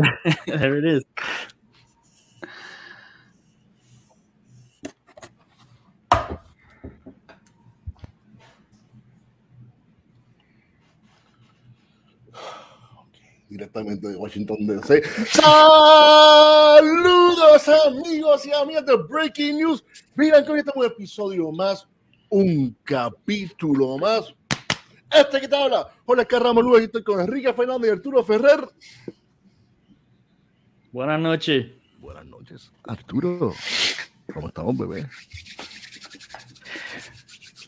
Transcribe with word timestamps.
there 0.46 0.78
it 0.78 0.84
is. 0.84 1.04
directamente 13.48 14.08
de 14.08 14.16
Washington 14.16 14.66
DC. 14.66 15.02
Saludos 15.26 16.80
amigos 17.86 18.46
y 18.46 18.52
amigas 18.52 18.86
de 18.86 18.96
Breaking 18.96 19.56
News. 19.58 19.84
Miren 20.14 20.44
que 20.44 20.52
hoy 20.52 20.60
estamos 20.60 20.84
en 20.84 20.90
un 20.90 20.96
episodio 20.96 21.50
más, 21.50 21.86
un 22.30 22.76
capítulo 22.84 23.98
más. 23.98 24.32
Este 25.12 25.40
que 25.40 25.48
te 25.48 25.56
habla, 25.56 25.88
hola 26.06 26.24
Carramo 26.24 26.62
Luis, 26.62 26.84
estoy 26.84 27.02
con 27.02 27.20
Enrique 27.20 27.52
Fernández 27.52 27.90
y 27.90 27.92
Arturo 27.94 28.24
Ferrer. 28.24 28.68
Buenas 30.92 31.20
noches. 31.20 31.66
Buenas 32.00 32.26
noches, 32.26 32.72
Arturo. 32.82 33.54
¿Cómo 34.34 34.48
estamos, 34.48 34.76
bebé? 34.76 35.06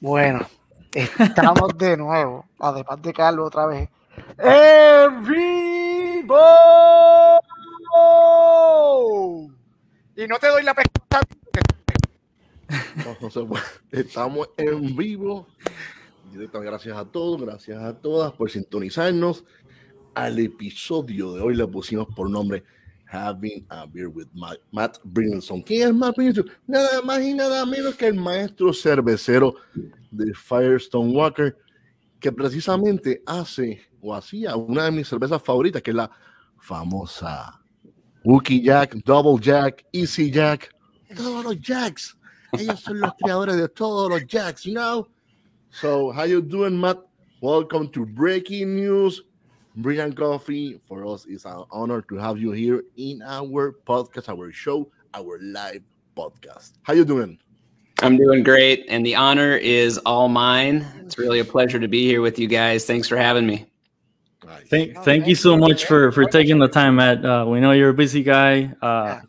Bueno, 0.01 0.45
estamos 0.93 1.79
de 1.79 1.97
nuevo, 1.97 2.49
además 2.59 3.01
de 3.01 3.13
Carlos 3.13 3.47
otra 3.47 3.67
vez. 3.67 3.89
¡En 4.39 5.25
vivo! 5.25 6.37
Y 10.17 10.27
no 10.27 10.39
te 10.41 10.49
doy 10.49 10.65
la 10.65 10.75
pesca. 10.75 11.21
No, 12.97 13.17
no 13.21 13.31
se 13.31 13.45
puede. 13.45 13.63
Estamos 13.93 14.51
en 14.57 14.97
vivo. 14.97 15.47
Gracias 16.35 16.97
a 16.97 17.05
todos, 17.05 17.41
gracias 17.41 17.81
a 17.81 17.97
todas 18.01 18.33
por 18.33 18.51
sintonizarnos. 18.51 19.45
Al 20.13 20.41
episodio 20.41 21.35
de 21.35 21.41
hoy 21.41 21.55
le 21.55 21.69
pusimos 21.69 22.09
por 22.17 22.29
nombre 22.29 22.65
Having 23.13 23.67
a 23.69 23.87
Beer 23.87 24.09
with 24.09 24.29
Ma- 24.33 24.57
Matt 24.71 24.99
Brynelson. 25.05 25.63
¿Quién 25.63 25.89
es 25.89 25.95
Matt 25.95 26.17
Brynelson? 26.17 26.47
Nada 26.67 27.03
más 27.03 27.21
y 27.21 27.35
nada 27.35 27.67
menos 27.67 27.95
que 27.95 28.07
el 28.07 28.15
maestro 28.15 28.73
cervecero 28.73 29.55
de 30.11 30.33
Firestone 30.33 31.13
Walker, 31.13 31.55
que 32.19 32.33
precisamente 32.33 33.23
hace 33.27 33.83
o 34.01 34.15
hacía 34.15 34.57
una 34.57 34.85
de 34.87 34.93
mis 34.93 35.09
cervezas 35.09 35.43
favoritas, 35.43 35.83
que 35.83 35.91
es 35.91 35.97
la 35.97 36.11
famosa 36.59 37.61
Wookie 38.25 38.63
Jack, 38.63 38.95
Double 39.05 39.39
Jack, 39.39 39.85
Easy 39.93 40.31
Jack, 40.31 40.75
todos 41.15 41.45
los 41.45 41.61
Jacks. 41.61 42.17
Ellos 42.53 42.81
son 42.81 43.01
los 43.01 43.13
creadores 43.21 43.57
de 43.57 43.69
todos 43.69 44.09
los 44.09 44.27
Jacks, 44.27 44.63
you 44.65 44.73
know? 44.73 45.07
So, 45.71 46.13
how 46.13 46.25
you 46.25 46.41
doing, 46.41 46.79
Matt? 46.79 46.99
Welcome 47.43 47.89
to 47.91 48.07
Breaking 48.07 48.77
News. 48.77 49.23
Brian 49.77 50.13
Coffee. 50.13 50.81
For 50.87 51.07
us, 51.07 51.27
it's 51.29 51.45
an 51.45 51.65
honor 51.71 52.03
to 52.03 52.17
have 52.17 52.39
you 52.39 52.53
here 52.53 52.83
in 52.97 53.23
our 53.23 53.73
podcast, 53.87 54.29
our 54.29 54.53
show, 54.53 54.91
our 55.15 55.39
live 55.43 55.83
podcast. 56.17 56.73
How 56.83 56.93
you 56.95 57.05
doing? 57.05 57.39
I'm 58.03 58.17
doing 58.17 58.43
great, 58.43 58.85
and 58.89 59.07
the 59.07 59.15
honor 59.15 59.57
is 59.57 59.99
all 59.99 60.29
mine. 60.29 60.85
It's 61.05 61.19
really 61.19 61.39
a 61.39 61.45
pleasure 61.45 61.79
to 61.79 61.89
be 61.89 62.05
here 62.07 62.21
with 62.21 62.39
you 62.39 62.49
guys. 62.49 62.85
Thanks 62.85 63.09
for 63.09 63.17
having 63.17 63.47
me. 63.47 63.67
Nice. 64.45 64.69
Thank, 64.69 64.95
No, 64.95 65.03
thank 65.03 65.27
you 65.29 65.37
so 65.37 65.57
much 65.57 65.85
for 65.87 66.11
for 66.11 66.25
taking 66.25 66.59
the 66.59 66.67
time, 66.69 66.97
Matt. 66.97 67.25
Uh, 67.25 67.45
we 67.49 67.61
know 67.61 67.71
you're 67.73 67.91
a 67.91 67.95
busy 67.95 68.23
guy. 68.25 68.75
Uh, 68.83 69.21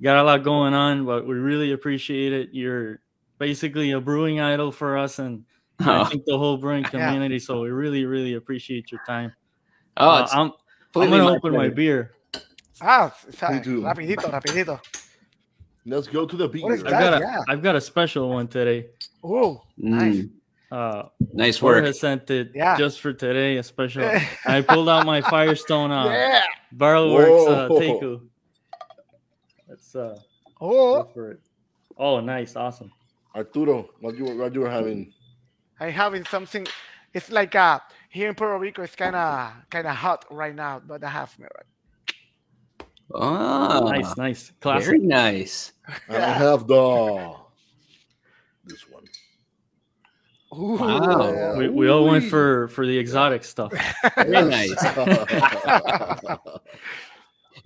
got 0.00 0.16
a 0.16 0.22
lot 0.22 0.44
going 0.44 0.74
on, 0.74 1.04
but 1.04 1.26
we 1.26 1.34
really 1.34 1.72
appreciate 1.72 2.32
it. 2.32 2.50
You're 2.52 3.00
basically 3.38 3.90
a 3.90 4.00
brewing 4.00 4.38
idol 4.38 4.70
for 4.70 4.96
us, 4.96 5.18
and 5.18 5.44
I 5.80 6.02
Oh, 6.02 6.04
think 6.04 6.24
the 6.24 6.38
whole 6.38 6.56
brewing 6.56 6.84
community. 6.94 7.40
So 7.40 7.62
we 7.62 7.70
really, 7.70 8.04
really 8.04 8.34
appreciate 8.34 8.92
your 8.92 9.00
time. 9.06 9.32
Oh 9.96 10.08
Uh, 10.08 10.28
I'm, 10.32 10.52
I'm 11.02 11.10
gonna 11.10 11.24
my 11.24 11.36
open 11.36 11.52
my 11.52 11.68
beer. 11.68 12.12
Ah, 12.80 13.14
sa- 13.30 13.50
Me 13.50 13.60
rapidito, 13.60 14.30
rapidito. 14.30 14.80
Let's 15.86 16.06
go 16.08 16.26
to 16.26 16.36
the 16.36 16.48
beer. 16.48 16.72
I've 16.72 16.82
got 16.84 17.14
a 17.14 17.20
yeah. 17.20 17.42
have 17.48 17.62
got 17.62 17.76
a 17.76 17.80
special 17.80 18.30
one 18.30 18.48
today. 18.48 18.86
Oh, 19.22 19.62
nice. 19.76 20.16
Mm, 20.24 20.30
Uh, 20.72 21.08
nice 21.32 21.58
Jorge 21.58 21.80
work. 21.80 21.86
has 21.86 22.00
sent 22.00 22.30
it 22.30 22.50
Yeah. 22.54 22.76
just 22.76 22.98
for 23.00 23.12
today, 23.12 23.58
a 23.58 23.62
special. 23.62 24.10
I 24.46 24.60
pulled 24.60 24.88
out 24.88 25.06
my 25.06 25.20
Firestone 25.20 25.92
uh, 25.92 26.06
Yeah. 26.10 26.42
Barrel 26.72 27.14
Works 27.14 27.46
uh, 27.46 27.68
Whoa. 27.68 27.78
Teku. 27.78 28.12
Let's 29.68 29.94
uh, 29.94 30.18
Oh, 30.60 31.02
go 31.04 31.10
for 31.14 31.30
it. 31.32 31.40
Oh, 31.96 32.18
nice, 32.20 32.56
awesome. 32.56 32.90
Arturo, 33.36 33.88
what 34.00 34.16
you 34.16 34.24
what 34.34 34.54
you 34.54 34.60
were 34.62 34.70
having? 34.70 35.12
I'm 35.78 35.92
having 35.92 36.24
something. 36.24 36.66
It's 37.12 37.30
like 37.30 37.54
uh 37.54 37.78
here 38.14 38.28
in 38.28 38.34
Puerto 38.34 38.56
Rico. 38.58 38.82
It's 38.82 38.94
kind 38.96 39.16
of 39.16 39.52
kind 39.70 39.86
of 39.86 39.94
hot 39.96 40.24
right 40.30 40.54
now, 40.54 40.80
but 40.86 41.02
I 41.04 41.10
have 41.10 41.36
me 41.38 41.46
right. 41.54 41.66
Oh, 43.12 43.88
Nice, 43.90 44.16
nice, 44.16 44.52
classic. 44.60 44.86
very 44.86 44.98
nice. 45.00 45.72
And 46.08 46.22
I 46.22 46.30
have 46.32 46.66
the 46.66 47.34
this 48.64 48.88
one. 48.88 49.04
Ooh. 50.54 50.78
Wow. 50.78 51.32
Yeah. 51.32 51.56
We, 51.58 51.68
we 51.68 51.88
all 51.88 52.04
went 52.06 52.24
for 52.30 52.68
for 52.68 52.86
the 52.86 52.96
exotic 52.96 53.44
stuff. 53.44 53.72
Very 54.16 54.48
nice. 54.48 54.72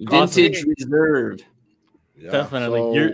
Vintage 0.00 0.64
reserve. 0.64 1.41
Yeah, 2.16 2.31
Definitely. 2.31 2.81
so- 2.81 2.94
You're 2.94 3.10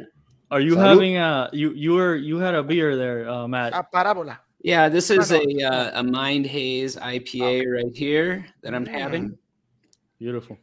are 0.51 0.61
you 0.61 0.77
Salud. 0.77 0.87
having 0.89 1.17
a 1.17 1.51
you 1.53 1.73
you 1.73 1.93
were 1.95 2.15
you 2.15 2.39
had 2.39 2.55
a 2.55 2.63
beer 2.63 2.97
there, 2.97 3.29
uh, 3.29 3.49
Matt? 3.49 3.73
A 3.75 3.83
parábola. 3.83 4.39
Yeah, 4.65 4.89
this 4.89 5.11
is 5.11 5.31
a 5.31 5.45
uh, 5.63 6.01
a 6.01 6.03
Mind 6.03 6.47
Haze 6.47 6.97
IPA 6.97 7.71
right 7.71 7.95
here 7.95 8.47
that 8.63 8.75
I'm 8.75 8.87
having. 8.87 9.37
Beautiful. 10.19 10.57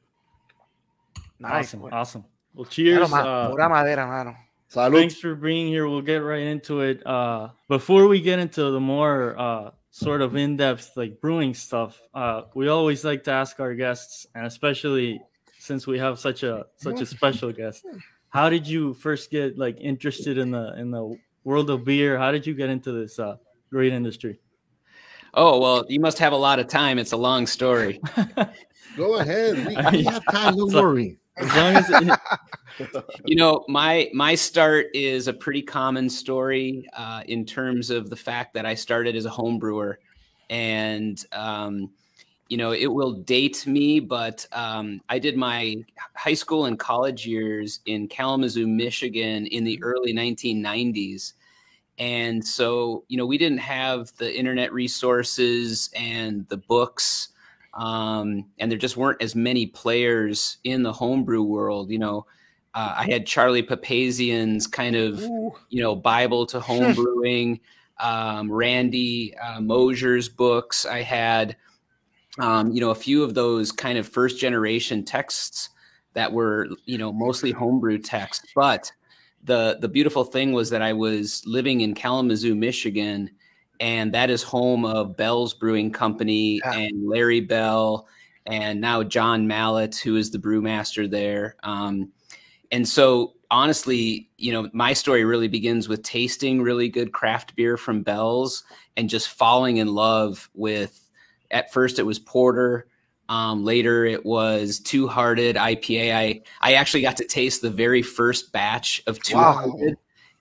Nice. 1.38 1.68
Awesome. 1.68 1.80
Bueno, 1.82 1.96
Awesome. 1.96 2.26
Well, 2.56 2.66
cheers. 2.66 3.14
Uh, 3.14 3.54
madera, 3.56 4.08
mano. 4.08 4.36
Salud. 4.74 4.94
thanks 4.94 5.16
for 5.18 5.36
being 5.36 5.68
here. 5.68 5.88
We'll 5.88 6.02
get 6.02 6.18
right 6.18 6.42
into 6.42 6.82
it. 6.82 7.06
Uh, 7.06 7.50
before 7.68 8.08
we 8.08 8.20
get 8.22 8.40
into 8.40 8.72
the 8.72 8.80
more 8.80 9.38
uh, 9.38 9.70
sort 9.92 10.24
of 10.24 10.36
in-depth 10.36 10.94
like 10.96 11.22
brewing 11.22 11.54
stuff, 11.54 12.02
uh, 12.16 12.44
we 12.56 12.70
always 12.70 13.06
like 13.06 13.24
to 13.26 13.32
ask 13.32 13.60
our 13.60 13.76
guests, 13.76 14.26
and 14.34 14.48
especially 14.48 15.22
since 15.60 15.86
we 15.86 16.00
have 16.00 16.18
such 16.18 16.42
a 16.42 16.66
such 16.76 17.02
a 17.02 17.06
special 17.06 17.52
guest, 17.52 17.86
how 18.30 18.50
did 18.50 18.66
you 18.66 18.96
first 18.96 19.30
get 19.30 19.60
like 19.60 19.78
interested 19.80 20.40
in 20.40 20.50
the 20.50 20.74
in 20.80 20.90
the 20.90 21.16
world 21.44 21.70
of 21.70 21.86
beer? 21.86 22.18
How 22.18 22.32
did 22.32 22.48
you 22.48 22.56
get 22.56 22.72
into 22.72 22.92
this 22.92 23.20
uh, 23.20 23.36
great 23.72 23.94
industry? 23.94 24.40
Oh 25.34 25.60
well, 25.60 25.86
you 25.88 26.00
must 26.00 26.20
have 26.20 26.34
a 26.34 26.38
lot 26.38 26.60
of 26.60 26.68
time. 26.68 27.00
It's 27.00 27.14
a 27.14 27.18
long 27.18 27.48
story. 27.48 28.02
Go 28.98 29.16
ahead. 29.16 29.66
We, 29.66 29.98
we 29.98 30.04
have 30.04 30.24
time. 30.30 30.58
Don't 30.58 30.74
worry. 30.74 31.18
As 31.38 31.56
long 31.56 31.76
as 31.76 31.90
it, 31.90 32.20
you 33.26 33.36
know 33.36 33.64
my 33.68 34.10
my 34.14 34.36
start 34.36 34.88
is 34.94 35.28
a 35.28 35.34
pretty 35.34 35.62
common 35.62 36.10
story 36.10 36.88
uh, 36.94 37.24
in 37.28 37.46
terms 37.46 37.90
of 37.90 38.10
the 38.10 38.16
fact 38.16 38.54
that 38.54 38.66
i 38.66 38.74
started 38.74 39.16
as 39.16 39.26
a 39.26 39.30
home 39.30 39.58
brewer 39.58 40.00
and 40.50 41.26
um, 41.32 41.90
you 42.50 42.58
know 42.58 42.72
it 42.74 42.88
will 42.88 43.14
date 43.14 43.66
me 43.66 44.00
but 44.00 44.46
um, 44.52 45.02
i 45.10 45.18
did 45.18 45.38
my 45.38 45.76
high 46.16 46.34
school 46.34 46.66
and 46.66 46.80
college 46.80 47.26
years 47.26 47.80
in 47.86 48.08
kalamazoo 48.08 48.68
michigan 48.68 49.48
in 49.48 49.64
the 49.64 49.82
early 49.82 50.14
1990s 50.14 51.34
and 52.02 52.46
so 52.46 53.06
you 53.08 53.16
know 53.16 53.26
we 53.26 53.38
didn't 53.38 53.60
have 53.60 54.12
the 54.18 54.38
internet 54.38 54.74
resources 54.74 55.90
and 55.96 56.46
the 56.50 56.58
books 56.58 57.30
um, 57.76 58.46
and 58.60 58.70
there 58.70 58.78
just 58.78 58.98
weren't 58.98 59.22
as 59.22 59.34
many 59.34 59.66
players 59.66 60.58
in 60.66 60.84
the 60.84 60.92
homebrew 60.92 61.44
world 61.44 61.90
you 61.90 62.00
know 62.00 62.26
uh, 62.74 62.96
I 62.98 63.12
had 63.12 63.26
Charlie 63.26 63.64
Papazian's 63.64 64.66
kind 64.66 64.96
of 64.96 65.22
Ooh. 65.22 65.54
you 65.70 65.82
know 65.82 65.96
Bible 65.96 66.46
to 66.48 66.60
homebrewing, 66.60 67.60
um, 68.00 68.52
Randy 68.52 69.36
uh, 69.38 69.60
Mosher's 69.60 70.30
books. 70.30 70.86
I 70.86 71.02
had 71.02 71.58
um, 72.40 72.72
you 72.72 72.80
know 72.80 72.92
a 72.92 72.96
few 72.96 73.24
of 73.24 73.34
those 73.34 73.72
kind 73.72 73.98
of 73.98 74.08
first 74.08 74.40
generation 74.40 75.04
texts 75.04 75.70
that 76.14 76.32
were 76.32 76.70
you 76.86 76.98
know 76.98 77.12
mostly 77.12 77.52
homebrew 77.52 77.98
texts. 77.98 78.48
But 78.56 78.92
the 79.44 79.78
the 79.82 79.88
beautiful 79.88 80.24
thing 80.24 80.54
was 80.54 80.70
that 80.70 80.82
I 80.82 80.94
was 80.94 81.44
living 81.46 81.82
in 81.82 81.94
Kalamazoo, 81.96 82.56
Michigan, 82.56 83.30
and 83.80 84.14
that 84.14 84.30
is 84.30 84.44
home 84.44 84.86
of 84.86 85.18
Bell's 85.18 85.54
Brewing 85.54 85.92
Company 85.92 86.60
Yeah. 86.64 86.74
and 86.74 87.08
Larry 87.08 87.42
Bell, 87.42 88.08
and 88.46 88.80
now 88.80 89.04
John 89.04 89.48
Mallett, 89.48 89.96
who 89.96 90.16
is 90.16 90.32
the 90.32 90.40
brewmaster 90.40 91.10
there. 91.10 91.56
Um, 91.64 92.12
and 92.72 92.88
so 92.88 93.34
honestly 93.52 94.30
you 94.38 94.54
know 94.54 94.70
my 94.72 94.94
story 94.94 95.26
really 95.26 95.50
begins 95.50 95.90
with 95.90 96.02
tasting 96.04 96.62
really 96.62 96.88
good 96.88 97.12
craft 97.12 97.54
beer 97.58 97.76
from 97.76 98.02
bell's 98.02 98.64
and 98.96 99.10
just 99.10 99.28
falling 99.28 99.76
in 99.76 99.90
love 99.90 100.50
with 100.54 101.10
at 101.52 101.70
first 101.74 102.00
it 102.00 102.04
was 102.04 102.18
porter 102.18 102.88
um, 103.32 103.64
later 103.64 104.04
it 104.06 104.26
was 104.26 104.80
two 104.80 105.08
hearted 105.08 105.56
ipa 105.56 106.14
i 106.14 106.42
i 106.62 106.74
actually 106.74 107.02
got 107.02 107.16
to 107.16 107.26
taste 107.26 107.62
the 107.62 107.70
very 107.70 108.02
first 108.02 108.52
batch 108.52 109.02
of 109.08 109.22
two 109.24 109.38
Wow. 109.38 109.54
hearted 109.54 109.96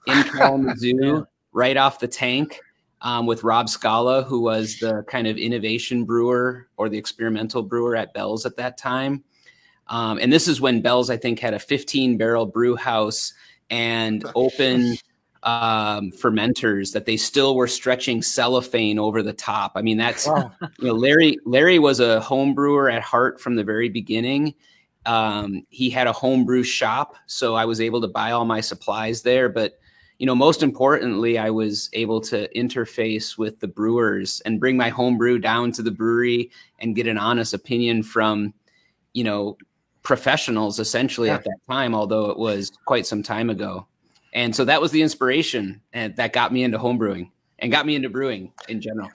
in 0.06 0.22
kalamazoo 0.24 1.24
right 1.52 1.76
off 1.76 2.00
the 2.00 2.08
tank 2.08 2.60
um, 3.02 3.26
with 3.26 3.44
Rob 3.44 3.68
Scala, 3.68 4.22
who 4.22 4.40
was 4.40 4.78
the 4.78 5.02
kind 5.08 5.26
of 5.26 5.38
innovation 5.38 6.04
brewer 6.04 6.68
or 6.76 6.88
the 6.88 6.98
experimental 6.98 7.62
brewer 7.62 7.96
at 7.96 8.12
Bell's 8.12 8.44
at 8.44 8.56
that 8.56 8.76
time. 8.76 9.24
Um, 9.86 10.18
and 10.20 10.32
this 10.32 10.46
is 10.46 10.60
when 10.60 10.82
Bell's, 10.82 11.10
I 11.10 11.16
think, 11.16 11.38
had 11.38 11.54
a 11.54 11.58
15 11.58 12.18
barrel 12.18 12.46
brew 12.46 12.76
house 12.76 13.32
and 13.70 14.24
open 14.34 14.96
um, 15.42 16.10
fermenters 16.12 16.92
that 16.92 17.06
they 17.06 17.16
still 17.16 17.56
were 17.56 17.66
stretching 17.66 18.20
cellophane 18.22 18.98
over 18.98 19.22
the 19.22 19.32
top. 19.32 19.72
I 19.74 19.82
mean, 19.82 19.96
that's 19.96 20.26
Wow. 20.26 20.52
you 20.78 20.88
know, 20.88 20.94
Larry. 20.94 21.38
Larry 21.46 21.78
was 21.78 22.00
a 22.00 22.20
home 22.20 22.54
brewer 22.54 22.90
at 22.90 23.02
heart 23.02 23.40
from 23.40 23.56
the 23.56 23.64
very 23.64 23.88
beginning. 23.88 24.54
Um, 25.06 25.62
he 25.70 25.88
had 25.88 26.06
a 26.06 26.12
homebrew 26.12 26.62
shop, 26.62 27.14
so 27.26 27.54
I 27.54 27.64
was 27.64 27.80
able 27.80 28.00
to 28.02 28.08
buy 28.08 28.32
all 28.32 28.44
my 28.44 28.60
supplies 28.60 29.22
there. 29.22 29.48
But 29.48 29.78
you 30.18 30.26
know, 30.26 30.34
most 30.34 30.62
importantly, 30.62 31.38
I 31.38 31.48
was 31.48 31.88
able 31.94 32.20
to 32.22 32.46
interface 32.54 33.38
with 33.38 33.58
the 33.60 33.68
brewers 33.68 34.42
and 34.44 34.60
bring 34.60 34.76
my 34.76 34.90
homebrew 34.90 35.38
down 35.38 35.72
to 35.72 35.82
the 35.82 35.90
brewery 35.90 36.50
and 36.78 36.94
get 36.94 37.06
an 37.06 37.16
honest 37.16 37.54
opinion 37.54 38.02
from, 38.02 38.52
you 39.14 39.24
know, 39.24 39.56
professionals 40.02 40.78
essentially 40.78 41.28
Yeah. 41.28 41.36
at 41.36 41.44
that 41.44 41.58
time. 41.70 41.94
Although 41.94 42.26
it 42.30 42.38
was 42.38 42.70
quite 42.84 43.06
some 43.06 43.22
time 43.22 43.48
ago, 43.48 43.86
and 44.32 44.54
so 44.54 44.64
that 44.64 44.80
was 44.80 44.92
the 44.92 45.02
inspiration 45.02 45.80
and 45.92 46.14
that 46.16 46.32
got 46.32 46.52
me 46.52 46.62
into 46.62 46.78
homebrewing 46.78 47.30
and 47.58 47.72
got 47.72 47.86
me 47.86 47.94
into 47.94 48.08
brewing 48.08 48.52
in 48.68 48.80
general. 48.80 49.10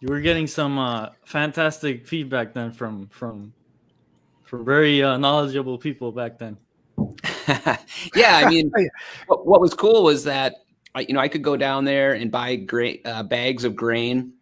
You 0.00 0.08
were 0.08 0.20
getting 0.20 0.46
some 0.46 0.78
uh, 0.78 1.10
fantastic 1.24 2.06
feedback 2.06 2.52
then 2.54 2.72
from 2.72 3.08
from 3.08 3.52
from 4.44 4.64
very 4.64 5.02
uh, 5.02 5.16
knowledgeable 5.16 5.78
people 5.78 6.12
back 6.12 6.38
then. 6.38 6.56
yeah, 8.14 8.42
I 8.44 8.48
mean, 8.48 8.70
what, 9.26 9.46
what 9.46 9.60
was 9.60 9.74
cool 9.74 10.02
was 10.02 10.24
that 10.24 10.56
I, 10.94 11.00
you 11.00 11.14
know 11.14 11.20
I 11.20 11.28
could 11.28 11.42
go 11.42 11.56
down 11.56 11.84
there 11.84 12.12
and 12.14 12.30
buy 12.30 12.56
great 12.56 13.02
uh, 13.04 13.22
bags 13.22 13.64
of 13.64 13.76
grain. 13.76 14.32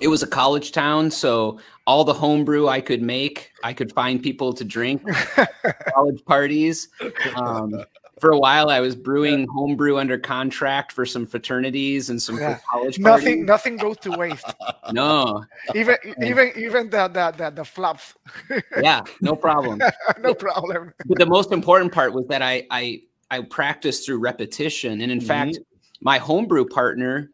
It 0.00 0.08
was 0.08 0.22
a 0.22 0.26
college 0.26 0.72
town, 0.72 1.10
so 1.10 1.60
all 1.86 2.04
the 2.04 2.12
homebrew 2.12 2.66
I 2.66 2.80
could 2.80 3.00
make, 3.00 3.52
I 3.62 3.72
could 3.72 3.92
find 3.92 4.22
people 4.22 4.52
to 4.52 4.64
drink. 4.64 5.02
college 5.94 6.24
parties. 6.24 6.88
Um, 7.36 7.84
for 8.24 8.30
a 8.30 8.38
while, 8.38 8.70
I 8.70 8.80
was 8.80 8.96
brewing 8.96 9.46
homebrew 9.48 9.98
under 9.98 10.16
contract 10.16 10.92
for 10.92 11.04
some 11.04 11.26
fraternities 11.26 12.08
and 12.08 12.22
some 12.22 12.38
Yeah. 12.38 12.58
college 12.70 12.98
nothing 12.98 13.24
parties. 13.24 13.46
nothing 13.46 13.76
goes 13.76 13.98
to 13.98 14.12
waste. 14.12 14.46
No, 14.92 15.44
even 15.74 15.96
even 16.22 16.52
even 16.56 16.88
the 16.88 17.08
the 17.08 17.34
the, 17.36 17.50
the 17.50 17.64
flops. 17.64 18.14
yeah, 18.82 19.02
no 19.20 19.36
problem. 19.36 19.82
no 20.20 20.32
problem. 20.34 20.92
but 21.04 21.18
the 21.18 21.26
most 21.26 21.52
important 21.52 21.92
part 21.92 22.14
was 22.14 22.26
that 22.28 22.40
I 22.40 22.66
I 22.70 23.02
I 23.30 23.42
practiced 23.42 24.06
through 24.06 24.20
repetition, 24.20 25.02
and 25.02 25.12
in 25.12 25.20
fact, 25.20 25.58
my 26.00 26.16
homebrew 26.16 26.66
partner 26.66 27.30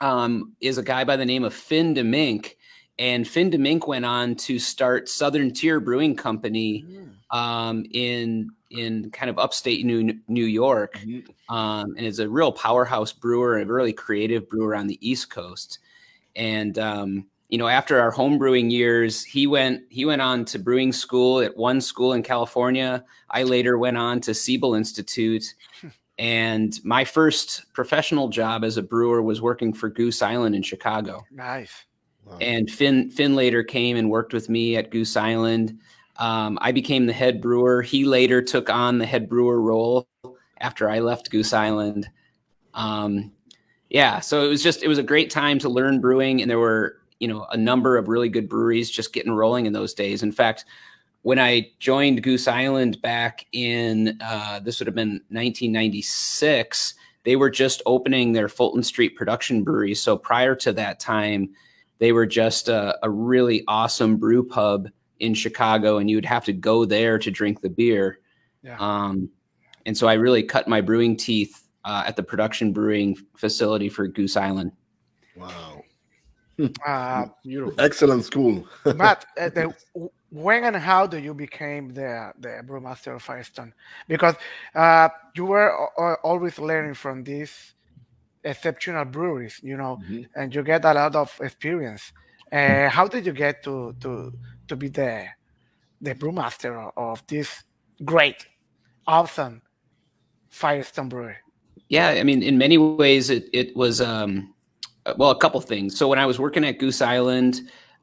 um, 0.00 0.56
is 0.60 0.76
a 0.78 0.82
guy 0.82 1.04
by 1.04 1.16
the 1.16 1.26
name 1.26 1.44
of 1.44 1.54
Phin 1.54 1.94
DeMink, 1.94 2.54
and 2.98 3.28
Phin 3.28 3.48
DeMink 3.50 3.86
went 3.86 4.04
on 4.04 4.34
to 4.46 4.58
start 4.58 5.08
Southern 5.08 5.52
Tier 5.52 5.78
Brewing 5.78 6.16
Company 6.16 6.84
um, 7.30 7.84
in 7.92 8.50
in 8.70 9.10
kind 9.10 9.28
of 9.30 9.38
upstate 9.38 9.84
New 9.84 10.14
New 10.28 10.44
York, 10.44 10.98
um, 11.48 11.94
and 11.96 12.06
is 12.06 12.18
a 12.18 12.28
real 12.28 12.52
powerhouse 12.52 13.12
brewer, 13.12 13.58
a 13.58 13.64
really 13.64 13.92
creative 13.92 14.48
brewer 14.48 14.74
on 14.74 14.86
the 14.86 14.98
East 15.06 15.30
Coast. 15.30 15.78
And 16.36 16.78
um, 16.78 17.26
you 17.48 17.58
know, 17.58 17.66
after 17.68 17.98
our 18.00 18.10
home 18.12 18.38
brewing 18.38 18.70
years, 18.70 19.24
he 19.24 19.46
went 19.46 19.82
he 19.90 20.04
went 20.04 20.22
on 20.22 20.44
to 20.46 20.58
brewing 20.58 20.92
school 20.92 21.40
at 21.40 21.56
one 21.56 21.80
school 21.80 22.12
in 22.12 22.22
California. 22.22 23.04
I 23.30 23.42
later 23.42 23.76
went 23.78 23.96
on 23.96 24.20
to 24.20 24.34
Siebel 24.34 24.74
Institute. 24.74 25.54
And 26.18 26.78
my 26.84 27.02
first 27.04 27.72
professional 27.72 28.28
job 28.28 28.62
as 28.62 28.76
a 28.76 28.82
brewer 28.82 29.22
was 29.22 29.40
working 29.40 29.72
for 29.72 29.88
Goose 29.88 30.20
Island 30.20 30.54
in 30.54 30.62
Chicago 30.62 31.24
Nice. 31.30 31.72
Wow. 32.26 32.36
and 32.42 32.70
Phin 32.70 33.10
Phin 33.10 33.34
later 33.34 33.62
came 33.64 33.96
and 33.96 34.10
worked 34.10 34.34
with 34.34 34.50
me 34.50 34.76
at 34.76 34.90
Goose 34.90 35.16
Island. 35.16 35.78
Um, 36.20 36.58
I 36.60 36.70
became 36.70 37.06
the 37.06 37.14
head 37.14 37.40
brewer. 37.40 37.80
He 37.80 38.04
later 38.04 38.42
took 38.42 38.68
on 38.68 38.98
the 38.98 39.06
head 39.06 39.28
brewer 39.28 39.60
role 39.60 40.06
after 40.60 40.88
I 40.88 41.00
left 41.00 41.30
Goose 41.30 41.54
Island. 41.54 42.08
Um, 42.74 43.32
yeah, 43.88 44.20
so 44.20 44.44
it 44.44 44.48
was 44.48 44.62
just 44.62 44.82
it 44.82 44.88
was 44.88 44.98
a 44.98 45.02
great 45.02 45.30
time 45.30 45.58
to 45.60 45.68
learn 45.70 46.00
brewing, 46.00 46.42
and 46.42 46.50
there 46.50 46.58
were 46.58 46.98
you 47.20 47.26
know 47.26 47.46
a 47.50 47.56
number 47.56 47.96
of 47.96 48.08
really 48.08 48.28
good 48.28 48.48
breweries 48.48 48.90
just 48.90 49.14
getting 49.14 49.32
rolling 49.32 49.64
in 49.64 49.72
those 49.72 49.94
days. 49.94 50.22
In 50.22 50.30
fact, 50.30 50.66
when 51.22 51.38
I 51.38 51.70
joined 51.78 52.22
Goose 52.22 52.46
Island 52.46 53.00
back 53.00 53.46
in 53.52 54.18
uh, 54.20 54.60
this 54.60 54.78
would 54.78 54.86
have 54.86 54.94
been 54.94 55.22
1996, 55.30 56.94
they 57.24 57.36
were 57.36 57.50
just 57.50 57.80
opening 57.86 58.32
their 58.32 58.48
Fulton 58.48 58.82
Street 58.82 59.16
production 59.16 59.64
brewery. 59.64 59.94
So 59.94 60.18
prior 60.18 60.54
to 60.56 60.72
that 60.74 61.00
time, 61.00 61.50
they 61.98 62.12
were 62.12 62.26
just 62.26 62.68
a, 62.68 62.98
a 63.02 63.08
really 63.08 63.64
awesome 63.66 64.18
brew 64.18 64.46
pub 64.46 64.90
in 65.20 65.34
Chicago, 65.34 65.98
and 65.98 66.10
you 66.10 66.16
would 66.16 66.24
have 66.24 66.44
to 66.46 66.52
go 66.52 66.84
there 66.84 67.18
to 67.18 67.30
drink 67.30 67.60
the 67.60 67.68
beer. 67.70 68.18
Yeah. 68.62 68.76
Um, 68.78 69.30
and 69.86 69.96
so 69.96 70.06
I 70.08 70.14
really 70.14 70.42
cut 70.42 70.68
my 70.68 70.80
brewing 70.80 71.16
teeth 71.16 71.68
uh, 71.84 72.04
at 72.06 72.16
the 72.16 72.22
production 72.22 72.72
brewing 72.72 73.16
facility 73.36 73.88
for 73.88 74.06
Goose 74.06 74.36
Island. 74.36 74.72
Wow. 75.36 75.82
Uh, 76.86 77.26
Beautiful. 77.42 77.74
Excellent 77.80 78.24
school. 78.24 78.66
Matt, 78.94 79.24
uh, 79.40 79.48
the, 79.48 79.74
when 80.30 80.64
and 80.64 80.76
how 80.76 81.06
do 81.06 81.18
you 81.18 81.32
became 81.32 81.88
the 81.88 82.32
the 82.38 82.60
brewmaster 82.66 83.16
of 83.16 83.22
Firestone? 83.22 83.72
Because 84.08 84.34
uh, 84.74 85.08
you 85.34 85.46
were 85.46 85.68
a- 85.68 86.02
a- 86.02 86.14
always 86.22 86.58
learning 86.58 86.94
from 86.94 87.24
these 87.24 87.74
exceptional 88.44 89.04
breweries, 89.06 89.58
you 89.62 89.76
know, 89.76 89.98
Mhm. 90.04 90.26
and 90.36 90.54
you 90.54 90.62
get 90.62 90.84
a 90.84 90.92
lot 90.92 91.16
of 91.16 91.34
experience. 91.40 92.12
Uh, 92.52 92.88
how 92.90 93.08
did 93.08 93.24
you 93.24 93.32
get 93.32 93.62
to 93.62 93.94
to 94.00 94.32
to 94.70 94.76
be 94.76 94.88
the 94.88 95.26
the 96.00 96.14
brewmaster 96.14 96.90
of, 96.96 97.22
this 97.26 97.62
great, 98.04 98.46
awesome 99.06 99.60
Firestone 100.48 101.10
brewery? 101.10 101.36
Yeah, 101.88 102.08
I 102.08 102.22
mean, 102.22 102.42
in 102.42 102.56
many 102.56 102.78
ways, 102.78 103.30
it 103.30 103.48
it 103.52 103.76
was 103.76 104.00
um, 104.00 104.54
uh, 105.06 105.14
well, 105.18 105.30
a 105.30 105.38
couple 105.38 105.60
things. 105.60 105.98
So 105.98 106.08
when 106.08 106.18
I 106.18 106.26
was 106.26 106.38
working 106.38 106.64
at 106.64 106.78
Goose 106.78 107.02
Island, 107.02 107.60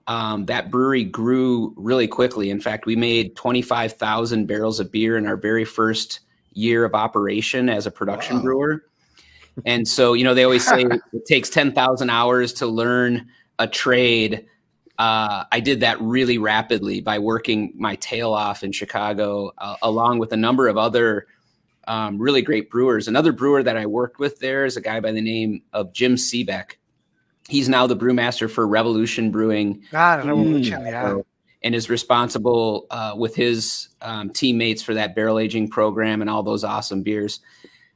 um, 0.07 0.45
that 0.45 0.69
brewery 0.69 1.03
grew 1.03 1.73
really 1.75 2.07
quickly. 2.07 2.49
In 2.49 2.59
fact, 2.61 2.85
we 2.85 2.95
made 2.95 3.35
twenty 3.35 3.61
five 3.61 3.93
thousand 3.93 4.45
barrels 4.45 4.79
of 4.79 4.91
beer 4.91 5.17
in 5.17 5.25
our 5.25 5.37
very 5.37 5.65
first 5.65 6.21
year 6.53 6.85
of 6.85 6.93
operation 6.93 7.69
as 7.69 7.85
a 7.87 7.91
production 7.91 8.37
Wow. 8.37 8.43
brewer. 8.43 8.83
And 9.65 9.87
so, 9.87 10.13
you 10.13 10.23
know, 10.23 10.33
they 10.33 10.43
always 10.43 10.65
say 10.65 10.85
it 11.13 11.25
takes 11.25 11.49
ten 11.49 11.71
thousand 11.71 12.09
hours 12.09 12.53
to 12.53 12.67
learn 12.67 13.27
a 13.59 13.67
trade. 13.67 14.45
Uh, 14.97 15.43
I 15.51 15.59
did 15.59 15.81
that 15.81 16.01
really 16.01 16.37
rapidly 16.37 17.01
by 17.01 17.19
working 17.19 17.73
my 17.75 17.95
tail 17.97 18.33
off 18.33 18.63
in 18.63 18.71
Chicago, 18.71 19.51
uh, 19.59 19.75
along 19.83 20.17
with 20.19 20.31
a 20.31 20.37
number 20.37 20.67
of 20.67 20.77
other 20.77 21.27
um, 21.87 22.17
really 22.17 22.41
great 22.41 22.69
brewers. 22.69 23.07
Another 23.07 23.31
brewer 23.31 23.63
that 23.63 23.77
I 23.77 23.85
worked 23.85 24.19
with 24.19 24.39
there 24.39 24.65
is 24.65 24.75
a 24.75 24.81
guy 24.81 24.99
by 24.99 25.11
the 25.11 25.21
name 25.21 25.61
of 25.73 25.93
Jim 25.93 26.15
Cibak. 26.15 26.77
He's 27.47 27.69
now 27.69 27.87
the 27.87 27.95
brewmaster 27.95 28.49
for 28.49 28.67
Revolution 28.67 29.31
Brewing 29.31 29.83
Ah, 29.93 30.15
Revolution, 30.25 30.81
yeah. 30.85 31.17
and 31.63 31.75
is 31.75 31.89
responsible 31.89 32.87
uh, 32.89 33.13
with 33.15 33.35
his 33.35 33.89
um, 34.01 34.31
teammates 34.31 34.81
for 34.81 34.93
that 34.95 35.15
barrel 35.15 35.39
aging 35.39 35.69
program 35.69 36.21
and 36.21 36.29
all 36.29 36.43
those 36.43 36.63
awesome 36.63 37.03
beers. 37.03 37.39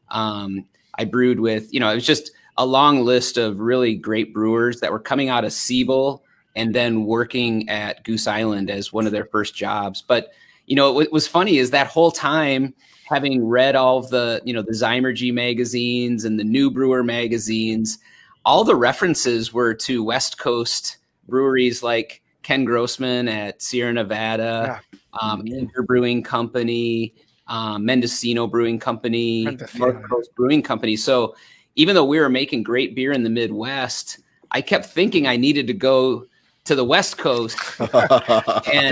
Um, 0.10 0.66
I 0.98 1.06
brewed 1.06 1.40
with, 1.40 1.74
you 1.74 1.80
know, 1.80 1.90
it 1.92 1.96
was 1.96 2.06
just 2.06 2.32
a 2.58 2.66
long 2.66 3.04
list 3.04 3.38
of 3.38 3.60
really 3.60 3.96
great 3.96 4.34
brewers 4.34 4.80
that 4.82 4.92
were 4.92 5.00
coming 5.00 5.30
out 5.30 5.44
of 5.44 5.52
Siebel 5.52 6.24
and 6.56 6.76
then 6.76 7.06
working 7.06 7.68
at 7.70 8.04
Goose 8.04 8.28
Island 8.28 8.70
as 8.70 8.92
one 8.92 9.06
of 9.06 9.12
their 9.12 9.26
first 9.26 9.56
jobs. 9.56 10.02
But, 10.02 10.32
you 10.66 10.76
know, 10.76 10.92
what 10.92 11.12
was 11.12 11.28
funny 11.28 11.58
is 11.58 11.72
that 11.72 11.88
whole 11.88 12.12
time, 12.12 12.74
having 13.06 13.46
read 13.46 13.76
all 13.76 13.98
of 13.98 14.10
the, 14.10 14.42
you 14.46 14.54
know, 14.54 14.62
the 14.62 14.72
Zymurgy 14.72 15.34
magazines 15.34 16.26
and 16.26 16.40
the 16.40 16.44
New 16.44 16.72
Brewer 16.72 17.04
magazines, 17.04 18.00
all 18.46 18.64
the 18.64 18.76
references 18.76 19.54
were 19.54 19.74
to 19.74 20.04
West 20.04 20.38
Coast 20.38 20.98
breweries 21.28 21.84
like 21.84 22.22
Ken 22.44 22.66
Grossman 22.66 23.28
at 23.28 23.62
Sierra 23.62 23.94
Nevada, 23.94 24.82
um, 25.22 25.44
Anchor 25.54 25.84
Brewing 25.84 26.24
Company, 26.24 27.14
um, 27.48 27.86
Mendocino 27.86 28.48
Brewing 28.48 28.80
Company, 28.80 29.46
North 29.76 30.02
Coast 30.10 30.32
Brewing 30.36 30.62
Company. 30.62 30.96
So 30.96 31.36
even 31.76 31.96
though 31.96 32.06
we 32.06 32.20
were 32.20 32.30
making 32.30 32.64
great 32.64 32.96
beer 32.96 33.12
in 33.12 33.24
the 33.24 33.30
Midwest, 33.30 34.20
I 34.52 34.62
kept 34.62 34.86
thinking 34.86 35.28
I 35.28 35.38
needed 35.38 35.68
to 35.68 35.74
go 35.74 36.26
to 36.66 36.76
the 36.76 36.86
West 36.86 37.18
Coast. 37.18 37.58
To 37.80 37.88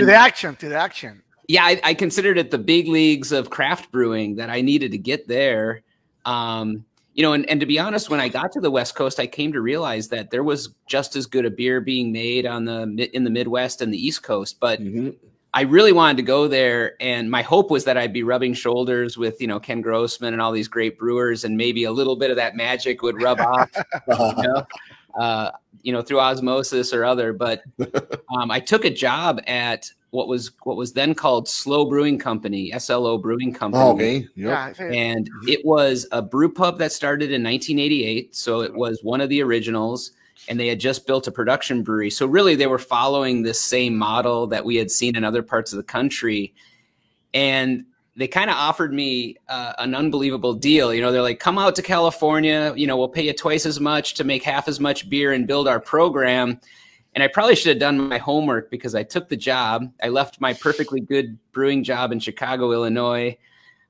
the 0.06 0.14
action, 0.14 0.56
to 0.56 0.68
the 0.68 0.76
action. 0.76 1.22
yeah, 1.48 1.64
I, 1.64 1.80
I 1.84 1.94
considered 1.94 2.38
it 2.38 2.50
the 2.50 2.58
big 2.58 2.88
leagues 2.88 3.32
of 3.32 3.50
craft 3.50 3.90
brewing 3.92 4.36
that 4.36 4.50
I 4.50 4.60
needed 4.60 4.90
to 4.92 4.98
get 4.98 5.28
there. 5.28 5.82
Um, 6.24 6.84
you 7.14 7.22
know, 7.22 7.32
and, 7.32 7.48
and 7.50 7.58
to 7.60 7.66
be 7.66 7.78
honest, 7.78 8.08
when 8.08 8.20
I 8.20 8.28
got 8.28 8.52
to 8.52 8.60
the 8.60 8.70
West 8.70 8.94
Coast, 8.94 9.18
I 9.20 9.26
came 9.26 9.52
to 9.52 9.60
realize 9.60 10.08
that 10.08 10.30
there 10.30 10.44
was 10.44 10.70
just 10.86 11.16
as 11.16 11.26
good 11.26 11.44
a 11.44 11.50
beer 11.50 11.80
being 11.80 12.12
made 12.12 12.46
on 12.46 12.64
the 12.64 13.08
in 13.14 13.24
the 13.24 13.30
Midwest 13.30 13.82
and 13.82 13.92
the 13.92 13.98
East 14.06 14.22
Coast. 14.22 14.58
But 14.60 14.80
Mhm. 14.80 15.16
I 15.52 15.62
really 15.62 15.90
wanted 15.92 16.16
to 16.18 16.22
go 16.22 16.46
there, 16.46 16.94
and 17.00 17.28
my 17.28 17.42
hope 17.42 17.72
was 17.72 17.82
that 17.84 17.96
I'd 17.96 18.12
be 18.12 18.22
rubbing 18.22 18.54
shoulders 18.54 19.18
with 19.18 19.40
you 19.40 19.48
know 19.48 19.58
Ken 19.58 19.80
Grossman 19.80 20.32
and 20.32 20.40
all 20.40 20.52
these 20.52 20.68
great 20.68 20.98
brewers, 20.98 21.44
and 21.44 21.56
maybe 21.56 21.84
a 21.84 21.92
little 21.92 22.14
bit 22.16 22.30
of 22.30 22.36
that 22.36 22.54
magic 22.54 23.02
would 23.02 23.20
rub 23.20 23.40
off. 23.40 23.70
you 24.08 24.42
know? 24.44 24.64
uh, 25.18 25.50
you 25.82 25.92
know, 25.92 26.02
through 26.02 26.20
osmosis 26.20 26.92
or 26.92 27.04
other. 27.04 27.32
But 27.32 27.62
um, 28.36 28.50
I 28.50 28.60
took 28.60 28.84
a 28.84 28.90
job 28.90 29.40
at 29.46 29.90
what 30.10 30.28
was 30.28 30.50
what 30.64 30.76
was 30.76 30.92
then 30.92 31.14
called 31.14 31.48
Slow 31.48 31.84
Brewing 31.84 32.18
Company, 32.18 32.72
SLO 32.78 33.18
Brewing 33.18 33.52
Company. 33.52 33.82
Oh, 33.82 33.92
okay. 33.92 34.28
Yep. 34.34 34.76
Yeah, 34.78 34.84
And 34.84 35.30
it 35.46 35.64
was 35.64 36.06
a 36.12 36.20
brew 36.20 36.52
pub 36.52 36.78
that 36.78 36.92
started 36.92 37.30
in 37.30 37.42
1988. 37.42 38.34
So 38.34 38.60
it 38.60 38.74
was 38.74 39.00
one 39.02 39.20
of 39.20 39.28
the 39.28 39.42
originals, 39.42 40.12
and 40.48 40.58
they 40.58 40.66
had 40.66 40.80
just 40.80 41.06
built 41.06 41.28
a 41.28 41.32
production 41.32 41.82
brewery. 41.82 42.10
So 42.10 42.26
really, 42.26 42.56
they 42.56 42.66
were 42.66 42.78
following 42.78 43.42
this 43.42 43.60
same 43.60 43.96
model 43.96 44.46
that 44.48 44.64
we 44.64 44.76
had 44.76 44.90
seen 44.90 45.16
in 45.16 45.24
other 45.24 45.42
parts 45.42 45.72
of 45.72 45.76
the 45.76 45.84
country. 45.84 46.52
And 47.32 47.84
they 48.20 48.28
kind 48.28 48.50
of 48.50 48.56
offered 48.56 48.92
me 48.92 49.36
uh, 49.48 49.72
an 49.78 49.94
unbelievable 49.94 50.52
deal. 50.52 50.92
You 50.92 51.00
know, 51.00 51.10
they're 51.10 51.22
like, 51.22 51.40
come 51.40 51.58
out 51.58 51.74
to 51.76 51.82
California. 51.82 52.72
You 52.76 52.86
know, 52.86 52.96
we'll 52.96 53.08
pay 53.08 53.24
you 53.26 53.32
twice 53.32 53.64
as 53.64 53.80
much 53.80 54.14
to 54.14 54.24
make 54.24 54.42
half 54.42 54.68
as 54.68 54.78
much 54.78 55.08
beer 55.08 55.32
and 55.32 55.46
build 55.46 55.66
our 55.66 55.80
program. 55.80 56.60
And 57.14 57.24
I 57.24 57.28
probably 57.28 57.56
should 57.56 57.70
have 57.70 57.78
done 57.80 58.08
my 58.08 58.18
homework 58.18 58.70
because 58.70 58.94
I 58.94 59.02
took 59.02 59.28
the 59.28 59.36
job. 59.36 59.90
I 60.02 60.08
left 60.08 60.40
my 60.40 60.52
perfectly 60.52 61.00
good 61.00 61.38
brewing 61.52 61.82
job 61.82 62.12
in 62.12 62.20
Chicago, 62.20 62.72
Illinois. 62.72 63.36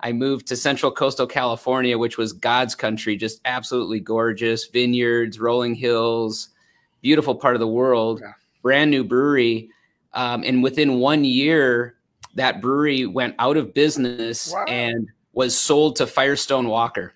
I 0.00 0.12
moved 0.12 0.46
to 0.46 0.56
Central 0.56 0.90
Coastal 0.90 1.26
California, 1.26 1.99
which 1.99 2.16
was 2.16 2.32
God's 2.32 2.75
country, 2.75 3.16
just 3.16 3.40
absolutely 3.44 4.00
gorgeous 4.00 4.66
vineyards, 4.66 5.38
rolling 5.38 5.75
hills, 5.75 6.50
beautiful 7.02 7.34
part 7.34 7.54
of 7.54 7.60
the 7.60 7.66
world, 7.68 8.20
Yeah. 8.22 8.32
brand 8.62 8.90
new 8.90 9.04
brewery. 9.04 9.68
Um, 10.14 10.42
and 10.44 10.62
within 10.62 10.99
one 11.00 11.25
year, 11.25 11.96
that 12.34 12.60
brewery 12.60 13.06
went 13.06 13.34
out 13.38 13.56
of 13.56 13.75
business 13.75 14.52
Wow. 14.52 14.64
and 14.68 15.08
was 15.32 15.58
sold 15.58 15.96
to 15.96 16.06
Firestone 16.06 16.68
Walker. 16.68 17.14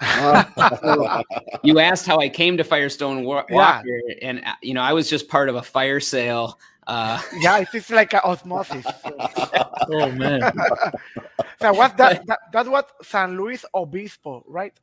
You 1.62 1.78
asked 1.80 2.06
how 2.06 2.18
I 2.18 2.28
came 2.28 2.56
to 2.58 2.64
Firestone 2.64 3.24
Wa- 3.24 3.44
Yeah. 3.48 3.56
Walker, 3.56 4.00
and 4.22 4.44
uh, 4.44 4.54
you 4.62 4.74
know 4.74 4.82
I 4.82 4.92
was 4.92 5.08
just 5.08 5.28
part 5.28 5.48
of 5.48 5.56
a 5.56 5.62
fire 5.62 6.00
sale. 6.00 6.58
Uh, 6.86 7.20
yeah, 7.40 7.58
it 7.58 7.68
is 7.74 7.90
like 7.90 8.12
a 8.12 8.22
osmosis. 8.24 8.86
Oh 9.88 10.10
man. 10.12 10.42
so 11.60 11.72
what 11.72 11.96
that, 11.96 12.26
that 12.26 12.38
that's 12.52 12.68
what 12.68 12.90
San 13.02 13.36
Luis 13.36 13.64
Obispo, 13.74 14.44
right? 14.46 14.74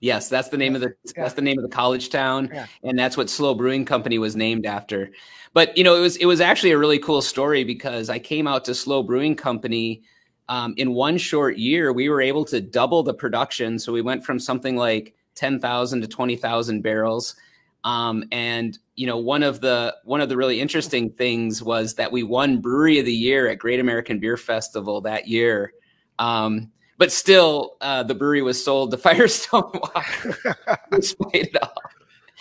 Yes, 0.00 0.30
that's 0.30 0.48
the 0.48 0.56
name 0.56 0.74
of 0.74 0.80
the 0.80 0.94
that's 1.14 1.34
the 1.34 1.42
name 1.42 1.58
of 1.58 1.62
the 1.62 1.74
college 1.74 2.08
town, 2.08 2.48
Yeah. 2.52 2.66
and 2.82 2.98
that's 2.98 3.16
what 3.18 3.28
Slow 3.28 3.54
Brewing 3.54 3.84
Company 3.84 4.18
was 4.18 4.34
named 4.34 4.64
after. 4.64 5.10
But 5.52 5.76
you 5.76 5.84
know, 5.84 5.94
it 5.94 6.00
was 6.00 6.16
it 6.16 6.26
was 6.26 6.40
actually 6.40 6.70
a 6.70 6.78
really 6.78 6.98
cool 6.98 7.20
story 7.20 7.64
because 7.64 8.08
I 8.08 8.18
came 8.18 8.46
out 8.46 8.64
to 8.64 8.74
Slow 8.74 9.02
Brewing 9.02 9.36
Company 9.36 10.02
um, 10.48 10.72
in 10.78 10.94
one 10.94 11.18
short 11.18 11.58
year. 11.58 11.92
We 11.92 12.08
were 12.08 12.22
able 12.22 12.46
to 12.46 12.60
double 12.62 13.02
the 13.02 13.12
production, 13.14 13.78
so 13.78 13.92
we 13.92 14.00
went 14.00 14.24
from 14.24 14.38
something 14.38 14.74
like 14.76 15.14
ten 15.34 15.60
thousand 15.60 16.00
to 16.00 16.08
twenty 16.08 16.36
thousand 16.36 16.80
barrels. 16.80 17.36
Um, 17.84 18.24
and 18.32 18.78
you 18.96 19.06
know, 19.06 19.18
one 19.18 19.42
of 19.42 19.60
the 19.60 19.94
one 20.04 20.22
of 20.22 20.30
the 20.30 20.36
really 20.36 20.60
interesting 20.60 21.10
things 21.10 21.62
was 21.62 21.94
that 21.96 22.10
we 22.10 22.22
won 22.22 22.60
Brewery 22.60 22.98
of 22.98 23.04
the 23.04 23.12
Year 23.12 23.48
at 23.48 23.58
Great 23.58 23.80
American 23.80 24.18
Beer 24.18 24.36
Festival 24.38 25.02
that 25.02 25.28
year. 25.28 25.72
Um, 26.18 26.70
but 27.00 27.10
still, 27.10 27.76
uh, 27.80 28.02
the 28.04 28.14
brewery 28.14 28.42
was 28.42 28.62
sold 28.62 28.90
to 28.92 28.96
Firestone 29.08 29.70
Walker 29.74 30.54
despite 30.92 31.34
it 31.34 31.56
all. 31.62 31.72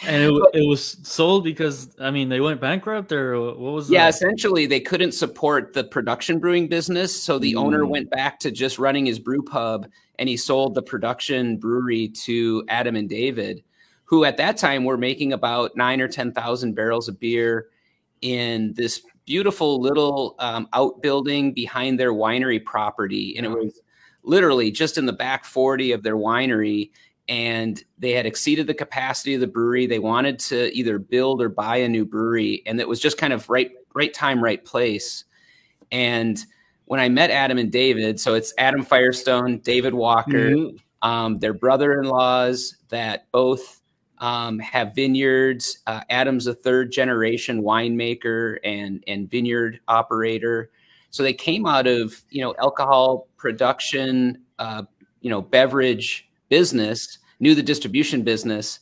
And 0.06 0.24
it, 0.24 0.32
wa- 0.32 0.50
it 0.54 0.68
was 0.68 0.98
sold 1.04 1.44
because 1.44 1.90
I 2.00 2.12
mean 2.12 2.30
they 2.30 2.40
went 2.42 2.62
bankrupt 2.62 3.12
or 3.12 3.40
what 3.40 3.58
was 3.74 3.90
Yeah, 3.90 4.04
the- 4.04 4.10
essentially, 4.10 4.66
they 4.66 4.80
couldn't 4.80 5.14
support 5.14 5.74
the 5.74 5.84
production 5.86 6.40
brewing 6.40 6.68
business, 6.68 7.16
so 7.24 7.40
the 7.40 7.56
owner 7.56 7.84
Mm. 7.84 7.90
went 7.90 8.10
back 8.10 8.40
to 8.42 8.52
just 8.52 8.80
running 8.80 9.06
his 9.06 9.18
brew 9.20 9.42
pub, 9.44 9.88
and 10.20 10.30
he 10.30 10.38
sold 10.38 10.76
the 10.76 10.82
production 10.84 11.58
brewery 11.58 12.10
to 12.26 12.64
Adam 12.70 12.96
and 12.96 13.10
David, 13.10 13.64
who 14.06 14.24
at 14.26 14.38
that 14.38 14.58
time 14.58 14.84
were 14.86 14.98
making 14.98 15.34
about 15.34 15.76
nine 15.76 16.00
or 16.02 16.08
ten 16.08 16.32
thousand 16.34 16.76
barrels 16.76 17.08
of 17.10 17.20
beer 17.20 17.68
in 18.22 18.74
this 18.74 19.02
beautiful 19.26 19.80
little 19.82 20.36
um, 20.40 20.68
outbuilding 20.74 21.54
behind 21.54 22.00
their 22.00 22.12
winery 22.14 22.64
property, 22.64 23.36
and 23.38 23.46
it 23.46 23.50
was 23.50 23.82
literally 24.24 24.72
just 24.72 24.98
in 24.98 25.06
the 25.06 25.14
back 25.14 25.46
forty 25.46 25.92
of 25.92 26.04
their 26.04 26.18
winery. 26.18 26.92
And 27.28 27.84
they 28.00 28.14
had 28.14 28.26
exceeded 28.26 28.66
the 28.66 28.74
capacity 28.74 29.36
of 29.36 29.42
the 29.42 29.46
brewery. 29.48 29.86
They 29.86 30.00
wanted 30.00 30.40
to 30.40 30.76
either 30.76 30.98
build 30.98 31.44
or 31.44 31.50
buy 31.50 31.78
a 31.78 31.88
new 31.88 32.04
brewery, 32.04 32.64
and 32.66 32.80
it 32.80 32.88
was 32.90 33.00
just 33.00 33.20
kind 33.20 33.34
of 33.34 33.48
right, 33.50 33.72
right 33.94 34.12
time, 34.12 34.44
right 34.44 34.66
place. 34.66 35.26
And 35.92 36.44
when 36.86 37.00
I 37.00 37.08
met 37.08 37.30
Adam 37.30 37.60
and 37.60 37.72
David, 37.72 38.20
so 38.20 38.34
it's 38.34 38.52
Adam 38.58 38.82
Firestone, 38.82 39.60
David 39.60 39.94
Walker, 39.94 40.50
Mhm. 40.50 40.80
um, 41.04 41.38
their 41.38 41.54
brother-in-laws 41.54 42.78
that 42.90 43.28
both 43.32 43.82
um, 44.18 44.58
have 44.60 44.96
vineyards. 44.96 45.80
Uh, 45.88 46.02
Adam's 46.10 46.48
a 46.48 46.54
third-generation 46.54 47.62
winemaker 47.62 48.58
and 48.64 49.04
and 49.08 49.30
vineyard 49.30 49.80
operator. 49.88 50.72
So 51.12 51.24
they 51.24 51.34
came 51.34 51.66
out 51.66 51.88
of 51.88 52.22
you 52.30 52.42
know 52.42 52.56
alcohol 52.60 53.28
production, 53.38 54.42
uh, 54.60 54.84
you 55.22 55.30
know 55.30 55.42
beverage 55.42 56.30
business, 56.50 57.20
knew 57.40 57.56
the 57.56 57.64
distribution 57.64 58.24
business. 58.24 58.80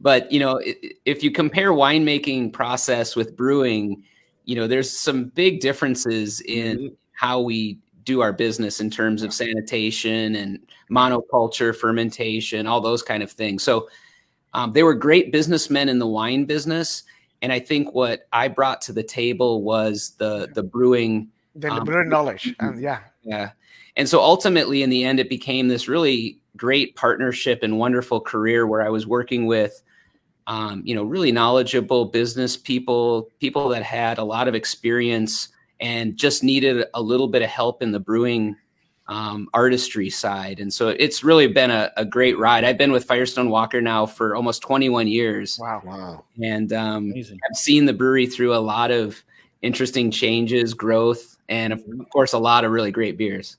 But 0.00 0.30
you 0.30 0.40
know, 0.40 0.60
if 1.04 1.22
you 1.22 1.30
compare 1.30 1.72
winemaking 1.72 2.52
process 2.52 3.16
with 3.16 3.36
brewing, 3.36 4.04
you 4.44 4.54
know, 4.54 4.66
there's 4.66 4.90
some 4.90 5.26
big 5.26 5.60
differences 5.60 6.40
in 6.42 6.78
Mhm. 6.78 6.96
how 7.12 7.40
we 7.40 7.78
do 8.04 8.20
our 8.22 8.32
business 8.32 8.80
in 8.80 8.88
terms 8.90 9.22
of 9.22 9.34
sanitation 9.34 10.34
and 10.36 10.60
monoculture, 10.90 11.76
fermentation, 11.76 12.66
all 12.66 12.80
those 12.80 13.02
kind 13.02 13.22
of 13.22 13.30
things. 13.30 13.62
So 13.62 13.88
um, 14.54 14.72
they 14.72 14.82
were 14.82 14.94
great 14.94 15.30
businessmen 15.30 15.90
in 15.90 15.98
the 15.98 16.06
wine 16.06 16.46
business, 16.46 17.02
and 17.42 17.52
I 17.52 17.58
think 17.58 17.92
what 17.92 18.26
I 18.32 18.48
brought 18.48 18.80
to 18.82 18.92
the 18.92 19.02
table 19.02 19.62
was 19.62 20.14
the 20.18 20.48
the 20.54 20.62
brewing. 20.62 21.28
The 21.58 21.72
Um, 21.72 21.84
brewing 21.84 22.08
knowledge, 22.08 22.54
and 22.60 22.80
yeah, 22.80 23.00
Yeah, 23.22 23.50
and 23.96 24.08
so 24.08 24.20
ultimately, 24.20 24.82
in 24.82 24.90
the 24.90 25.04
end, 25.04 25.18
it 25.20 25.28
became 25.28 25.68
this 25.68 25.88
really 25.88 26.40
great 26.56 26.96
partnership 26.96 27.62
and 27.62 27.78
wonderful 27.78 28.20
career 28.20 28.66
where 28.66 28.82
I 28.82 28.88
was 28.88 29.06
working 29.06 29.46
with. 29.46 29.82
Um, 30.46 30.82
you 30.84 30.94
know, 30.94 31.02
really 31.02 31.30
knowledgeable 31.30 32.06
business 32.06 32.56
people, 32.56 33.28
people 33.38 33.68
that 33.68 33.82
had 33.82 34.16
a 34.18 34.24
lot 34.24 34.48
of 34.48 34.54
experience 34.54 35.48
and 35.80 36.16
just 36.16 36.42
needed 36.42 36.86
a 36.94 37.02
little 37.02 37.28
bit 37.28 37.42
of 37.42 37.48
help 37.50 37.82
in 37.82 37.92
the 37.92 38.00
brewing 38.00 38.56
um, 39.08 39.48
artistry 39.54 40.10
side. 40.10 40.60
And 40.60 40.72
so 40.72 40.88
it's 40.88 41.24
really 41.24 41.46
been 41.46 41.70
a, 41.70 41.90
a 41.96 42.04
great 42.04 42.38
ride. 42.38 42.64
I've 42.64 42.78
been 42.78 42.92
with 42.92 43.04
Firestone 43.04 43.48
Walker 43.50 43.80
now 43.80 44.06
for 44.06 44.36
almost 44.36 44.62
21 44.62 45.08
years, 45.08 45.58
wow. 45.58 45.82
Wow. 45.84 46.24
and 46.42 46.72
um. 46.72 47.12
I've 47.16 47.56
seen 47.56 47.86
the 47.86 47.92
brewery 47.94 48.26
through 48.26 48.54
a 48.54 48.58
lot 48.60 48.90
of 48.90 49.22
interesting 49.62 50.10
changes, 50.10 50.74
growth, 50.74 51.37
and 51.48 51.72
of 51.72 51.84
course, 52.10 52.32
a 52.32 52.38
lot 52.38 52.64
of 52.64 52.70
really 52.70 52.90
great 52.90 53.16
beers. 53.16 53.56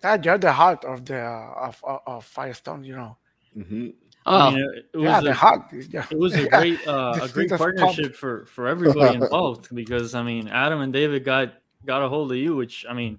That 0.00 0.24
you're 0.24 0.38
the 0.38 0.52
heart 0.52 0.84
of 0.84 1.04
the 1.04 1.18
of 1.20 1.82
of, 1.84 2.00
of 2.06 2.24
Firestone, 2.24 2.84
you 2.84 2.96
know. 2.96 3.16
Mhm. 3.56 3.94
Oh, 4.24 4.38
I 4.38 4.50
mean, 4.54 4.64
it, 4.76 4.86
it 4.94 4.96
was 4.96 5.04
yeah, 5.04 5.18
a, 5.18 5.22
the 5.22 5.34
heart. 5.34 5.62
Yeah. 5.90 6.06
it 6.10 6.18
was 6.18 6.34
a 6.34 6.48
great 6.48 6.86
uh, 6.86 7.12
a 7.14 7.18
great 7.28 7.50
sweetest 7.50 7.58
partnership 7.58 8.14
for 8.14 8.46
for 8.46 8.68
everybody 8.68 9.16
involved 9.16 9.74
because 9.74 10.14
I 10.14 10.22
mean 10.22 10.48
Adam 10.48 10.80
and 10.80 10.92
David 10.92 11.24
got 11.24 11.54
got 11.86 12.02
a 12.02 12.08
hold 12.08 12.30
of 12.30 12.38
you, 12.38 12.54
which 12.54 12.86
I 12.88 12.94
mean 12.94 13.18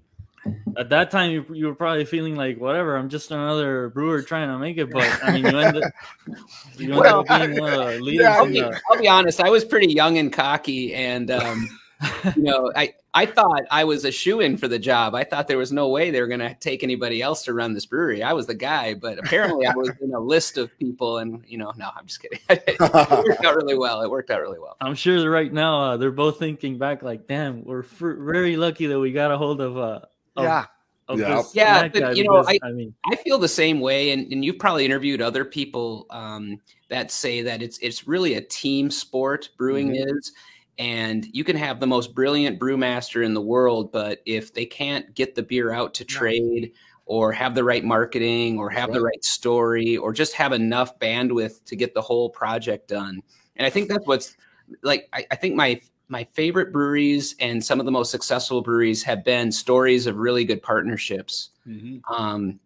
at 0.76 0.88
that 0.90 1.10
time 1.10 1.30
you, 1.30 1.44
you 1.52 1.66
were 1.66 1.74
probably 1.74 2.04
feeling 2.04 2.36
like 2.36 2.58
whatever 2.58 2.96
I'm 2.96 3.08
just 3.08 3.30
another 3.30 3.90
brewer 3.90 4.22
trying 4.22 4.48
to 4.48 4.58
make 4.58 4.78
it, 4.78 4.90
but 4.90 5.06
I 5.22 5.32
mean 5.32 5.46
you 5.46 5.58
ended 5.58 5.84
you 6.78 6.92
ended 6.92 6.96
Well, 6.96 7.20
up 7.20 7.26
being 7.28 7.60
one 7.60 7.72
of 7.72 7.78
the 7.80 8.00
leaders 8.02 8.24
yeah, 8.24 8.36
I'll 8.36 8.46
be, 8.46 8.62
I'll 8.62 9.00
be 9.00 9.08
honest. 9.08 9.40
I 9.40 9.50
was 9.50 9.64
pretty 9.64 9.92
young 9.92 10.16
and 10.18 10.32
cocky, 10.32 10.94
and 10.94 11.30
um, 11.30 11.68
you 12.36 12.42
know, 12.42 12.72
I 12.74 12.94
I 13.16 13.26
thought 13.26 13.62
I 13.70 13.84
was 13.84 14.04
a 14.04 14.10
shoe 14.10 14.40
in 14.40 14.56
for 14.56 14.66
the 14.66 14.78
job. 14.78 15.14
I 15.14 15.22
thought 15.22 15.46
there 15.46 15.56
was 15.56 15.70
no 15.70 15.88
way 15.88 16.10
they 16.10 16.20
were 16.20 16.26
going 16.26 16.40
to 16.40 16.52
take 16.56 16.82
anybody 16.82 17.22
else 17.22 17.44
to 17.44 17.54
run 17.54 17.72
this 17.72 17.86
brewery. 17.86 18.24
I 18.24 18.32
was 18.32 18.48
the 18.48 18.56
guy, 18.56 18.94
but 18.94 19.20
apparently 19.20 19.66
I 19.68 19.74
was 19.74 19.90
in 20.00 20.12
a 20.12 20.18
list 20.18 20.58
of 20.58 20.76
people, 20.80 21.18
and 21.18 21.44
you 21.46 21.56
know, 21.56 21.72
no, 21.76 21.90
I'm 21.96 22.06
just 22.06 22.20
kidding. 22.20 22.40
it 22.50 22.80
worked 22.80 23.44
out 23.44 23.54
really 23.54 23.78
well. 23.78 24.02
It 24.02 24.10
worked 24.10 24.30
out 24.30 24.40
really 24.40 24.58
well. 24.58 24.76
I'm 24.80 24.96
sure 24.96 25.30
right 25.30 25.52
now 25.52 25.80
uh, 25.80 25.96
they're 25.96 26.10
both 26.10 26.40
thinking 26.40 26.76
back 26.76 27.04
like, 27.04 27.28
damn, 27.28 27.64
we're 27.64 27.84
fr- 27.84 28.14
very 28.14 28.56
lucky 28.56 28.86
that 28.86 28.98
we 28.98 29.12
got 29.12 29.30
a 29.30 29.38
hold 29.38 29.60
of 29.60 29.78
uh 29.78 30.00
of, 30.36 30.44
yeah, 30.44 30.64
of 31.06 31.20
Yeah. 31.20 31.42
Yeah, 31.54 31.88
but, 31.88 32.16
you 32.16 32.24
know, 32.24 32.42
because, 32.42 32.58
I 32.64 32.72
mean 32.72 32.94
I 33.06 33.14
feel 33.14 33.38
the 33.38 33.46
same 33.46 33.78
way, 33.78 34.10
and, 34.10 34.30
and 34.32 34.44
you've 34.44 34.58
probably 34.58 34.84
interviewed 34.84 35.22
other 35.22 35.44
people 35.44 36.06
um, 36.10 36.60
that 36.88 37.12
say 37.12 37.42
that 37.42 37.62
it's 37.62 37.78
it's 37.78 38.08
really 38.08 38.34
a 38.34 38.40
team 38.40 38.90
sport. 38.90 39.50
Brewing 39.56 39.94
is, 39.94 40.32
and 40.78 41.26
you 41.32 41.44
can 41.44 41.56
have 41.56 41.80
the 41.80 41.86
most 41.86 42.14
brilliant 42.14 42.58
brewmaster 42.58 43.24
in 43.24 43.34
the 43.34 43.40
world, 43.40 43.92
but 43.92 44.20
if 44.26 44.52
they 44.52 44.66
can't 44.66 45.14
get 45.14 45.34
the 45.34 45.42
beer 45.42 45.72
out 45.72 45.94
to 45.94 46.04
trade, 46.04 46.72
or 47.06 47.32
have 47.32 47.54
the 47.54 47.64
right 47.64 47.84
marketing, 47.84 48.58
or 48.58 48.70
have 48.70 48.92
the 48.92 49.00
right. 49.00 49.12
right 49.14 49.24
story, 49.24 49.96
or 49.96 50.12
just 50.12 50.32
have 50.32 50.52
enough 50.52 50.98
bandwidth 50.98 51.64
to 51.64 51.76
get 51.76 51.94
the 51.94 52.00
whole 52.00 52.30
project 52.30 52.88
done, 52.88 53.22
and 53.56 53.66
I 53.66 53.70
think 53.70 53.88
that's 53.88 54.06
what's 54.06 54.36
like. 54.82 55.08
I, 55.12 55.26
I 55.30 55.36
think 55.36 55.54
my 55.54 55.80
my 56.08 56.24
favorite 56.32 56.72
breweries 56.72 57.34
and 57.40 57.64
some 57.64 57.80
of 57.80 57.86
the 57.86 57.92
most 57.92 58.10
successful 58.10 58.62
breweries 58.62 59.02
have 59.02 59.24
been 59.24 59.50
stories 59.50 60.06
of 60.06 60.16
really 60.16 60.44
good 60.44 60.62
partnerships. 60.62 61.50
Mhm. 61.66 62.00
Um, 62.10 62.60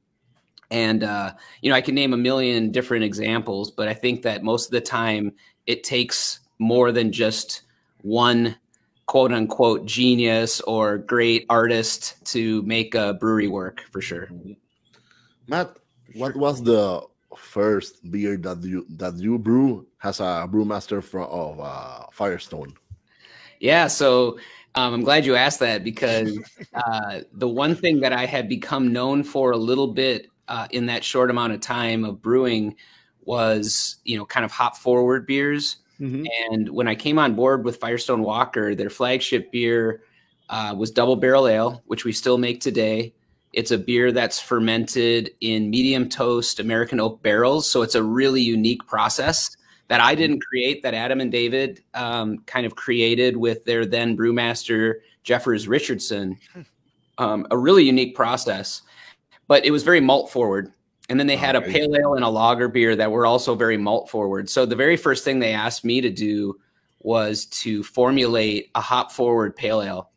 and 0.71 1.03
uh, 1.03 1.33
you 1.63 1.71
know, 1.71 1.77
I 1.77 1.81
can 1.81 1.95
name 1.95 2.13
a 2.13 2.17
million 2.17 2.71
different 2.71 3.05
examples, 3.05 3.71
but 3.71 3.89
I 3.89 3.95
think 3.95 4.23
that 4.23 4.43
most 4.43 4.67
of 4.67 4.73
the 4.73 4.81
time 4.81 5.33
it 5.67 5.85
takes 5.85 6.41
more 6.59 6.93
than 6.93 7.13
just 7.13 7.63
one 8.03 8.57
quote 9.07 9.33
unquote 9.33 9.87
genius 9.87 10.61
or 10.63 10.99
great 10.99 11.47
artist 11.49 12.25
to 12.27 12.63
make 12.63 12.95
a 12.95 13.15
brewery 13.15 13.49
work 13.49 13.85
for 13.91 14.01
sure. 14.01 14.29
Matt, 15.47 15.77
what 16.15 16.37
was 16.37 16.63
the 16.63 17.03
first 17.37 18.11
beer 18.11 18.37
that 18.37 18.63
you 18.63 18.87
that 18.91 19.17
you 19.17 19.39
brew 19.39 19.87
as 20.03 20.21
a 20.21 20.49
brewmaster 20.51 21.03
from 21.03 21.25
of 21.25 21.61
uh, 21.61 22.05
Firestone? 22.13 22.75
Yeah, 23.61 23.89
so 23.89 24.39
um, 24.75 24.95
I'm 24.95 25.03
glad 25.03 25.27
you 25.27 25.35
asked 25.35 25.61
that 25.61 25.83
because 25.83 26.39
uh, 26.75 27.21
the 27.33 27.49
one 27.49 27.75
thing 27.75 28.01
that 28.01 28.13
I 28.13 28.27
had 28.27 28.49
become 28.49 28.93
known 28.93 29.23
for 29.23 29.53
a 29.53 29.57
little 29.57 29.89
bit 29.89 30.29
uh, 30.49 30.69
in 30.71 30.87
that 30.87 31.03
short 31.03 31.31
amount 31.31 31.53
of 31.53 31.61
time 31.61 32.05
of 32.05 32.23
brewing 32.23 32.77
was, 33.23 33.97
you 34.05 34.17
know, 34.17 34.25
kind 34.25 34.45
of 34.45 34.53
hop 34.53 34.77
forward 34.77 35.27
beers. 35.27 35.79
Mm-hmm. 36.01 36.27
And 36.51 36.69
when 36.69 36.89
I 36.89 36.95
came 36.95 37.19
on 37.19 37.35
board 37.35 37.65
with 37.65 37.79
Firestone 37.79 38.23
Walker, 38.23 38.75
their 38.75 38.91
flagship 38.91 39.51
beer 39.51 40.03
uh, 40.49 40.75
was 40.77 40.91
Double 40.91 41.17
Barrel 41.17 41.49
Ale, 41.49 41.83
which 41.87 42.05
we 42.05 42.13
still 42.13 42.39
make 42.39 42.61
today. 42.61 43.13
It's 43.53 43.71
a 43.71 43.79
beer 43.79 44.13
that's 44.13 44.41
fermented 44.41 45.31
in 45.41 45.71
medium 45.71 46.09
toast 46.09 46.61
American 46.61 47.01
oak 47.01 47.23
barrels. 47.23 47.69
So 47.69 47.83
it's 47.83 47.95
a 47.95 48.03
really 48.03 48.43
unique 48.43 48.87
process 48.87 49.57
that 49.89 50.01
I 50.01 50.15
didn't 50.15 50.41
create, 50.41 50.83
that 50.83 50.95
Adam 50.95 51.21
and 51.21 51.33
David 51.33 51.83
um, 51.95 52.39
kind 52.47 52.67
of 52.67 52.77
created 52.77 53.37
with 53.37 53.65
their 53.65 53.87
then 53.87 54.17
brewmaster, 54.17 54.97
Jeffers 55.25 55.67
Richardson. 55.67 56.37
Um, 57.17 57.49
a 57.51 57.59
really 57.59 57.83
unique 57.83 58.15
process, 58.15 58.83
but 59.49 59.65
it 59.65 59.73
was 59.73 59.83
very 59.83 59.99
malt 59.99 60.31
forward. 60.31 60.73
And 61.09 61.19
then 61.19 61.27
they 61.27 61.37
had 61.37 61.57
a 61.57 61.63
pale 61.63 61.97
ale 61.97 62.15
and 62.15 62.25
a 62.25 62.29
lager 62.29 62.69
beer 62.69 62.95
that 62.95 63.11
were 63.11 63.25
also 63.25 63.55
very 63.55 63.79
malt 63.79 64.11
forward. 64.11 64.51
So 64.51 64.67
the 64.67 64.77
very 64.77 64.97
first 64.97 65.25
thing 65.25 65.39
they 65.39 65.55
asked 65.55 65.85
me 65.85 66.03
to 66.03 66.11
do 66.11 66.59
was 67.01 67.47
to 67.47 67.83
formulate 67.83 68.71
a 68.75 68.81
hop 68.81 69.11
forward 69.11 69.57
pale 69.57 69.81
ale. 69.81 70.11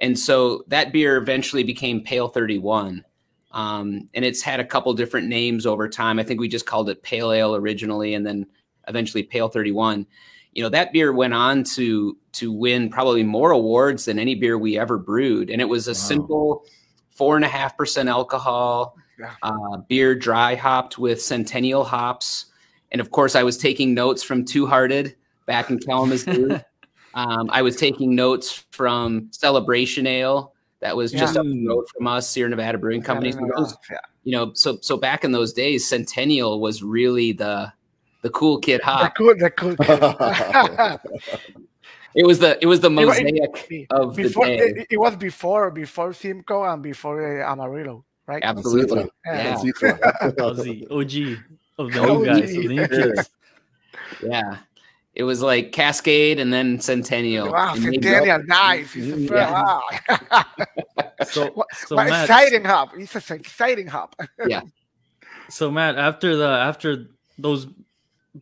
And 0.00 0.18
so 0.18 0.64
that 0.68 0.92
beer 0.92 1.16
eventually 1.16 1.64
became 1.64 2.02
Pale 2.02 2.28
31. 2.28 3.04
Um, 3.50 4.08
and 4.14 4.24
it's 4.24 4.42
had 4.42 4.60
a 4.60 4.64
couple 4.64 4.92
different 4.94 5.28
names 5.28 5.66
over 5.66 5.88
time. 5.88 6.18
I 6.18 6.22
think 6.22 6.40
we 6.40 6.48
just 6.48 6.66
called 6.66 6.88
it 6.88 7.02
Pale 7.02 7.32
Ale 7.32 7.56
originally, 7.56 8.14
and 8.14 8.24
then 8.24 8.46
eventually 8.86 9.22
Pale 9.22 9.48
31. 9.48 10.06
You 10.52 10.62
know, 10.62 10.68
that 10.70 10.92
beer 10.92 11.12
went 11.12 11.34
on 11.34 11.64
to 11.64 12.16
to 12.32 12.52
win 12.52 12.90
probably 12.90 13.22
more 13.22 13.50
awards 13.50 14.04
than 14.04 14.18
any 14.18 14.34
beer 14.34 14.58
we 14.58 14.78
ever 14.78 14.98
brewed. 14.98 15.50
And 15.50 15.60
it 15.60 15.68
was 15.68 15.88
a 15.88 15.90
wow. 15.90 15.94
simple 15.94 16.64
four 17.10 17.36
and 17.36 17.44
a 17.44 17.48
half 17.48 17.76
percent 17.76 18.08
alcohol 18.08 18.96
yeah. 19.18 19.34
uh, 19.42 19.78
beer 19.88 20.14
dry 20.14 20.54
hopped 20.54 20.98
with 20.98 21.20
centennial 21.20 21.84
hops. 21.84 22.46
And 22.92 23.00
of 23.00 23.10
course, 23.10 23.34
I 23.34 23.42
was 23.42 23.58
taking 23.58 23.94
notes 23.94 24.22
from 24.22 24.44
Two 24.44 24.66
Hearted 24.66 25.16
back 25.46 25.70
in 25.70 25.78
Kalamazoo. 25.78 26.60
um, 27.14 27.50
I 27.50 27.62
was 27.62 27.76
taking 27.76 28.14
notes 28.14 28.64
from 28.70 29.28
Celebration 29.30 30.06
Ale 30.06 30.54
that 30.80 30.96
was 30.96 31.10
just 31.10 31.34
yeah. 31.34 31.40
up 31.40 31.46
the 31.46 31.66
road 31.66 31.86
from 31.96 32.06
us, 32.06 32.28
Sierra 32.28 32.50
Nevada 32.50 32.78
Brewing 32.78 33.02
Company. 33.02 33.32
So 33.32 33.40
those, 33.56 33.76
you 34.22 34.32
know, 34.32 34.52
so 34.54 34.78
so 34.80 34.96
back 34.96 35.24
in 35.24 35.32
those 35.32 35.52
days, 35.52 35.88
Centennial 35.88 36.60
was 36.60 36.82
really 36.82 37.32
the 37.32 37.72
the 38.22 38.30
cool 38.30 38.58
kid 38.58 38.80
hop. 38.80 39.14
The 39.14 39.18
cool, 39.18 39.34
the 39.36 39.50
cool 39.50 39.76
kid. 39.76 39.98
it 42.14 42.26
was 42.26 42.38
the 42.38 42.58
it 42.62 42.66
was 42.66 42.80
the 42.80 42.90
mosaic 42.90 43.66
it, 43.70 43.86
of 43.90 44.14
before, 44.14 44.46
the 44.46 44.56
day. 44.56 44.68
It, 44.80 44.86
it, 44.90 44.98
was 44.98 45.16
before 45.16 45.70
before 45.70 46.12
Simcoe 46.12 46.64
and 46.64 46.82
before 46.82 47.42
uh, 47.42 47.52
Amarillo 47.52 48.04
right? 48.28 48.42
Absolutely. 48.44 49.10
Yeah. 49.26 49.56
the 49.56 50.86
OG 50.90 51.38
of 51.78 51.92
the 51.92 52.06
new 52.06 52.24
guys, 52.24 52.56
of 52.56 52.62
the 52.62 52.68
new. 54.22 54.30
Yeah. 54.30 54.58
It 55.14 55.24
was 55.24 55.42
like 55.42 55.72
Cascade 55.72 56.38
and 56.38 56.52
then 56.52 56.78
Centennial. 56.78 57.50
Wow, 57.50 57.74
Centennial, 57.74 58.44
nice. 58.44 58.94
Mm-hmm. 58.94 59.34
Yeah. 59.34 59.50
Wow. 59.50 59.82
so, 61.24 61.64
so 61.72 61.96
what 61.96 62.06
Matt, 62.08 62.24
exciting 62.24 62.64
hop. 62.64 62.90
It's 62.96 63.30
an 63.30 63.36
exciting 63.40 63.88
hop. 63.88 64.14
yeah. 64.46 64.60
So 65.50 65.70
Matt, 65.70 65.96
after 65.96 66.36
the 66.36 66.46
after 66.46 67.06
those 67.38 67.68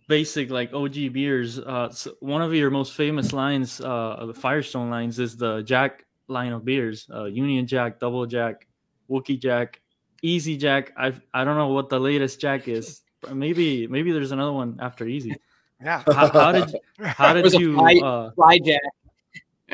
basic 0.09 0.51
like 0.51 0.75
OG 0.75 1.13
beers, 1.13 1.61
uh, 1.61 1.89
so 1.91 2.15
one 2.19 2.43
of 2.43 2.53
your 2.53 2.69
most 2.69 2.95
famous 2.95 3.33
lines, 3.33 3.81
uh, 3.81 4.27
the 4.27 4.35
Firestone 4.35 4.91
lines, 4.91 5.21
is 5.21 5.37
the 5.37 5.63
Jack 5.63 6.05
line 6.27 6.53
of 6.53 6.65
beers, 6.65 7.07
uh, 7.15 7.27
Union 7.27 7.65
Jack, 7.65 8.01
Double 8.01 8.27
Jack, 8.27 8.67
Wookey 9.09 9.41
Jack, 9.41 9.81
Easy 10.27 10.57
Jack. 10.57 10.93
I 10.97 11.12
I 11.33 11.45
don't 11.45 11.57
know 11.57 11.69
what 11.69 11.89
the 11.89 12.01
latest 12.01 12.41
Jack 12.41 12.69
is. 12.69 13.03
Maybe 13.33 13.87
maybe 13.87 14.12
there's 14.12 14.33
another 14.33 14.53
one 14.53 14.79
after 14.81 15.07
Easy. 15.07 15.35
Yeah. 15.83 16.03
How, 16.07 16.31
how 16.33 16.53
did 16.53 16.77
how 16.99 17.33
did 17.33 17.53
you 17.53 17.75
fly, 17.75 18.01
uh, 18.03 18.31
fly 18.33 18.59
Jack? 18.59 18.81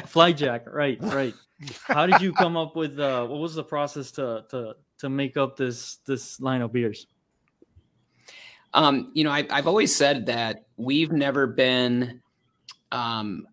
Fly 0.07 0.33
Jack, 0.33 0.65
right, 0.67 0.99
right. 1.03 1.35
How 1.85 2.07
did 2.07 2.21
you 2.21 2.33
come 2.33 2.57
up 2.57 2.77
with 2.77 2.99
uh, 2.99 3.27
what 3.27 3.41
was 3.41 3.55
the 3.55 3.63
process 3.63 4.11
to 4.13 4.45
to 4.51 4.75
to 4.99 5.09
make 5.09 5.37
up 5.37 5.57
this 5.57 5.99
this 6.05 6.41
line 6.41 6.61
of 6.61 6.73
beers? 6.73 7.07
Um, 8.75 9.11
you 9.15 9.23
know, 9.23 9.31
I, 9.31 9.47
I've 9.51 9.67
always 9.67 9.95
said 9.95 10.27
that 10.27 10.65
we've 10.77 11.13
never 11.13 11.47
been. 11.47 12.21
Um, 12.91 13.47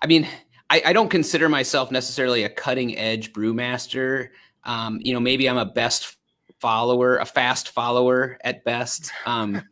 I 0.00 0.06
mean, 0.06 0.26
I, 0.70 0.82
I 0.86 0.92
don't 0.92 1.08
consider 1.08 1.48
myself 1.48 1.90
necessarily 1.90 2.44
a 2.44 2.48
cutting 2.48 2.96
edge 2.96 3.32
brewmaster. 3.32 4.30
Um, 4.68 5.00
you 5.02 5.12
know, 5.12 5.20
maybe 5.20 5.48
I'm 5.48 5.58
a 5.58 5.64
best 5.64 6.16
follower, 6.60 7.16
a 7.16 7.24
fast 7.24 7.70
follower 7.70 8.38
at 8.44 8.64
best. 8.64 9.10
Um, 9.26 9.62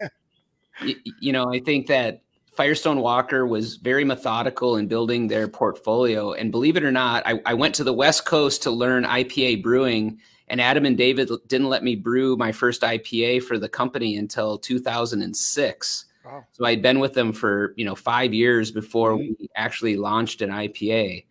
y- 0.83 0.97
you 1.21 1.33
know, 1.33 1.53
I 1.53 1.61
think 1.61 1.87
that 1.87 2.23
Firestone 2.57 3.01
Walker 3.01 3.47
was 3.47 3.77
very 3.77 4.05
methodical 4.05 4.77
in 4.77 4.89
building 4.89 5.29
their 5.29 5.47
portfolio. 5.47 6.33
And 6.33 6.51
believe 6.51 6.77
it 6.77 6.85
or 6.85 6.91
not, 6.91 7.23
I, 7.27 7.41
I, 7.45 7.55
went 7.55 7.75
to 7.77 7.85
the 7.85 7.93
West 7.93 8.25
Coast 8.25 8.63
to 8.63 8.71
learn 8.71 9.05
IPA 9.05 9.63
brewing, 9.63 10.19
and 10.49 10.61
Adam 10.61 10.87
and 10.87 10.97
David 10.97 11.31
didn't 11.49 11.69
let 11.69 11.85
me 11.85 11.97
brew 11.97 12.37
my 12.37 12.53
first 12.53 12.81
IPA 12.81 13.43
for 13.43 13.59
the 13.59 13.69
company 13.69 14.17
until 14.17 14.59
2006. 14.59 16.05
Wow. 16.25 16.45
So 16.53 16.65
I'd 16.65 16.83
been 16.83 16.99
with 16.99 17.13
them 17.13 17.33
for 17.33 17.75
you 17.77 17.85
know 17.85 17.95
five 17.95 18.33
years 18.33 18.71
before 18.71 19.13
mm-hmm. 19.13 19.33
we 19.39 19.51
actually 19.55 19.97
launched 19.97 20.41
an 20.41 20.51
IPA. 20.51 21.25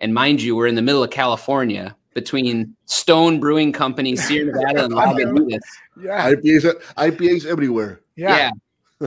And 0.00 0.12
mind 0.12 0.42
you, 0.42 0.56
we're 0.56 0.66
in 0.66 0.74
the 0.74 0.82
middle 0.82 1.04
of 1.04 1.10
California, 1.10 1.96
between 2.14 2.74
Stone 2.86 3.40
Brewing 3.40 3.72
Company, 3.72 4.16
Sierra 4.24 4.52
Nevada, 4.52 4.84
and 4.84 4.94
Lagunitas. 4.94 5.60
Yeah, 6.00 6.30
IPAs, 6.30 6.82
IPAs 6.96 7.46
everywhere. 7.46 8.00
Yeah. 8.16 8.36
yeah. 8.36 8.50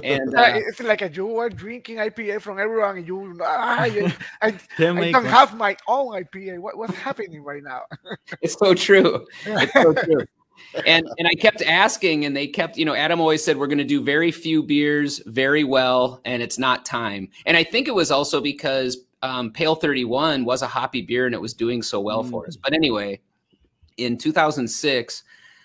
And 0.03 0.35
uh, 0.35 0.51
it's 0.53 0.81
like 0.81 1.01
a, 1.01 1.09
you 1.09 1.25
were 1.25 1.49
drinking 1.49 1.95
IPA 1.95 2.41
from 2.41 2.59
everyone, 2.59 2.97
and 2.97 3.07
you, 3.07 3.39
ah, 3.41 3.79
I, 3.81 4.13
I, 4.41 4.59
I 4.77 5.11
don't 5.11 5.25
have 5.25 5.55
my 5.55 5.75
own 5.87 6.13
IPA. 6.23 6.59
What, 6.59 6.77
what's 6.77 6.93
happening 6.93 7.41
right 7.41 7.63
now? 7.63 7.83
it's 8.41 8.59
so 8.59 8.73
true. 8.73 9.25
It's 9.45 9.73
so 9.73 9.93
true. 9.93 10.19
and 10.85 11.07
and 11.17 11.27
I 11.27 11.33
kept 11.35 11.61
asking, 11.63 12.25
and 12.25 12.35
they 12.35 12.47
kept, 12.47 12.77
you 12.77 12.85
know, 12.85 12.93
Adam 12.93 13.21
always 13.21 13.43
said 13.43 13.57
we're 13.57 13.67
going 13.67 13.77
to 13.79 13.85
do 13.85 14.03
very 14.03 14.29
few 14.29 14.61
beers 14.61 15.21
very 15.25 15.63
well, 15.63 16.21
and 16.25 16.43
it's 16.43 16.59
not 16.59 16.85
time. 16.85 17.29
And 17.45 17.55
I 17.55 17.63
think 17.63 17.87
it 17.87 17.95
was 17.95 18.11
also 18.11 18.41
because 18.41 18.97
um, 19.21 19.51
Pale 19.51 19.75
31 19.75 20.45
was 20.45 20.61
a 20.61 20.67
hoppy 20.67 21.01
beer 21.01 21.25
and 21.25 21.33
it 21.33 21.41
was 21.41 21.53
doing 21.53 21.81
so 21.81 21.99
well 21.99 22.23
mm. 22.23 22.29
for 22.29 22.45
us. 22.47 22.55
But 22.55 22.73
anyway, 22.73 23.19
in 23.97 24.17
2006, 24.17 25.23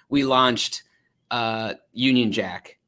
we 0.08 0.24
launched 0.24 0.82
uh, 1.30 1.74
Union 1.92 2.32
Jack. 2.32 2.78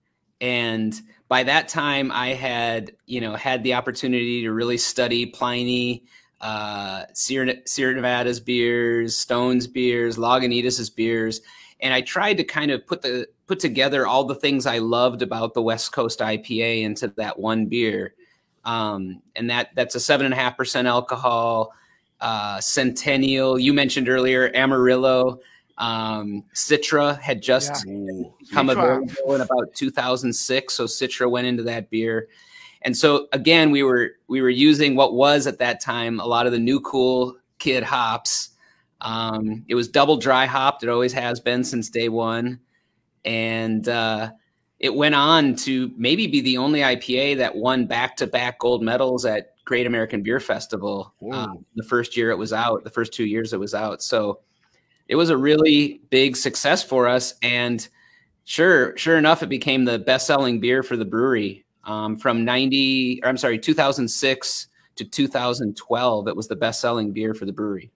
And 0.41 0.99
by 1.29 1.43
that 1.45 1.69
time, 1.69 2.11
I 2.13 2.29
had, 2.29 2.93
you 3.07 3.21
know, 3.21 3.35
had 3.35 3.63
the 3.63 3.75
opportunity 3.75 4.43
to 4.43 4.53
really 4.53 4.77
study 4.77 5.27
Pliny, 5.27 6.05
uh, 6.41 7.05
Sierra, 7.15 7.55
Sierra 7.67 7.95
Nevada's 7.95 8.41
beers, 8.41 9.17
Stone's 9.17 9.67
beers, 9.67 10.17
Lagunitas's 10.17 10.91
beers. 10.91 11.41
And 11.81 11.95
I 11.95 12.01
tried 12.01 12.37
to 12.39 12.45
kind 12.45 12.71
of 12.71 12.87
put 12.87 13.03
the 13.03 13.27
put 13.47 13.61
together 13.61 14.07
all 14.07 14.25
the 14.25 14.35
things 14.35 14.67
I 14.67 14.79
loved 14.79 15.23
about 15.23 15.55
the 15.55 15.63
West 15.63 15.93
Coast 15.93 16.21
IPA 16.21 16.83
into 16.83 17.09
that 17.17 17.39
one 17.39 17.67
beer 17.67 18.15
um, 18.65 19.23
and 19.37 19.51
that 19.51 19.71
that's 19.75 19.95
a 19.95 20.01
seven 20.01 20.25
and 20.27 20.35
a 20.35 20.37
half 20.37 20.57
percent 20.57 20.89
alcohol. 20.89 21.73
Uh, 22.21 22.61
Centennial, 22.61 23.59
you 23.59 23.75
mentioned 23.75 24.09
earlier, 24.09 24.51
Amarillo, 24.55 25.41
um, 25.79 26.45
Citra 26.55 27.21
had 27.21 27.43
just 27.43 27.85
yeah. 27.87 28.23
come 28.53 28.71
available 28.71 29.35
in 29.35 29.41
about 29.41 29.75
2006, 29.75 30.73
so 30.73 30.85
Citra 30.85 31.31
went 31.31 31.47
into 31.47 31.63
that 31.65 31.91
beer. 31.91 32.29
And 32.83 32.97
so 32.97 33.29
again, 33.33 33.71
we 33.71 33.83
were 33.83 34.13
we 34.29 34.43
were 34.43 34.51
using 34.51 34.95
what 34.95 35.15
was 35.15 35.47
at 35.47 35.59
that 35.59 35.81
time 35.81 36.21
a 36.21 36.27
lot 36.27 36.47
of 36.47 36.53
the 36.53 36.59
new 36.59 36.81
cool 36.81 37.37
kid 37.59 37.83
hops. 37.83 38.51
Um, 39.01 39.65
it 39.69 39.75
was 39.75 39.89
double 39.89 40.17
dry 40.17 40.47
hopped; 40.47 40.83
it 40.83 40.89
always 40.89 41.13
has 41.13 41.41
been 41.41 41.65
since 41.65 41.91
day 41.91 42.09
one, 42.09 42.61
and 43.25 43.89
uh, 43.89 44.31
it 44.81 44.95
went 44.95 45.15
on 45.15 45.57
to 45.57 45.93
maybe 45.97 46.27
be 46.27 46.41
the 46.41 46.59
only 46.59 46.81
IPA 46.81 47.39
that 47.39 47.55
won 47.55 47.87
back 47.87 48.17
to 48.17 48.27
back 48.27 48.59
gold 48.59 48.83
medals 48.83 49.25
at 49.25 49.55
Great 49.65 49.87
American 49.87 50.23
Beer 50.23 50.41
Festival. 50.41 51.15
Um, 51.33 51.65
the 51.75 51.85
first 51.85 52.17
year 52.17 52.31
it 52.31 52.39
was 52.39 52.53
out, 52.53 52.85
the 52.85 52.91
first 52.91 53.13
two 53.13 53.25
years 53.25 53.53
it 53.53 53.61
was 53.61 53.75
out. 53.75 54.03
So 54.03 54.41
it 55.09 55.17
was 55.17 55.31
a 55.31 55.37
really 55.37 56.01
big 56.11 56.37
success 56.37 56.83
for 56.83 57.07
us. 57.07 57.35
And 57.43 57.87
sure, 58.45 58.97
sure 58.97 59.17
enough, 59.17 59.43
it 59.43 59.49
became 59.49 59.85
the 59.85 59.99
best 59.99 60.27
selling 60.27 60.61
beer 60.61 60.83
for 60.83 60.97
the 60.97 61.05
brewery. 61.05 61.65
Um, 61.85 62.17
from 62.17 62.45
90, 62.45 63.21
or 63.23 63.29
I'm 63.29 63.37
sorry, 63.37 63.59
2006 63.59 64.69
to 64.97 65.05
2012, 65.05 66.29
it 66.29 66.37
was 66.37 66.49
the 66.49 66.57
best 66.57 66.81
selling 66.81 67.13
beer 67.13 67.35
for 67.35 67.45
the 67.45 67.53
brewery. 67.53 67.91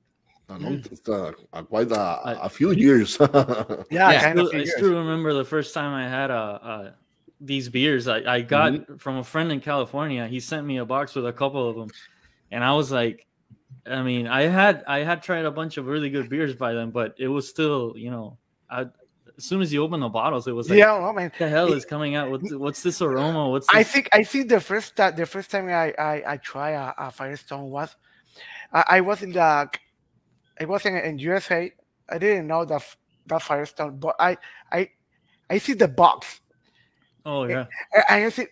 A, 0.51 0.59
long, 0.59 0.83
uh, 1.09 1.63
quite 1.63 1.93
a, 1.93 2.45
a, 2.45 2.49
few 2.49 2.71
years. 2.71 3.19
yeah, 3.21 3.27
Yeah, 3.91 4.09
I 4.09 4.17
kind 4.19 4.39
of 4.39 4.49
still, 4.49 4.61
I 4.61 4.63
years. 4.63 4.77
still 4.77 4.95
remember 4.99 5.35
the 5.35 5.45
first 5.45 5.75
time 5.75 5.93
I 5.93 6.09
had 6.09 6.31
a, 6.31 6.35
a 6.35 6.95
these 7.41 7.69
beers. 7.69 8.09
I, 8.09 8.19
I 8.37 8.41
got 8.41 8.73
Mm-hmm. 8.73 8.97
from 8.97 9.19
a 9.19 9.25
friend 9.25 9.53
in 9.53 9.61
California. 9.61 10.27
He 10.27 10.41
sent 10.41 10.67
me 10.67 10.79
a 10.79 10.85
box 10.85 11.15
with 11.15 11.27
a 11.27 11.33
couple 11.33 11.69
of 11.69 11.77
them, 11.77 11.91
and 12.51 12.65
I 12.65 12.73
was 12.73 12.91
like, 12.91 13.27
I 13.87 14.03
mean, 14.03 14.27
I 14.27 14.43
had 14.43 14.85
I 14.89 15.01
had 15.01 15.23
tried 15.23 15.45
a 15.45 15.51
bunch 15.51 15.77
of 15.77 15.87
really 15.87 16.09
good 16.11 16.29
beers 16.31 16.55
by 16.55 16.73
them, 16.73 16.91
but 16.91 17.15
it 17.19 17.29
was 17.29 17.47
still, 17.49 17.93
you 17.97 18.11
know, 18.11 18.39
I, 18.71 18.83
as 19.37 19.45
soon 19.45 19.61
as 19.61 19.73
you 19.73 19.83
open 19.85 20.01
the 20.01 20.09
bottles, 20.09 20.49
it 20.49 20.53
was 20.53 20.69
like, 20.71 20.79
yeah, 20.79 20.99
no, 20.99 21.13
man. 21.13 21.31
the 21.39 21.49
hell 21.49 21.73
is 21.73 21.85
coming 21.85 22.15
out? 22.17 22.31
What's, 22.31 22.53
what's 22.55 22.83
this 22.83 23.01
aroma? 23.03 23.49
What's 23.51 23.67
this? 23.69 23.77
I 23.77 23.83
think 23.83 24.09
I 24.13 24.25
think 24.25 24.49
the 24.49 24.61
first 24.61 24.97
that 24.97 25.17
the 25.17 25.27
first 25.27 25.51
time 25.51 25.69
I 25.69 25.93
I, 25.99 26.23
I 26.27 26.37
tried 26.39 26.73
a, 26.73 26.95
a 26.99 27.11
Firestone 27.11 27.71
was 27.71 27.95
I, 28.73 28.85
I 28.89 29.01
was 29.03 29.23
in 29.23 29.33
the 29.33 29.69
I 30.61 30.65
was 30.65 30.85
in, 30.87 30.97
in 30.97 31.19
USA. 31.19 31.73
I 32.09 32.19
didn't 32.19 32.47
know 32.47 32.65
that 32.65 32.83
that 33.27 33.43
Firestone, 33.43 33.99
but 33.99 34.17
I 34.19 34.37
I 34.73 34.91
I 35.51 35.59
see 35.59 35.75
the 35.75 35.89
box 35.89 36.41
oh 37.27 37.45
yeah, 37.45 37.67
and 38.09 38.25
I 38.25 38.29
see 38.31 38.47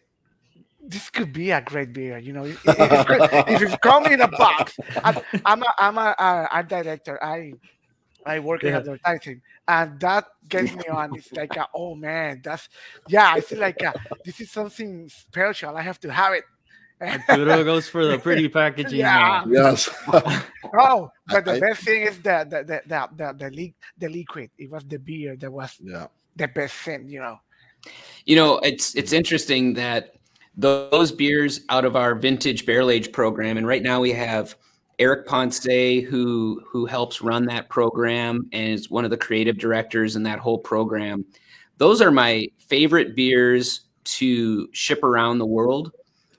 this 0.88 1.10
could 1.10 1.32
be 1.32 1.50
a 1.50 1.60
great 1.60 1.92
beer. 1.92 2.18
You 2.18 2.32
know, 2.32 2.44
if, 2.44 2.64
if 2.64 3.62
it's- 3.62 3.78
coming 3.82 4.12
in 4.12 4.20
a 4.20 4.28
box, 4.28 4.78
I'm, 5.02 5.18
I'm 5.44 5.62
a 5.62 5.74
I'm 5.78 5.98
a, 5.98 6.48
a 6.52 6.62
director. 6.62 7.22
I 7.22 7.52
I 8.24 8.38
work 8.40 8.62
in 8.64 8.74
advertising, 8.74 9.40
and 9.68 9.98
that 10.00 10.26
gets 10.48 10.74
me 10.74 10.84
on. 10.88 11.14
It's 11.16 11.32
like, 11.32 11.56
a, 11.56 11.66
oh 11.74 11.94
man, 11.94 12.40
that's 12.42 12.68
yeah. 13.08 13.32
I 13.32 13.40
feel 13.40 13.58
like 13.58 13.82
uh, 13.84 13.92
this 14.24 14.40
is 14.40 14.50
something 14.50 15.08
special. 15.08 15.76
I 15.76 15.82
have 15.82 16.00
to 16.00 16.12
have 16.12 16.34
it. 16.34 16.44
Arturo 17.00 17.64
goes 17.64 17.88
for 17.88 18.06
the 18.06 18.18
pretty 18.18 18.48
packaging. 18.60 19.00
Yeah. 19.00 19.42
uh, 19.42 19.48
yes. 19.48 19.88
Oh, 20.78 21.10
but 21.28 21.44
the 21.44 21.52
I- 21.52 21.60
best 21.60 21.82
thing 21.82 22.02
is 22.02 22.16
the 22.18 22.46
the 22.48 22.64
the 22.64 22.82
the 22.86 23.08
the, 23.16 23.32
the, 23.38 23.50
li- 23.50 23.74
the 23.98 24.08
liquid. 24.08 24.50
It 24.58 24.70
was 24.70 24.84
the 24.84 24.98
beer 24.98 25.36
that 25.36 25.50
was 25.50 25.76
yeah. 25.80 26.08
the 26.34 26.48
best 26.48 26.74
thing. 26.74 27.08
You 27.08 27.20
know. 27.20 27.38
You 28.24 28.36
know, 28.36 28.58
it's 28.58 28.94
it's 28.96 29.12
interesting 29.12 29.74
that 29.74 30.16
those 30.56 31.12
beers 31.12 31.60
out 31.68 31.84
of 31.84 31.96
our 31.96 32.14
vintage 32.14 32.66
barrel 32.66 32.90
age 32.90 33.12
program, 33.12 33.56
and 33.58 33.66
right 33.66 33.82
now 33.82 34.00
we 34.00 34.12
have 34.12 34.56
Eric 34.98 35.26
Ponce 35.26 35.64
who 35.64 36.62
who 36.66 36.86
helps 36.86 37.22
run 37.22 37.44
that 37.46 37.68
program 37.68 38.48
and 38.52 38.72
is 38.72 38.90
one 38.90 39.04
of 39.04 39.10
the 39.10 39.16
creative 39.16 39.58
directors 39.58 40.16
in 40.16 40.22
that 40.24 40.38
whole 40.38 40.58
program. 40.58 41.24
Those 41.78 42.00
are 42.00 42.10
my 42.10 42.48
favorite 42.58 43.14
beers 43.14 43.82
to 44.04 44.68
ship 44.72 45.02
around 45.04 45.38
the 45.38 45.46
world. 45.46 45.92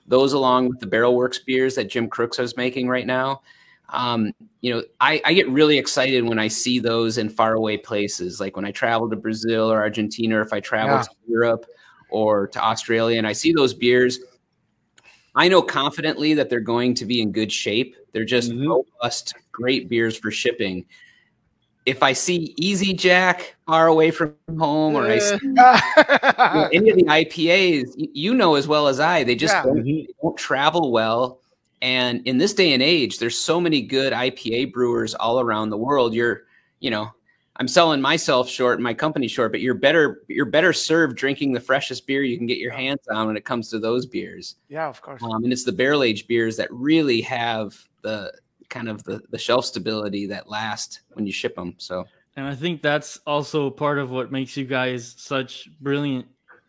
Those 0.08 0.32
along 0.32 0.68
with 0.68 0.80
the 0.80 0.86
Barrel 0.86 1.14
Works 1.14 1.38
beers 1.38 1.74
that 1.76 1.88
Jim 1.88 2.08
Crooks 2.08 2.38
is 2.38 2.56
making 2.56 2.88
right 2.88 3.06
now. 3.06 3.42
Um, 3.90 4.32
you 4.60 4.74
know, 4.74 4.82
I, 5.00 5.20
I 5.24 5.32
get 5.32 5.48
really 5.48 5.78
excited 5.78 6.24
when 6.24 6.38
I 6.38 6.48
see 6.48 6.78
those 6.78 7.16
in 7.18 7.28
faraway 7.28 7.76
places, 7.76 8.40
like 8.40 8.56
when 8.56 8.64
I 8.64 8.70
travel 8.70 9.08
to 9.08 9.16
Brazil 9.16 9.70
or 9.70 9.78
Argentina, 9.78 10.38
or 10.38 10.40
if 10.42 10.52
I 10.52 10.60
travel 10.60 10.96
Yeah. 10.96 11.02
to 11.02 11.10
Europe 11.28 11.66
or 12.10 12.48
to 12.48 12.62
Australia 12.62 13.18
and 13.18 13.26
I 13.26 13.32
see 13.32 13.52
those 13.52 13.72
beers, 13.72 14.18
I 15.34 15.48
know 15.48 15.62
confidently 15.62 16.34
that 16.34 16.50
they're 16.50 16.60
going 16.60 16.94
to 16.94 17.06
be 17.06 17.20
in 17.20 17.32
good 17.32 17.52
shape. 17.52 17.94
They're 18.12 18.24
just 18.24 18.50
Mhm. 18.50 18.66
robust, 18.68 19.34
great 19.52 19.88
beers 19.88 20.18
for 20.18 20.30
shipping. 20.30 20.84
If 21.88 22.02
I 22.02 22.12
see 22.12 22.54
Easy 22.58 22.92
Jack 22.92 23.56
far 23.66 23.86
away 23.86 24.10
from 24.10 24.34
home, 24.58 24.94
or 24.94 25.06
I 25.08 25.18
see 25.18 25.38
you 25.42 25.54
know, 25.54 26.68
any 26.72 26.90
of 26.90 26.96
the 26.96 27.04
IPAs, 27.04 27.94
you 27.96 28.34
know 28.34 28.56
as 28.56 28.68
well 28.68 28.88
as 28.88 29.00
I, 29.00 29.24
they 29.24 29.34
just 29.34 29.54
Yeah. 29.54 29.62
don't, 29.62 29.82
they 29.84 30.06
don't 30.22 30.36
travel 30.36 30.92
well. 30.92 31.40
And 31.80 32.26
in 32.26 32.36
this 32.36 32.52
day 32.52 32.74
and 32.74 32.82
age, 32.82 33.18
there's 33.18 33.38
so 33.38 33.58
many 33.58 33.80
good 33.80 34.12
IPA 34.12 34.72
brewers 34.72 35.14
all 35.14 35.40
around 35.40 35.70
the 35.70 35.78
world. 35.78 36.12
You're, 36.12 36.42
you 36.80 36.90
know, 36.90 37.10
I'm 37.56 37.68
selling 37.68 38.00
myself 38.02 38.50
short 38.50 38.74
and 38.74 38.84
my 38.84 38.92
company 38.94 39.26
short, 39.26 39.50
but 39.52 39.60
you're 39.62 39.74
better 39.74 40.22
you're 40.28 40.44
better 40.44 40.72
served 40.74 41.16
drinking 41.16 41.52
the 41.52 41.60
freshest 41.60 42.06
beer 42.06 42.22
you 42.22 42.36
can 42.36 42.46
get 42.46 42.58
your 42.58 42.72
hands 42.72 43.00
on 43.10 43.26
when 43.28 43.36
it 43.36 43.44
comes 43.46 43.70
to 43.70 43.78
those 43.78 44.04
beers. 44.04 44.56
yeah, 44.68 44.86
of 44.88 45.00
course. 45.00 45.22
Um, 45.22 45.42
and 45.42 45.52
it's 45.52 45.64
the 45.64 45.72
barrel 45.72 46.02
aged 46.02 46.28
beers 46.28 46.56
that 46.58 46.68
really 46.70 47.20
have 47.22 47.74
the 48.02 48.32
kind 48.68 48.88
of 48.88 49.02
the, 49.04 49.20
the 49.30 49.38
shelf 49.38 49.64
stability 49.64 50.26
that 50.26 50.48
last 50.48 51.00
when 51.14 51.26
you 51.26 51.32
ship 51.32 51.54
them. 51.56 51.74
So 51.78 52.06
And 52.36 52.46
I 52.46 52.54
think 52.54 52.82
that's 52.82 53.18
also 53.26 53.70
part 53.70 53.98
of 53.98 54.10
what 54.10 54.30
makes 54.30 54.56
you 54.56 54.64
guys 54.64 55.14
such 55.18 55.68
brilliant, 55.80 56.26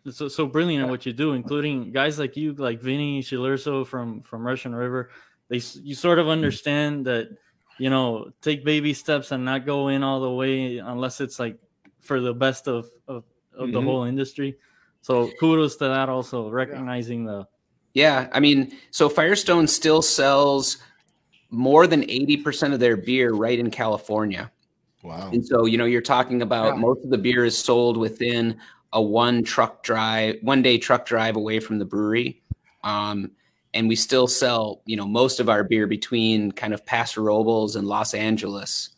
so 0.10 0.28
so 0.28 0.46
brilliant 0.48 0.84
at 0.86 0.90
what 0.90 1.06
you 1.06 1.14
do, 1.14 1.34
including 1.34 1.92
guys 1.92 2.18
like 2.18 2.36
you, 2.38 2.54
like 2.54 2.82
Vinnie 2.82 3.22
Cilurzo 3.22 3.86
from 3.86 4.22
from 4.24 4.46
Russian 4.46 4.74
River. 4.74 5.10
They 5.50 5.62
you 5.84 5.96
sort 5.96 6.20
of 6.20 6.28
understand 6.28 7.06
that, 7.06 7.30
you 7.78 7.90
know, 7.90 8.32
take 8.42 8.64
baby 8.64 8.94
steps 8.94 9.32
and 9.32 9.44
not 9.46 9.66
go 9.66 9.90
in 9.90 10.04
all 10.04 10.22
the 10.22 10.32
way 10.32 10.78
unless 10.78 11.22
it's 11.22 11.40
like 11.40 11.58
for 12.00 12.20
the 12.22 12.34
best 12.34 12.68
of 12.68 12.88
of, 13.08 13.24
of 13.54 13.72
the 13.72 13.80
Mhm. 13.80 13.84
whole 13.84 14.04
industry. 14.06 14.58
So 15.02 15.30
kudos 15.40 15.76
to 15.78 15.86
that. 15.86 16.10
Also 16.10 16.50
recognizing 16.50 17.26
the 17.26 17.46
Yeah, 17.94 18.30
I 18.32 18.40
mean, 18.40 18.78
so 18.92 19.10
Firestone 19.10 19.68
still 19.68 20.02
sells 20.02 20.78
more 21.50 21.88
than 21.88 22.04
80% 22.04 22.74
of 22.74 22.80
their 22.80 22.98
beer 22.98 23.34
right 23.34 23.58
in 23.58 23.72
California. 23.72 24.52
Wow. 25.04 25.30
And 25.32 25.46
so, 25.46 25.66
you 25.66 25.78
know, 25.78 25.86
you're 25.86 26.02
talking 26.02 26.42
about 26.42 26.76
Yeah. 26.76 26.82
most 26.82 27.04
of 27.04 27.10
the 27.10 27.18
beer 27.18 27.46
is 27.46 27.58
sold 27.58 27.98
within 27.98 28.58
a 28.94 29.02
one 29.02 29.44
truck 29.44 29.84
drive, 29.84 30.38
one 30.42 30.62
day 30.62 30.78
truck 30.78 31.06
drive 31.06 31.36
away 31.36 31.60
from 31.60 31.80
the 31.80 31.86
brewery. 31.86 32.42
Um, 32.84 33.32
and 33.74 33.88
we 33.88 33.96
still 33.96 34.28
sell, 34.28 34.82
you 34.86 34.96
know, 34.96 35.08
most 35.08 35.40
of 35.40 35.48
our 35.48 35.64
beer 35.64 35.86
between 35.88 36.52
kind 36.52 36.74
of 36.74 36.86
Paso 36.86 37.22
Robles 37.22 37.76
and 37.76 37.88
Los 37.88 38.14
Angeles. 38.14 38.90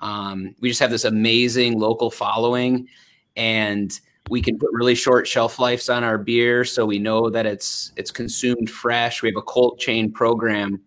Um, 0.00 0.54
we 0.60 0.68
just 0.68 0.80
have 0.80 0.90
this 0.90 1.04
amazing 1.04 1.78
local 1.78 2.10
following, 2.10 2.88
and 3.36 3.98
we 4.30 4.42
can 4.42 4.58
put 4.58 4.68
really 4.72 4.94
short 4.94 5.26
shelf 5.26 5.58
lives 5.58 5.88
on 5.88 6.04
our 6.04 6.18
beer, 6.18 6.64
so 6.64 6.84
we 6.84 6.98
know 6.98 7.30
that 7.30 7.46
it's 7.46 7.92
it's 7.96 8.10
consumed 8.10 8.70
fresh. 8.70 9.22
We 9.22 9.30
have 9.30 9.36
a 9.36 9.42
cold 9.42 9.78
chain 9.78 10.12
program, 10.12 10.80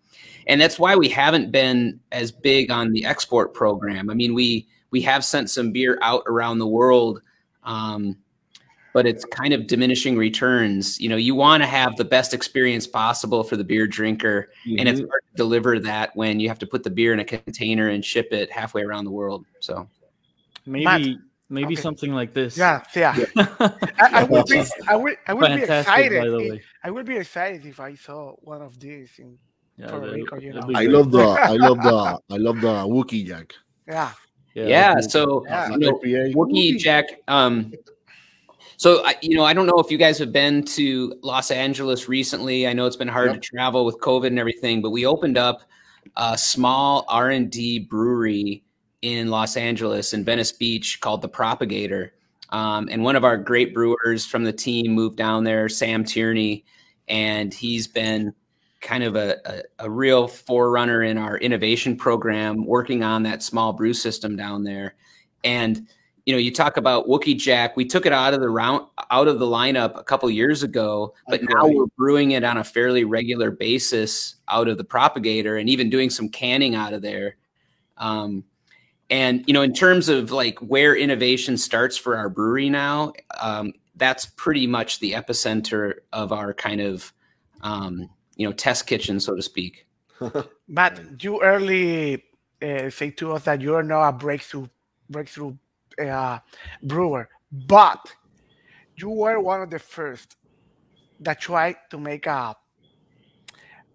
and 0.46 0.60
that's 0.60 0.78
why 0.78 0.96
we 0.96 1.08
haven't 1.08 1.50
been 1.50 2.00
as 2.12 2.30
big 2.32 2.70
on 2.70 2.92
the 2.92 3.04
export 3.04 3.54
program. 3.54 4.10
I 4.10 4.14
mean, 4.14 4.34
we 4.34 4.66
we 4.90 5.00
have 5.02 5.24
sent 5.24 5.48
some 5.50 5.72
beer 5.72 5.98
out 6.02 6.22
around 6.26 6.58
the 6.58 6.66
world, 6.66 7.22
um, 7.64 8.16
but 8.92 9.06
it's 9.06 9.24
kind 9.24 9.54
of 9.54 9.66
diminishing 9.66 10.16
returns. 10.18 11.00
You 11.00 11.08
know, 11.08 11.16
you 11.16 11.34
want 11.34 11.62
to 11.62 11.66
have 11.66 11.96
the 11.96 12.04
best 12.04 12.34
experience 12.34 12.86
possible 12.86 13.42
for 13.42 13.56
the 13.56 13.64
beer 13.64 13.86
drinker, 13.86 14.50
and 14.78 14.86
it's 14.88 15.00
Mhm. 15.00 15.08
hard 15.08 15.22
to 15.30 15.36
deliver 15.36 15.78
that 15.80 16.14
when 16.14 16.40
you 16.40 16.48
have 16.48 16.58
to 16.58 16.66
put 16.66 16.82
the 16.84 16.90
beer 16.90 17.12
in 17.14 17.20
a 17.20 17.24
container 17.24 17.88
and 17.88 18.04
ship 18.04 18.28
it 18.32 18.50
halfway 18.50 18.82
around 18.82 19.04
the 19.04 19.10
world. 19.10 19.46
So. 19.60 19.88
maybe 20.66 21.18
maybe 21.48 21.74
Okay. 21.74 21.82
something 21.82 22.12
like 22.14 22.32
this. 22.32 22.56
yeah, 22.56 22.82
yeah. 22.94 23.14
I, 23.36 24.20
I 24.20 24.24
would 24.24 24.46
be, 24.46 24.62
I 24.88 24.96
would, 24.96 25.16
I 25.26 25.34
would 25.34 25.54
be 25.54 25.62
excited. 25.62 26.20
by 26.22 26.28
the 26.28 26.38
if- 26.38 26.50
way. 26.52 26.62
I 26.84 26.90
would 26.90 27.04
be 27.06 27.16
excited 27.16 27.66
if 27.66 27.78
I 27.80 27.94
saw 27.94 28.32
one 28.40 28.62
of 28.62 28.78
these. 28.80 29.10
In, 29.18 29.38
Yeah, 29.76 29.88
Puerto 29.88 30.06
that- 30.06 30.14
Rico, 30.14 30.38
you 30.40 30.52
know. 30.52 30.70
I 30.74 30.84
love 30.84 31.10
the 31.10 31.22
I 31.22 31.52
love 31.56 31.78
the 31.82 32.18
I 32.30 32.36
love 32.36 32.60
the 32.60 32.72
Wookey 32.86 33.26
Jack. 33.26 33.54
yeah, 33.88 34.12
Yeah, 34.54 34.94
that'd 34.94 35.10
so 35.10 35.44
Yeah. 35.46 35.70
you 35.70 35.78
know, 35.78 35.92
IPA. 35.98 36.34
Wookey 36.34 36.78
Jack. 36.78 37.06
Um, 37.28 37.72
so 38.76 39.04
I, 39.04 39.14
you 39.22 39.36
know, 39.36 39.44
I 39.44 39.52
don't 39.54 39.66
know 39.66 39.78
if 39.78 39.90
you 39.90 39.98
guys 39.98 40.18
have 40.18 40.32
been 40.32 40.64
to 40.64 41.14
Los 41.22 41.50
Angeles 41.50 42.08
recently. 42.08 42.66
I 42.66 42.72
know 42.72 42.86
it's 42.86 42.96
been 42.96 43.08
hard 43.08 43.30
Yep. 43.32 43.34
to 43.34 43.40
travel 43.40 43.84
with 43.84 43.98
COVID 44.00 44.26
and 44.26 44.38
everything, 44.38 44.82
but 44.82 44.90
we 44.90 45.06
opened 45.06 45.38
up 45.38 45.62
a 46.16 46.36
small 46.36 47.04
R 47.08 47.30
and 47.30 47.50
D 47.50 47.78
brewery 47.78 48.64
in 49.02 49.28
Los 49.28 49.56
Angeles 49.56 50.12
in 50.12 50.24
Venice 50.24 50.52
Beach 50.52 51.00
called 51.00 51.22
the 51.22 51.28
Propagator. 51.28 52.10
Um, 52.50 52.88
and 52.90 53.02
one 53.02 53.16
of 53.16 53.24
our 53.24 53.36
great 53.38 53.72
brewers 53.72 54.26
from 54.26 54.44
the 54.44 54.52
team 54.52 54.92
moved 54.92 55.16
down 55.16 55.44
there, 55.44 55.68
Sam 55.68 56.04
Tierney, 56.04 56.64
and 57.08 57.54
he's 57.54 57.86
been 57.88 58.34
kind 58.82 59.04
of 59.04 59.16
a, 59.16 59.38
a, 59.44 59.86
a 59.86 59.90
real 59.90 60.28
forerunner 60.28 61.02
in 61.02 61.16
our 61.16 61.38
innovation 61.38 61.96
program, 61.96 62.66
working 62.66 63.02
on 63.02 63.22
that 63.22 63.42
small 63.42 63.72
brew 63.72 63.94
system 63.94 64.36
down 64.36 64.64
there. 64.64 64.94
And 65.44 65.86
you 66.26 66.32
know, 66.32 66.38
you 66.38 66.52
talk 66.52 66.76
about 66.76 67.08
Wookey 67.08 67.36
Jack. 67.36 67.76
We 67.76 67.84
took 67.84 68.06
it 68.06 68.12
out 68.12 68.32
of 68.32 68.40
the 68.40 68.48
round, 68.48 68.86
out 69.10 69.26
of 69.26 69.40
the 69.40 69.46
lineup 69.46 69.98
a 69.98 70.04
couple 70.04 70.30
years 70.30 70.62
ago, 70.62 71.14
but 71.26 71.42
now 71.42 71.66
we're 71.66 71.86
brewing 71.96 72.32
it 72.32 72.44
on 72.44 72.58
a 72.58 72.64
fairly 72.64 73.02
regular 73.02 73.50
basis 73.50 74.36
out 74.46 74.68
of 74.68 74.78
the 74.78 74.84
propagator, 74.84 75.56
and 75.56 75.68
even 75.68 75.90
doing 75.90 76.10
some 76.10 76.28
canning 76.28 76.76
out 76.76 76.92
of 76.92 77.02
there. 77.02 77.36
Um, 77.96 78.44
and 79.10 79.42
you 79.48 79.54
know, 79.54 79.62
in 79.62 79.74
terms 79.74 80.08
of 80.08 80.30
like 80.30 80.58
where 80.60 80.94
innovation 80.94 81.56
starts 81.56 81.96
for 81.96 82.16
our 82.16 82.28
brewery 82.28 82.70
now, 82.70 83.14
um, 83.40 83.72
that's 83.96 84.26
pretty 84.26 84.66
much 84.66 85.00
the 85.00 85.12
epicenter 85.12 85.94
of 86.12 86.30
our 86.30 86.54
kind 86.54 86.80
of 86.80 87.12
um, 87.62 88.08
you 88.36 88.46
know 88.46 88.52
test 88.52 88.86
kitchen, 88.86 89.20
so 89.20 89.34
to 89.34 89.42
speak. 89.42 89.86
Matt, 90.68 91.00
you 91.22 91.42
early 91.42 92.24
uh, 92.62 92.90
say 92.90 93.10
to 93.10 93.32
us 93.32 93.44
that 93.44 93.60
you 93.60 93.74
are 93.74 93.82
not 93.82 94.08
a 94.08 94.12
breakthrough 94.12 94.66
breakthrough 95.10 95.56
uh, 96.00 96.38
brewer, 96.82 97.28
but 97.50 98.00
you 98.96 99.10
were 99.10 99.40
one 99.40 99.62
of 99.62 99.70
the 99.70 99.78
first 99.78 100.36
that 101.20 101.40
tried 101.40 101.76
to 101.90 101.98
make 101.98 102.26
a 102.26 102.56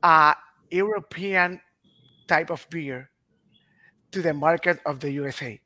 a 0.03 0.35
European 0.69 1.59
type 2.27 2.49
of 2.49 2.67
beer 2.69 3.09
to 4.11 4.21
the 4.21 4.33
market 4.33 4.79
of 4.85 4.99
the 4.99 5.11
USA. 5.11 5.59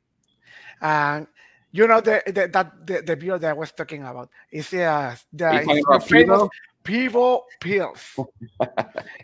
And 0.80 1.26
you 1.72 1.86
know 1.86 2.00
the, 2.00 2.22
the 2.26 2.48
that 2.48 2.86
the, 2.86 3.02
the 3.02 3.16
beer 3.16 3.38
that 3.38 3.50
I 3.50 3.52
was 3.52 3.72
talking 3.72 4.02
about 4.02 4.30
is 4.50 4.72
uh, 4.74 5.16
the, 5.32 5.64
it's 5.68 5.86
the 5.86 6.00
famous 6.00 6.48
Pivo 6.84 7.42
Pils. 7.60 8.24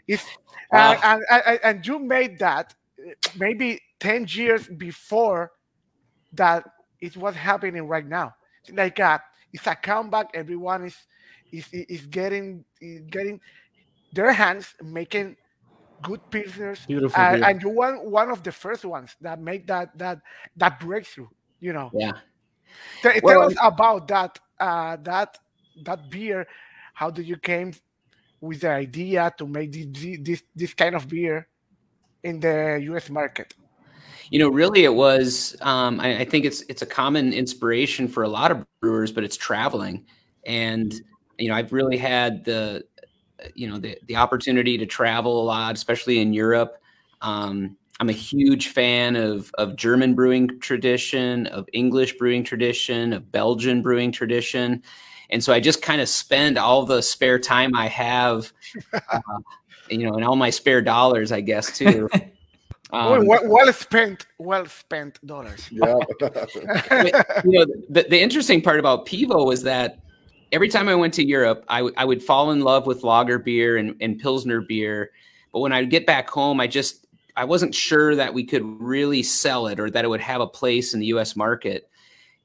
it's 0.06 0.24
uh, 0.72 0.96
and, 1.02 1.22
and, 1.30 1.60
and 1.64 1.86
you 1.86 1.98
made 1.98 2.38
that 2.38 2.74
maybe 3.36 3.80
10 4.00 4.26
years 4.30 4.66
before 4.66 5.52
that 6.32 6.64
it 7.00 7.16
was 7.16 7.34
happening 7.34 7.86
right 7.86 8.06
now. 8.06 8.34
Like 8.72 9.00
uh, 9.00 9.18
it's 9.52 9.66
a 9.66 9.74
comeback. 9.74 10.30
Everyone 10.34 10.84
is 10.84 10.96
is 11.52 11.68
is 11.72 12.06
getting 12.06 12.64
is 12.80 13.02
getting 13.08 13.40
their 14.12 14.32
hands 14.32 14.74
making 14.82 15.36
good 16.02 16.20
pilsners. 16.30 16.86
Beautiful. 16.86 17.20
Uh, 17.20 17.38
and 17.46 17.62
you 17.62 17.70
were 17.70 17.96
one 18.08 18.30
of 18.30 18.42
the 18.42 18.52
first 18.52 18.84
ones 18.84 19.16
that 19.20 19.40
made 19.40 19.66
that 19.66 19.96
that 19.96 20.20
that 20.56 20.80
breakthrough. 20.80 21.28
You 21.60 21.72
know. 21.72 21.90
Yeah. 21.94 22.12
Tell, 23.02 23.12
well, 23.22 23.34
tell 23.34 23.50
us 23.50 23.56
about 23.62 24.08
that 24.08 24.38
uh, 24.60 24.96
that 25.02 25.38
that 25.84 26.10
beer. 26.10 26.46
How 26.98 27.10
did 27.10 27.28
you 27.28 27.36
came 27.36 27.72
with 28.40 28.62
the 28.62 28.70
idea 28.70 29.32
to 29.38 29.46
make 29.46 29.70
this 29.70 30.18
this, 30.20 30.42
this 30.56 30.74
kind 30.74 30.96
of 30.96 31.06
beer 31.06 31.46
in 32.24 32.40
the 32.40 32.80
U.S. 32.90 33.08
market? 33.08 33.54
You 34.30 34.40
know, 34.40 34.48
really, 34.48 34.82
it 34.82 34.92
was. 34.92 35.54
Um, 35.60 36.00
I, 36.00 36.18
I, 36.18 36.24
think 36.24 36.44
it's 36.44 36.62
it's 36.62 36.82
a 36.82 36.86
common 36.86 37.32
inspiration 37.32 38.08
for 38.08 38.24
a 38.24 38.28
lot 38.28 38.50
of 38.50 38.66
brewers, 38.80 39.12
but 39.12 39.22
it's 39.22 39.36
traveling, 39.36 40.06
and 40.44 40.92
you 41.38 41.48
know, 41.48 41.54
I've 41.54 41.72
really 41.72 41.98
had 41.98 42.44
the 42.44 42.82
you 43.54 43.68
know 43.68 43.78
the 43.78 43.96
the 44.08 44.16
opportunity 44.16 44.76
to 44.76 44.84
travel 44.84 45.40
a 45.40 45.44
lot, 45.44 45.76
especially 45.76 46.18
in 46.18 46.32
Europe. 46.32 46.82
Um, 47.20 47.76
I'm 48.00 48.08
a 48.08 48.20
huge 48.30 48.68
fan 48.68 49.14
of 49.14 49.52
of 49.56 49.76
German 49.76 50.16
brewing 50.16 50.58
tradition, 50.58 51.46
of 51.46 51.68
English 51.72 52.18
brewing 52.18 52.42
tradition, 52.42 53.12
of 53.12 53.30
Belgian 53.30 53.82
brewing 53.82 54.10
tradition, 54.10 54.82
and 55.30 55.42
so 55.42 55.52
I 55.52 55.60
just 55.60 55.82
kind 55.82 56.00
of 56.00 56.08
spend 56.08 56.58
all 56.58 56.84
the 56.84 57.02
spare 57.02 57.38
time 57.38 57.74
I 57.74 57.88
have, 57.88 58.52
uh, 58.92 59.20
you 59.90 60.06
know, 60.08 60.14
and 60.14 60.24
all 60.24 60.36
my 60.36 60.50
spare 60.50 60.82
dollars, 60.82 61.32
I 61.32 61.40
guess, 61.40 61.76
too. 61.76 62.08
Um, 62.90 63.26
well, 63.26 63.46
well, 63.46 63.72
spent, 63.74 64.26
well 64.38 64.64
spent 64.64 65.24
dollars. 65.26 65.68
Yeah. 65.70 65.98
you 66.22 67.52
know, 67.52 67.66
the, 67.90 68.06
the 68.08 68.18
interesting 68.18 68.62
part 68.62 68.78
about 68.78 69.04
Pivo 69.04 69.44
was 69.44 69.62
that 69.64 69.98
every 70.52 70.68
time 70.68 70.88
I 70.88 70.94
went 70.94 71.12
to 71.14 71.26
Europe, 71.26 71.64
I, 71.68 71.80
w- 71.80 71.94
I 71.98 72.06
would 72.06 72.22
fall 72.22 72.50
in 72.50 72.60
love 72.60 72.86
with 72.86 73.02
lager 73.02 73.38
beer 73.38 73.76
and, 73.76 73.94
and 74.00 74.18
Pilsner 74.18 74.62
beer. 74.62 75.10
But 75.52 75.60
when 75.60 75.72
I 75.72 75.80
would 75.80 75.90
get 75.90 76.06
back 76.06 76.30
home, 76.30 76.60
I 76.60 76.66
just 76.66 77.06
I 77.36 77.44
wasn't 77.44 77.74
sure 77.74 78.16
that 78.16 78.34
we 78.34 78.42
could 78.42 78.64
really 78.80 79.22
sell 79.22 79.66
it 79.66 79.78
or 79.78 79.90
that 79.90 80.04
it 80.04 80.08
would 80.08 80.20
have 80.20 80.40
a 80.40 80.46
place 80.46 80.94
in 80.94 81.00
the 81.00 81.06
US 81.06 81.36
market. 81.36 81.88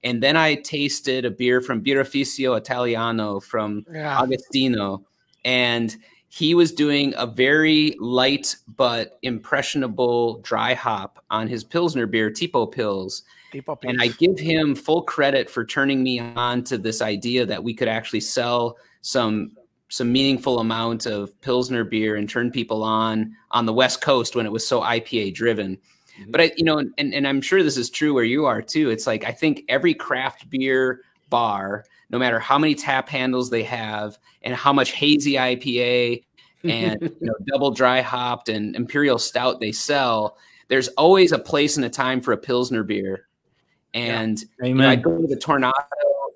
And 0.03 0.21
then 0.21 0.35
I 0.35 0.55
tasted 0.55 1.25
a 1.25 1.31
beer 1.31 1.61
from 1.61 1.83
Birrificio 1.83 2.57
Italiano 2.57 3.39
from 3.39 3.85
yeah. 3.91 4.21
Agostino. 4.21 5.05
And 5.45 5.95
he 6.33 6.55
was 6.55 6.71
doing 6.71 7.13
a 7.15 7.27
very 7.27 7.95
light 7.99 8.55
but 8.75 9.19
impressionable 9.21 10.39
dry 10.39 10.73
hop 10.73 11.23
on 11.29 11.47
his 11.47 11.63
Pilsner 11.63 12.07
beer, 12.07 12.31
Tipo 12.31 12.73
Pils. 12.73 13.21
Tipo 13.53 13.79
Pils. 13.79 13.89
And 13.89 14.01
I 14.01 14.07
give 14.07 14.39
him 14.39 14.73
full 14.73 15.03
credit 15.03 15.47
for 15.47 15.63
turning 15.63 16.01
me 16.01 16.19
on 16.19 16.63
to 16.63 16.77
this 16.77 17.01
idea 17.01 17.45
that 17.45 17.63
we 17.63 17.73
could 17.73 17.87
actually 17.87 18.21
sell 18.21 18.77
some 19.01 19.51
some 19.89 20.11
meaningful 20.11 20.57
amount 20.57 21.05
of 21.05 21.39
Pilsner 21.41 21.83
beer 21.83 22.15
and 22.15 22.27
turn 22.27 22.49
people 22.49 22.81
on 22.81 23.35
on 23.51 23.67
the 23.67 23.73
West 23.73 24.01
Coast 24.01 24.35
when 24.35 24.47
it 24.47 24.51
was 24.51 24.67
so 24.67 24.81
IPA 24.81 25.35
driven. 25.35 25.77
But 26.27 26.41
I, 26.41 26.51
you 26.57 26.63
know, 26.63 26.77
and, 26.77 27.13
and 27.13 27.27
I'm 27.27 27.41
sure 27.41 27.63
this 27.63 27.77
is 27.77 27.89
true 27.89 28.13
where 28.13 28.23
you 28.23 28.45
are 28.45 28.61
too. 28.61 28.89
It's 28.89 29.07
like 29.07 29.23
I 29.25 29.31
think 29.31 29.63
every 29.67 29.93
craft 29.93 30.49
beer 30.49 31.01
bar 31.29 31.85
no 32.13 32.19
matter 32.19 32.39
how 32.39 32.59
many 32.59 32.75
tap 32.75 33.09
handles 33.09 33.49
they 33.49 33.63
have 33.63 34.19
and 34.43 34.53
how 34.53 34.71
much 34.71 34.91
hazy 34.91 35.33
IPA 35.33 36.23
and 36.63 37.01
you 37.01 37.17
know 37.21 37.33
double 37.47 37.71
dry 37.71 38.01
hopped 38.01 38.49
and 38.49 38.75
imperial 38.75 39.17
stout 39.17 39.59
they 39.59 39.71
sell, 39.71 40.37
there's 40.67 40.89
always 40.89 41.31
a 41.31 41.39
place 41.39 41.75
and 41.75 41.85
a 41.85 41.89
time 41.89 42.21
for 42.21 42.31
a 42.31 42.37
pilsner 42.37 42.83
beer. 42.83 43.27
And 43.95 44.39
yeah. 44.61 44.67
you 44.67 44.75
know, 44.75 44.87
I 44.87 44.95
go 44.95 45.19
to 45.19 45.27
the 45.27 45.35
Toronado 45.35 45.73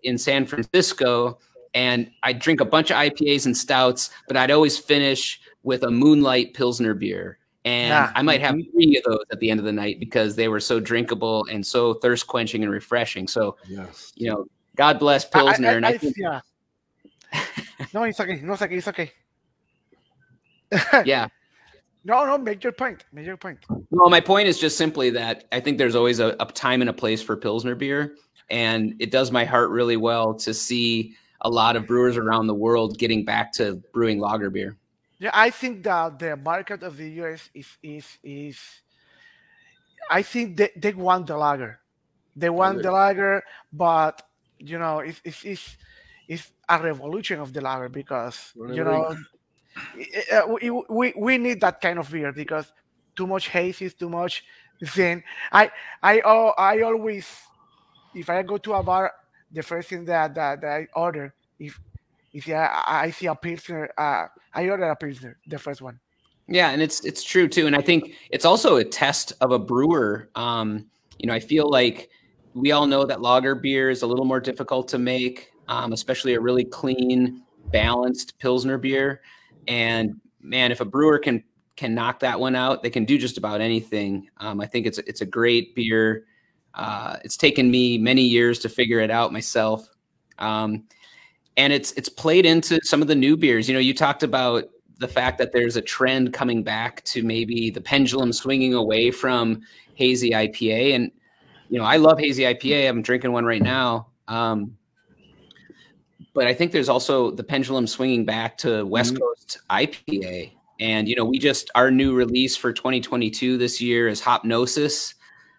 in 0.02 0.18
San 0.18 0.48
Francisco 0.48 1.38
and 1.76 2.10
I 2.24 2.34
drink 2.34 2.60
a 2.60 2.66
bunch 2.66 2.90
of 2.90 2.98
IPAs 2.98 3.46
and 3.46 3.56
stouts, 3.56 4.10
but 4.28 4.36
I'd 4.36 4.52
always 4.52 4.80
finish 4.80 5.40
with 5.62 5.84
a 5.84 5.92
Moonlight 5.92 6.56
Pilsner 6.56 6.96
beer. 6.96 7.38
And 7.68 7.90
yeah. 7.90 8.14
I 8.16 8.22
might 8.22 8.40
have 8.40 8.56
mm-hmm. 8.56 8.72
three 8.72 8.98
of 8.98 9.04
those 9.04 9.26
at 9.30 9.42
the 9.42 9.52
end 9.52 9.60
of 9.60 9.66
the 9.66 9.74
night 9.74 10.00
because 10.00 10.38
they 10.38 10.48
were 10.48 10.62
so 10.62 10.80
drinkable 10.80 11.46
and 11.52 11.68
so 11.68 11.96
thirst 11.96 12.26
quenching 12.26 12.64
and 12.64 12.72
refreshing. 12.72 13.28
So, 13.28 13.58
yes. 13.68 14.14
you 14.16 14.30
know, 14.30 14.46
God 14.78 15.00
bless 15.00 15.26
Pilsner. 15.26 15.68
I, 15.68 15.72
I, 15.72 15.76
and 15.76 15.86
I, 15.86 15.90
I 15.90 15.98
think, 15.98 16.16
yeah. 16.16 16.40
no, 17.94 18.04
it's 18.04 18.22
okay. 18.22 18.40
No, 18.40 18.54
it's 18.54 18.62
okay. 18.62 18.78
It's 18.78 18.88
okay. 18.88 19.12
yeah. 21.06 21.28
No, 22.06 22.24
no, 22.24 22.38
make 22.38 22.64
your 22.64 22.72
point. 22.72 23.04
Make 23.12 23.26
your 23.26 23.36
point. 23.36 23.60
Well, 23.90 24.10
my 24.10 24.22
point 24.22 24.48
is 24.48 24.58
just 24.58 24.78
simply 24.78 25.10
that 25.10 25.44
I 25.52 25.60
think 25.60 25.78
there's 25.78 25.96
always 25.96 26.20
a, 26.20 26.38
a 26.40 26.46
time 26.46 26.80
and 26.80 26.90
a 26.90 26.94
place 26.94 27.22
for 27.22 27.36
Pilsner 27.36 27.76
beer. 27.76 28.16
And 28.50 28.96
it 29.00 29.12
does 29.12 29.30
my 29.30 29.44
heart 29.44 29.72
really 29.72 29.98
well 29.98 30.34
to 30.36 30.54
see 30.54 31.18
a 31.42 31.50
lot 31.50 31.76
of 31.76 31.86
brewers 31.86 32.16
around 32.16 32.48
the 32.48 32.56
world 32.56 32.98
getting 32.98 33.26
back 33.26 33.52
to 33.54 33.76
brewing 33.92 34.20
lager 34.20 34.50
beer. 34.50 34.78
Yeah, 35.20 35.32
I 35.34 35.50
think 35.50 35.84
that 35.84 36.20
the 36.20 36.36
market 36.38 36.84
of 36.84 36.98
the 36.98 37.10
US 37.22 37.50
is 37.54 37.78
is 37.82 38.18
is 38.24 38.60
I 40.10 40.22
think 40.22 40.58
they, 40.58 40.70
they 40.76 40.94
want 40.94 41.28
the 41.28 41.38
lager. 41.38 41.80
They 42.36 42.50
want 42.50 42.82
the 42.82 42.92
lager, 42.92 43.44
but 43.72 44.22
you 44.60 44.80
know, 44.80 45.00
it's 45.00 45.22
it's 45.24 45.44
it's, 45.46 45.78
it's 46.28 46.52
a 46.70 46.82
revolution 46.82 47.40
of 47.40 47.54
the 47.54 47.62
lager 47.62 47.90
because 47.90 48.56
you 48.68 48.84
know 48.84 49.16
uh, 50.32 50.42
we, 50.62 50.70
we 50.90 51.14
we 51.18 51.38
need 51.38 51.62
that 51.62 51.82
kind 51.82 52.00
of 52.00 52.10
beer 52.12 52.32
because 52.32 52.72
too 53.16 53.28
much 53.28 53.50
haze 53.50 53.82
is 53.82 53.94
too 53.96 54.10
much 54.10 54.44
Then 54.96 55.24
I 55.52 55.72
I 56.04 56.22
oh, 56.26 56.54
I 56.58 56.82
always 56.82 57.28
if 58.14 58.30
I 58.30 58.44
go 58.44 58.58
to 58.58 58.74
a 58.74 58.84
bar, 58.84 59.14
the 59.52 59.64
first 59.64 59.90
thing 59.90 60.06
that 60.06 60.36
that, 60.36 60.62
that 60.62 60.72
I 60.72 60.88
order 60.96 61.34
if 61.60 61.80
if 62.38 62.48
I, 62.50 62.84
I 62.86 63.10
see 63.10 63.26
a 63.26 63.36
pilsner, 63.36 63.90
uh, 63.98 64.28
I 64.54 64.70
order 64.70 64.84
a 64.84 64.96
pilsner, 64.96 65.40
the 65.48 65.58
first 65.58 65.82
one. 65.82 66.00
Yeah, 66.48 66.70
and 66.70 66.82
it's 66.82 67.04
it's 67.04 67.24
true 67.24 67.48
too, 67.48 67.68
and 67.68 67.76
I 67.76 67.82
think 67.82 68.14
it's 68.30 68.46
also 68.46 68.78
a 68.78 68.84
test 68.84 69.34
of 69.42 69.52
a 69.52 69.60
brewer. 69.60 70.30
Um, 70.36 70.86
you 71.20 71.28
know, 71.28 71.34
I 71.34 71.40
feel 71.40 71.70
like 71.70 72.10
we 72.54 72.72
all 72.72 72.86
know 72.86 73.06
that 73.06 73.22
lager 73.22 73.56
beer 73.56 73.90
is 73.90 74.02
a 74.04 74.08
little 74.08 74.24
more 74.24 74.40
difficult 74.40 74.88
to 74.90 74.98
make, 75.00 75.52
um, 75.68 75.94
especially 75.94 76.36
a 76.36 76.40
really 76.40 76.64
clean, 76.64 77.44
balanced 77.72 78.40
pilsner 78.40 78.78
beer. 78.78 79.22
And 79.68 80.22
man, 80.40 80.72
if 80.72 80.80
a 80.80 80.86
brewer 80.86 81.20
can 81.20 81.44
can 81.76 81.94
knock 81.94 82.20
that 82.20 82.40
one 82.40 82.56
out, 82.56 82.82
they 82.82 82.90
can 82.90 83.04
do 83.04 83.18
just 83.18 83.38
about 83.38 83.60
anything. 83.60 84.30
Um, 84.38 84.62
I 84.62 84.68
think 84.68 84.86
it's 84.86 85.00
it's 85.00 85.22
a 85.22 85.26
great 85.26 85.76
beer. 85.76 86.26
Uh, 86.76 87.18
it's 87.24 87.36
taken 87.36 87.72
me 87.72 87.98
many 87.98 88.22
years 88.22 88.60
to 88.60 88.70
figure 88.70 89.00
it 89.00 89.10
out 89.10 89.34
myself, 89.34 89.90
um, 90.38 90.84
and 91.58 91.74
it's 91.74 91.92
it's 91.94 92.10
played 92.10 92.46
into 92.46 92.80
some 92.84 93.02
of 93.02 93.08
the 93.08 93.16
new 93.16 93.36
beers. 93.36 93.68
You 93.68 93.74
know, 93.74 93.80
you 93.80 93.94
talked 93.94 94.24
about 94.24 94.66
the 95.00 95.08
fact 95.08 95.38
that 95.40 95.52
there's 95.52 95.76
a 95.76 95.82
trend 95.82 96.34
coming 96.34 96.64
back 96.64 97.04
to 97.04 97.24
maybe 97.24 97.70
the 97.70 97.82
pendulum 97.82 98.32
swinging 98.32 98.74
away 98.74 99.12
from 99.12 99.62
hazy 99.96 100.32
IPA, 100.32 100.96
and 100.96 101.12
you 101.70 101.78
know, 101.78 101.86
I 101.86 101.98
love 101.98 102.20
hazy 102.20 102.44
IPA. 102.44 102.88
I'm 102.88 103.02
drinking 103.02 103.32
one 103.32 103.46
right 103.46 103.62
now. 103.62 104.08
Um, 104.28 104.78
but 106.34 106.48
I 106.48 106.54
think 106.54 106.72
there's 106.72 106.90
also 106.90 107.32
the 107.32 107.44
pendulum 107.44 107.88
swinging 107.88 108.24
back 108.24 108.58
to 108.60 108.86
West 108.86 109.14
mm-hmm. 109.14 109.24
Coast 109.24 109.60
IPA. 109.70 110.52
And, 110.80 111.08
you 111.08 111.16
know, 111.16 111.26
we 111.26 111.40
just, 111.40 111.72
our 111.74 111.90
new 111.90 112.14
release 112.14 112.56
for 112.56 112.72
2022 112.72 113.58
this 113.58 113.82
year 113.82 114.08
is 114.08 114.22
Hopnosis. 114.22 115.16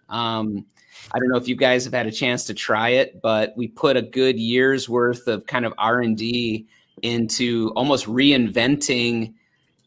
Um, 0.07 0.65
I 1.11 1.19
don't 1.19 1.29
know 1.29 1.37
if 1.37 1.47
you 1.47 1.55
guys 1.55 1.83
have 1.85 1.93
had 1.93 2.07
a 2.07 2.11
chance 2.11 2.45
to 2.45 2.53
try 2.53 2.89
it, 2.89 3.21
but 3.21 3.53
we 3.57 3.67
put 3.67 3.97
a 3.97 4.01
good 4.01 4.37
year's 4.37 4.87
worth 4.87 5.27
of 5.27 5.45
kind 5.45 5.65
of 5.65 5.73
R&D 5.77 6.67
into 7.01 7.71
almost 7.75 8.05
reinventing 8.05 9.33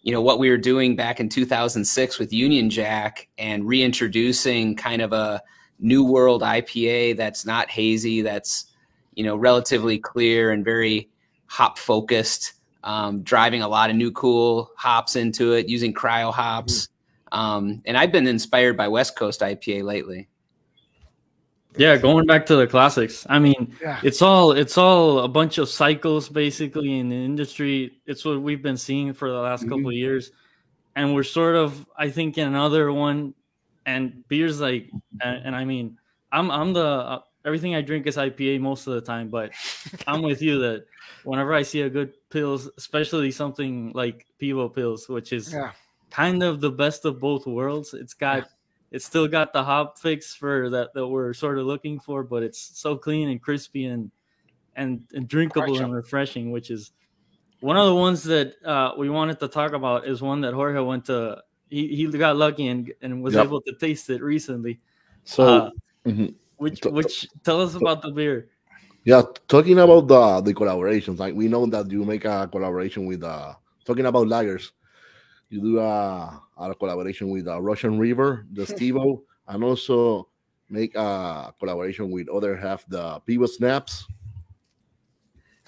you 0.05 0.12
know 0.12 0.20
what 0.20 0.40
we 0.40 0.51
were 0.51 0.59
doing 0.59 0.96
back 0.96 1.20
in 1.20 1.29
2006 1.29 2.18
with 2.18 2.33
Union 2.33 2.68
Jack 2.70 3.29
and 3.38 3.68
reintroducing 3.68 4.75
kind 4.75 5.01
of 5.01 5.12
a 5.12 5.40
new 5.79 6.05
world 6.05 6.42
IPA 6.42 7.16
that's 7.16 7.46
not 7.46 7.70
hazy 7.70 8.20
that's 8.20 8.72
you 9.14 9.25
know, 9.25 9.37
relatively 9.37 9.98
clear 9.98 10.51
and 10.51 10.64
very 10.64 11.11
hop 11.46 11.79
focused, 11.79 12.55
um, 12.85 13.22
driving 13.22 13.62
a 13.62 13.68
lot 13.68 13.90
of 13.90 13.96
new 13.96 14.11
cool 14.12 14.70
hops 14.77 15.16
into 15.16 15.53
it, 15.53 15.68
using 15.68 15.92
cryo 15.92 16.33
hops. 16.33 16.88
Um, 17.31 17.83
and 17.85 17.96
I've 17.96 18.12
been 18.12 18.27
inspired 18.27 18.77
by 18.77 18.88
West 18.88 19.16
Coast 19.16 19.40
IPA 19.40 19.85
lately. 19.85 20.29
Yeah, 21.76 21.96
going 21.96 22.26
back 22.26 22.44
to 22.46 22.56
the 22.56 22.66
classics. 22.66 23.26
I 23.30 23.38
mean, 23.38 23.74
Yeah. 23.80 24.00
it's 24.02 24.20
all 24.20 24.52
it's 24.52 24.76
all 24.76 25.20
a 25.20 25.28
bunch 25.28 25.58
of 25.58 25.68
cycles 25.68 26.28
basically 26.28 26.98
in 26.98 27.08
the 27.08 27.16
industry. 27.16 28.00
It's 28.06 28.24
what 28.24 28.40
we've 28.42 28.62
been 28.62 28.76
seeing 28.76 29.12
for 29.14 29.30
the 29.30 29.38
last 29.38 29.62
couple 29.68 29.88
of 29.88 29.94
years, 29.94 30.32
and 30.96 31.14
we're 31.14 31.22
sort 31.24 31.56
of 31.56 31.87
I 31.96 32.11
think 32.11 32.37
in 32.38 32.48
another 32.48 32.92
one. 32.92 33.35
And 33.85 34.22
beers 34.28 34.61
like, 34.61 34.90
and, 35.22 35.46
and 35.46 35.56
I 35.56 35.64
mean, 35.64 35.98
I'm 36.30 36.50
I'm 36.50 36.72
the 36.72 36.87
uh, 36.87 37.18
everything 37.44 37.74
I 37.74 37.80
drink 37.80 38.06
is 38.06 38.16
IPA 38.16 38.61
most 38.61 38.87
of 38.87 38.94
the 38.94 39.00
time, 39.00 39.28
but 39.28 39.50
I'm 40.06 40.22
with 40.22 40.40
you 40.40 40.61
that 40.61 40.85
whenever 41.24 41.52
I 41.54 41.62
see 41.62 41.80
a 41.82 41.90
good 41.90 42.12
pils, 42.30 42.68
especially 42.78 43.30
something 43.32 43.90
like 43.94 44.26
Pivo 44.40 44.72
Pils, 44.72 45.08
which 45.08 45.32
is 45.32 45.52
Yeah. 45.52 45.72
kind 46.11 46.42
of 46.44 46.61
the 46.61 46.70
best 46.70 47.04
of 47.04 47.18
both 47.18 47.44
worlds. 47.46 47.92
It's 47.94 48.14
got 48.14 48.46
it's 48.92 49.05
still 49.05 49.26
got 49.26 49.52
the 49.52 49.64
hop 49.64 49.98
fix 49.98 50.35
for 50.35 50.70
that 50.70 50.94
that 50.94 51.09
we're 51.09 51.33
sort 51.33 51.59
of 51.59 51.66
looking 51.66 51.98
for, 51.98 52.22
but 52.22 52.42
it's 52.44 52.78
so 52.78 52.96
clean 52.96 53.28
and 53.31 53.42
crispy 53.42 53.87
and 53.87 54.11
and, 54.76 55.02
and 55.12 55.26
drinkable 55.28 55.78
and 55.78 55.92
refreshing, 55.92 56.50
which 56.52 56.70
is 56.70 56.92
one 57.61 57.76
of 57.76 57.87
the 57.87 57.94
ones 57.94 58.22
that 58.24 58.55
uh, 58.64 58.92
we 58.96 59.11
wanted 59.11 59.38
to 59.40 59.48
talk 59.48 59.72
about 59.72 60.07
is 60.07 60.22
one 60.22 60.40
that 60.42 60.55
Jorge 60.55 60.81
went 60.81 61.07
to 61.07 61.42
he, 61.70 61.88
he 61.88 62.07
got 62.07 62.37
lucky 62.37 62.68
and, 62.68 62.92
and 63.00 63.22
was 63.22 63.35
Yep. 63.35 63.46
able 63.46 63.61
to 63.62 63.74
taste 63.74 64.11
it 64.11 64.22
recently. 64.22 64.78
So, 65.24 65.44
Uh, 65.44 65.70
mhm. 66.07 66.35
which 66.59 66.85
which 66.85 67.28
tell 67.44 67.62
us 67.62 67.74
about 67.74 68.02
the 68.02 68.11
beer. 68.11 68.48
yeah, 69.05 69.22
talking 69.48 69.78
about 69.78 70.07
the 70.07 70.40
the 70.42 70.55
collaborations, 70.55 71.18
like 71.18 71.35
we 71.35 71.48
know 71.48 71.64
that 71.66 71.90
you 71.90 72.05
make 72.05 72.24
a 72.26 72.46
collaboration 72.50 73.07
with 73.07 73.22
uh 73.24 73.55
talking 73.87 74.07
about 74.07 74.26
lagers, 74.26 74.72
you 75.53 75.61
do 75.61 75.79
a, 75.81 76.41
a 76.59 76.75
collaboration 76.75 77.29
with 77.31 77.47
uh, 77.47 77.61
Russian 77.61 77.99
River, 77.99 78.47
the 78.53 78.62
STiVo, 78.73 79.23
and 79.49 79.62
also 79.65 80.29
make 80.69 80.95
a 80.95 81.53
collaboration 81.59 82.11
with 82.11 82.29
other 82.29 82.57
half 82.57 82.87
the 82.88 83.21
Pivo 83.29 83.49
Snaps. 83.49 84.07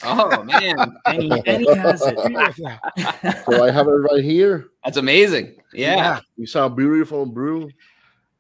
Oh 0.02 0.42
man, 0.42 0.96
And 1.06 1.22
he, 1.22 1.42
and 1.46 1.62
he 1.62 1.74
has 1.74 2.02
it. 2.04 2.16
So 3.46 3.64
I 3.64 3.70
have 3.70 3.86
it 3.86 3.90
right 3.90 4.24
here. 4.24 4.66
that's 4.84 4.96
amazing. 4.96 5.56
Yeah. 5.72 5.96
Yeah. 5.96 6.20
It's 6.38 6.54
a 6.56 6.68
beautiful 6.68 7.26
brew. 7.26 7.70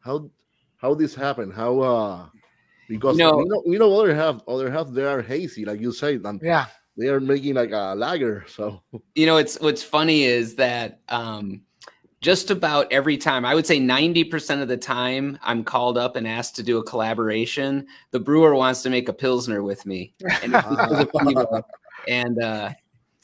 How 0.00 0.28
how 0.78 0.94
this 0.94 1.14
happened? 1.14 1.52
How 1.54 1.80
uh 1.80 2.26
because 2.88 3.16
You 3.18 3.24
know- 3.24 3.36
we 3.38 3.44
know 3.44 3.62
we 3.66 3.78
know 3.78 3.94
other 4.00 4.14
half 4.14 4.40
other 4.48 4.70
half 4.70 4.88
they 4.90 5.04
are 5.04 5.22
hazy, 5.22 5.64
like 5.64 5.80
you 5.80 5.92
say, 5.92 6.16
and 6.16 6.40
Yeah. 6.42 6.66
They 6.96 7.08
are 7.08 7.20
making 7.20 7.54
like 7.54 7.72
a 7.72 7.94
lager. 7.96 8.44
So 8.48 8.82
You 9.14 9.26
know, 9.26 9.36
it's 9.36 9.58
what's 9.60 9.82
funny 9.82 10.24
is 10.24 10.54
that 10.56 11.00
um, 11.08 11.62
just 12.20 12.50
about 12.50 12.90
every 12.90 13.16
time, 13.16 13.44
I 13.44 13.54
would 13.54 13.66
say 13.66 13.78
90% 13.78 14.62
of 14.62 14.68
the 14.68 14.76
time, 14.76 15.38
I'm 15.42 15.62
called 15.62 15.98
up 15.98 16.16
and 16.16 16.26
asked 16.26 16.56
to 16.56 16.62
do 16.62 16.78
a 16.78 16.82
collaboration. 16.82 17.86
The 18.12 18.20
brewer 18.20 18.54
wants 18.54 18.82
to 18.82 18.90
make 18.90 19.08
a 19.08 19.12
Pilsner 19.12 19.62
with 19.62 19.84
me. 19.84 20.14
And, 20.42 20.54
it's 20.54 20.66
because 20.68 21.00
of 21.00 21.12
Pivo. 21.12 21.62
and 22.08 22.42
uh, 22.42 22.70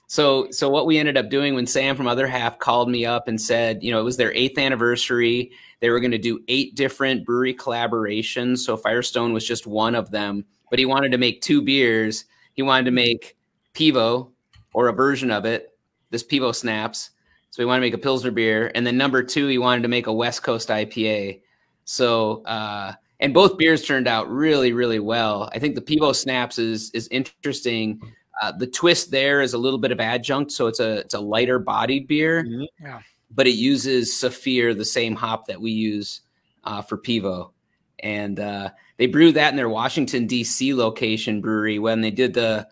so, 0.07 0.51
so 0.51 0.69
what 0.69 0.87
we 0.87 0.99
ended 0.99 1.17
up 1.17 1.31
doing 1.31 1.55
when 1.55 1.67
Sam 1.67 1.97
from 1.97 2.09
Other 2.09 2.27
Half 2.27 2.59
called 2.59 2.91
me 2.91 3.07
up 3.07 3.27
and 3.27 3.41
said, 3.41 3.83
you 3.83 3.91
know, 3.91 4.01
it 4.01 4.05
was 4.05 4.19
their 4.19 4.35
eighth 4.35 4.59
anniversary. 4.59 5.53
They 5.81 5.89
were 5.89 6.01
going 6.01 6.11
to 6.11 6.19
do 6.19 6.41
eight 6.49 6.75
different 6.75 7.25
brewery 7.25 7.55
collaborations. 7.55 8.59
So 8.59 8.77
Firestone 8.77 9.33
was 9.33 9.47
just 9.47 9.67
one 9.67 9.95
of 9.95 10.11
them, 10.11 10.45
but 10.69 10.79
he 10.79 10.85
wanted 10.85 11.11
to 11.13 11.19
make 11.19 11.41
two 11.41 11.63
beers. 11.63 12.27
He 12.53 12.63
wanted 12.63 12.85
to 12.85 12.91
make 12.91 13.37
Pivo 13.75 14.31
or 14.75 14.89
a 14.89 14.93
version 14.93 15.31
of 15.31 15.45
it, 15.45 15.77
this 16.11 16.25
Pivo 16.25 16.55
Snaps. 16.55 17.11
So 17.51 17.63
he 17.63 17.67
wanted 17.67 17.81
to 17.81 17.87
make 17.87 17.95
a 17.95 17.99
Pilsner 17.99 18.31
beer. 18.31 18.71
And 18.75 18.87
then 18.87 18.97
number 18.97 19.23
two, 19.23 19.49
he 19.49 19.59
wanted 19.59 19.83
to 19.83 19.89
make 19.89 20.07
a 20.07 20.13
West 20.13 20.43
Coast 20.43 20.69
IPA. 20.69 21.41
So, 21.85 22.43
uh, 22.45 22.93
and 23.19 23.35
both 23.35 23.59
beers 23.59 23.85
turned 23.85 24.07
out 24.07 24.31
really, 24.31 24.73
really 24.73 25.01
well. 25.01 25.51
I 25.53 25.59
think 25.59 25.75
the 25.75 25.81
Pivo 25.83 26.15
Snaps 26.15 26.59
is 26.59 26.91
is 26.93 27.09
interesting. 27.09 28.01
Uh, 28.41 28.53
the 28.53 28.67
twist 28.67 29.11
there 29.11 29.43
is 29.43 29.53
a 29.53 29.59
little 29.59 29.79
bit 29.79 29.93
of 29.93 30.01
adjunct, 30.01 30.53
so 30.53 30.69
it's 30.69 30.81
a 30.81 30.99
it's 30.99 31.15
a 31.15 31.21
lighter 31.21 31.59
bodied 31.59 32.07
beer, 32.07 32.47
Yeah. 32.81 33.01
but 33.31 33.47
it 33.47 33.51
uses 33.57 34.17
Saphir, 34.19 34.73
the 34.75 34.85
same 34.85 35.15
hop 35.15 35.47
that 35.49 35.61
we 35.61 35.71
use 35.73 36.23
uh, 36.65 36.81
for 36.81 36.97
Pivo, 36.97 37.51
and 37.99 38.41
uh, 38.41 38.71
they 38.97 39.07
brewed 39.07 39.35
that 39.35 39.51
in 39.51 39.57
their 39.57 39.69
Washington 39.69 40.27
D.C. 40.27 40.73
location 40.73 41.43
brewery 41.43 41.79
when 41.79 42.01
they 42.01 42.11
did 42.11 42.33
the 42.33 42.67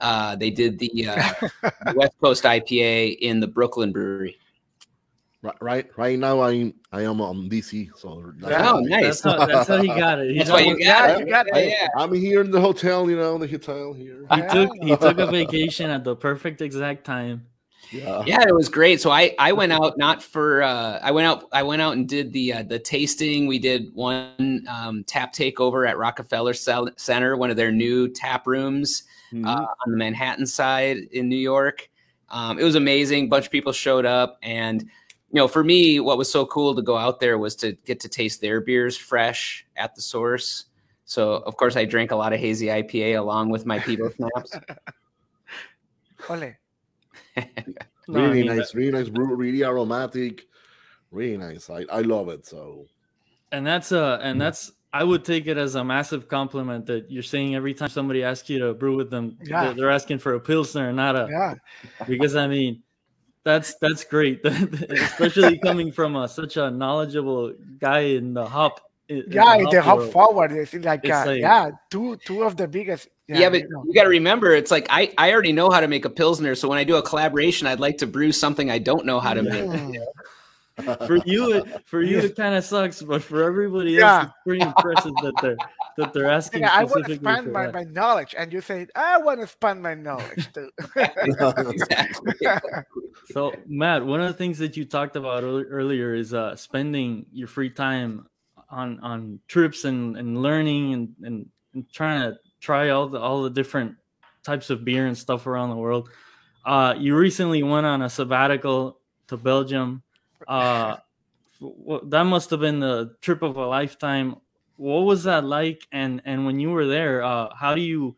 uh, 0.00 0.36
they 0.36 0.50
did 0.50 0.78
the 0.78 1.08
uh, 1.08 1.32
West 1.94 2.14
Coast 2.20 2.44
IPA 2.44 3.18
in 3.18 3.40
the 3.40 3.46
Brooklyn 3.46 3.92
brewery. 3.92 4.38
right 5.42 5.56
right, 5.60 5.86
right 5.96 6.18
now 6.18 6.40
I 6.40 6.72
I 6.92 7.02
am 7.02 7.20
on 7.20 7.48
DC. 7.48 7.90
So 7.96 8.32
that's 8.38 8.62
Oh, 8.62 8.80
nice. 8.80 9.20
That's 9.20 9.22
how, 9.22 9.46
that's 9.46 9.68
how 9.68 9.80
he 9.80 9.88
got 9.88 10.18
it. 10.18 10.32
He, 10.32 10.38
That's 10.38 10.50
why 10.50 10.60
you 10.60 10.76
Yeah, 10.78 11.06
got 11.06 11.20
you 11.20 11.26
got 11.26 11.46
it. 11.48 11.54
Yeah, 11.54 11.76
yeah. 11.82 11.88
I'm 11.96 12.12
here 12.12 12.40
in 12.40 12.50
the 12.50 12.60
hotel, 12.60 13.08
you 13.10 13.16
know, 13.16 13.38
the 13.38 13.46
hotel 13.46 13.92
here. 13.92 14.26
he 14.30 14.42
took 14.42 14.70
he 14.82 14.96
took 14.96 15.18
a 15.18 15.26
vacation 15.26 15.90
at 15.90 16.04
the 16.04 16.16
perfect 16.16 16.60
exact 16.60 17.04
time. 17.04 17.46
Yeah. 17.90 18.22
Yeah, 18.26 18.42
it 18.46 18.54
was 18.54 18.68
great. 18.68 19.00
So 19.00 19.10
I 19.10 19.34
I 19.38 19.52
went 19.52 19.72
out 19.72 19.96
not 19.96 20.22
for 20.22 20.62
uh, 20.62 20.98
I 21.02 21.10
went 21.10 21.26
out 21.26 21.44
I 21.52 21.62
went 21.62 21.80
out 21.80 21.94
and 21.94 22.06
did 22.06 22.32
the 22.32 22.52
uh, 22.52 22.62
the 22.64 22.78
tasting. 22.78 23.46
We 23.46 23.58
did 23.58 23.94
one 23.94 24.66
um, 24.68 25.04
tap 25.04 25.32
takeover 25.32 25.88
at 25.88 25.96
Rockefeller 25.96 26.52
Cel- 26.52 26.90
Center, 26.96 27.36
one 27.36 27.50
of 27.50 27.56
their 27.56 27.72
new 27.72 28.08
tap 28.08 28.46
rooms 28.46 29.04
Mhm. 29.32 29.46
uh, 29.46 29.66
on 29.84 29.90
the 29.92 29.96
Manhattan 29.96 30.46
side 30.46 30.98
in 31.12 31.28
New 31.28 31.36
York. 31.36 31.88
Um, 32.30 32.58
it 32.58 32.64
was 32.64 32.74
amazing. 32.74 33.28
bunch 33.28 33.46
of 33.46 33.52
people 33.52 33.72
showed 33.72 34.04
up, 34.06 34.38
and 34.42 34.82
you 34.82 35.34
know, 35.34 35.48
for 35.48 35.62
me, 35.62 36.00
what 36.00 36.16
was 36.16 36.30
so 36.30 36.46
cool 36.46 36.74
to 36.74 36.82
go 36.82 36.96
out 36.96 37.20
there 37.20 37.38
was 37.38 37.54
to 37.56 37.72
get 37.84 38.00
to 38.00 38.08
taste 38.08 38.40
their 38.40 38.60
beers 38.60 38.96
fresh 38.96 39.66
at 39.76 39.94
the 39.94 40.02
source. 40.02 40.66
So 41.04 41.34
of 41.46 41.56
course, 41.56 41.76
I 41.76 41.84
drank 41.84 42.10
a 42.10 42.16
lot 42.16 42.32
of 42.32 42.40
hazy 42.40 42.66
IPA 42.66 43.18
along 43.18 43.50
with 43.50 43.64
my 43.66 43.78
Pivo 43.78 44.14
snaps. 44.16 44.56
Ole. 46.28 46.54
Really 48.08 48.42
nice, 48.42 48.74
really 48.74 48.90
nice 48.90 49.10
really 49.10 49.62
aromatic, 49.62 50.46
really 51.10 51.36
nice. 51.36 51.68
I, 51.68 51.84
I 51.92 52.00
love 52.00 52.30
it. 52.30 52.46
So 52.46 52.86
and 53.52 53.66
that's 53.66 53.92
uh 53.92 54.18
and 54.22 54.40
that's 54.40 54.72
I 54.92 55.04
would 55.04 55.24
take 55.24 55.46
it 55.46 55.58
as 55.58 55.74
a 55.74 55.84
massive 55.84 56.28
compliment 56.28 56.86
that 56.86 57.10
you're 57.10 57.22
saying 57.22 57.54
every 57.54 57.74
time 57.74 57.90
somebody 57.90 58.24
asks 58.24 58.48
you 58.48 58.58
to 58.60 58.72
brew 58.74 58.96
with 58.96 59.10
them, 59.10 59.36
Yeah. 59.42 59.64
they're, 59.64 59.74
they're 59.74 59.90
asking 59.90 60.18
for 60.18 60.34
a 60.34 60.40
pilsner, 60.40 60.92
not 60.92 61.14
a 61.14 61.28
Yeah. 61.30 61.54
because 62.06 62.36
I 62.36 62.46
mean 62.46 62.82
that's 63.44 63.74
that's 63.80 64.04
great, 64.04 64.40
especially 64.44 65.58
coming 65.58 65.92
from 65.92 66.16
a, 66.16 66.28
such 66.28 66.56
a 66.56 66.70
knowledgeable 66.70 67.52
guy 67.78 68.00
in 68.00 68.32
the 68.34 68.44
hop. 68.46 68.80
in- 69.08 69.22
in 69.24 69.32
Yeah, 69.32 69.56
the 69.70 69.80
hop 69.82 69.98
world. 69.98 70.12
forward. 70.12 70.52
It's 70.52 70.74
like, 70.74 71.00
It's 71.04 71.12
uh, 71.12 71.24
like- 71.26 71.40
yeah, 71.40 71.70
two 71.90 72.16
two 72.24 72.42
of 72.42 72.56
the 72.56 72.66
biggest. 72.68 73.08
Yeah, 73.26 73.50
but 73.50 73.60
you 73.60 73.68
know. 73.68 73.84
you 73.86 73.92
got 73.94 74.04
to 74.04 74.08
remember, 74.08 74.52
it's 74.52 74.70
like 74.70 74.86
I, 74.88 75.12
I 75.18 75.32
already 75.32 75.52
know 75.52 75.68
how 75.70 75.80
to 75.80 75.88
make 75.88 76.06
a 76.06 76.10
pilsner. 76.10 76.54
So 76.54 76.66
when 76.66 76.78
I 76.78 76.84
do 76.84 76.96
a 76.96 77.02
collaboration, 77.02 77.66
I'd 77.66 77.78
like 77.80 77.98
to 77.98 78.06
brew 78.06 78.32
something 78.32 78.70
I 78.70 78.78
don't 78.78 79.04
know 79.04 79.20
how 79.20 79.34
to 79.34 79.42
make. 79.42 80.00
For 81.06 81.16
you, 81.24 81.54
it, 81.54 81.86
for 81.86 82.02
you, 82.02 82.18
it 82.18 82.36
kind 82.36 82.54
of 82.54 82.64
sucks, 82.64 83.02
but 83.02 83.22
for 83.22 83.42
everybody 83.42 83.98
else, 83.98 84.02
Yeah. 84.02 84.22
it's 84.24 84.32
pretty 84.46 84.62
impressive 84.62 85.12
that 85.22 85.34
they're 85.42 85.56
that 85.96 86.12
they're 86.12 86.30
asking 86.30 86.60
Yeah, 86.60 86.70
I 86.72 86.84
want 86.84 87.06
to 87.06 87.14
specifically 87.14 87.32
expand 87.32 87.52
my, 87.52 87.66
that. 87.66 87.74
my 87.74 87.82
knowledge, 87.84 88.34
and 88.38 88.52
you 88.52 88.60
say 88.60 88.86
I 88.94 89.18
want 89.18 89.40
to 89.40 89.44
expand 89.44 89.82
my 89.82 89.94
knowledge 89.94 90.48
too. 90.52 90.70
exactly. 90.96 92.28
So, 93.32 93.52
Matt, 93.66 94.06
one 94.06 94.20
of 94.20 94.28
the 94.28 94.34
things 94.34 94.58
that 94.58 94.76
you 94.76 94.84
talked 94.84 95.16
about 95.16 95.42
earlier 95.42 96.14
is 96.14 96.32
uh, 96.32 96.54
spending 96.56 97.26
your 97.32 97.48
free 97.48 97.70
time 97.70 98.26
on 98.70 99.00
on 99.00 99.40
trips 99.48 99.84
and, 99.84 100.16
and 100.16 100.40
learning 100.42 100.92
and, 100.94 101.08
and, 101.22 101.46
and 101.74 101.90
trying 101.92 102.20
to 102.20 102.38
try 102.60 102.90
all 102.90 103.08
the 103.08 103.18
all 103.18 103.42
the 103.42 103.50
different 103.50 103.96
types 104.44 104.70
of 104.70 104.84
beer 104.84 105.06
and 105.06 105.18
stuff 105.18 105.46
around 105.46 105.70
the 105.70 105.76
world. 105.76 106.08
Uh, 106.64 106.94
you 106.96 107.16
recently 107.16 107.62
went 107.62 107.86
on 107.86 108.02
a 108.02 108.08
sabbatical 108.10 108.98
to 109.26 109.36
Belgium. 109.36 110.02
Uh, 110.46 110.96
that 112.04 112.24
must 112.24 112.50
have 112.50 112.60
been 112.60 112.80
the 112.80 113.16
trip 113.20 113.42
of 113.42 113.56
a 113.56 113.66
lifetime. 113.66 114.36
What 114.76 115.00
was 115.00 115.24
that 115.24 115.44
like? 115.44 115.86
And 115.92 116.22
and 116.24 116.46
when 116.46 116.60
you 116.60 116.70
were 116.70 116.86
there, 116.86 117.22
uh, 117.22 117.54
how 117.54 117.74
do 117.74 117.80
you 117.80 118.16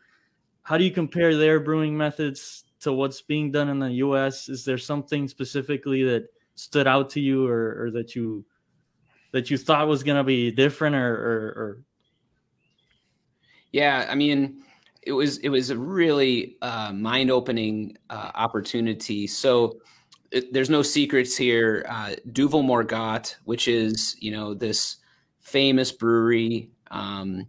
how 0.62 0.76
do 0.78 0.84
you 0.84 0.90
compare 0.90 1.36
their 1.36 1.60
brewing 1.60 1.96
methods 1.96 2.64
to 2.80 2.92
what's 2.92 3.22
being 3.22 3.50
done 3.50 3.68
in 3.68 3.78
the 3.78 3.92
U.S.? 3.92 4.48
Is 4.48 4.64
there 4.64 4.78
something 4.78 5.28
specifically 5.28 6.02
that 6.04 6.28
stood 6.54 6.86
out 6.86 7.10
to 7.10 7.20
you, 7.20 7.46
or, 7.46 7.84
or 7.84 7.90
that 7.92 8.14
you 8.14 8.44
that 9.32 9.50
you 9.50 9.56
thought 9.56 9.88
was 9.88 10.02
going 10.02 10.18
to 10.18 10.24
be 10.24 10.50
different, 10.50 10.96
or, 10.96 11.14
or, 11.14 11.46
or 11.56 11.84
Yeah, 13.72 14.06
I 14.08 14.14
mean, 14.14 14.64
it 15.02 15.12
was 15.12 15.38
it 15.38 15.48
was 15.48 15.70
a 15.70 15.78
really 15.78 16.56
uh, 16.62 16.92
mind 16.92 17.30
opening 17.30 17.96
uh, 18.10 18.32
opportunity. 18.34 19.26
So 19.26 19.80
it, 20.30 20.52
there's 20.52 20.70
no 20.70 20.82
secrets 20.82 21.36
here. 21.36 21.84
Uh, 21.88 22.14
Duvel 22.32 22.62
Moortgat, 22.62 23.34
which 23.44 23.68
is 23.68 24.16
you 24.20 24.30
know 24.30 24.54
this 24.54 24.96
famous 25.40 25.90
brewery, 25.90 26.70
um, 26.90 27.46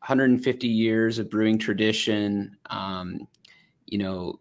150 0.00 0.66
years 0.66 1.18
of 1.18 1.30
brewing 1.30 1.58
tradition. 1.58 2.56
Um, 2.68 3.28
you 3.86 3.98
know, 3.98 4.40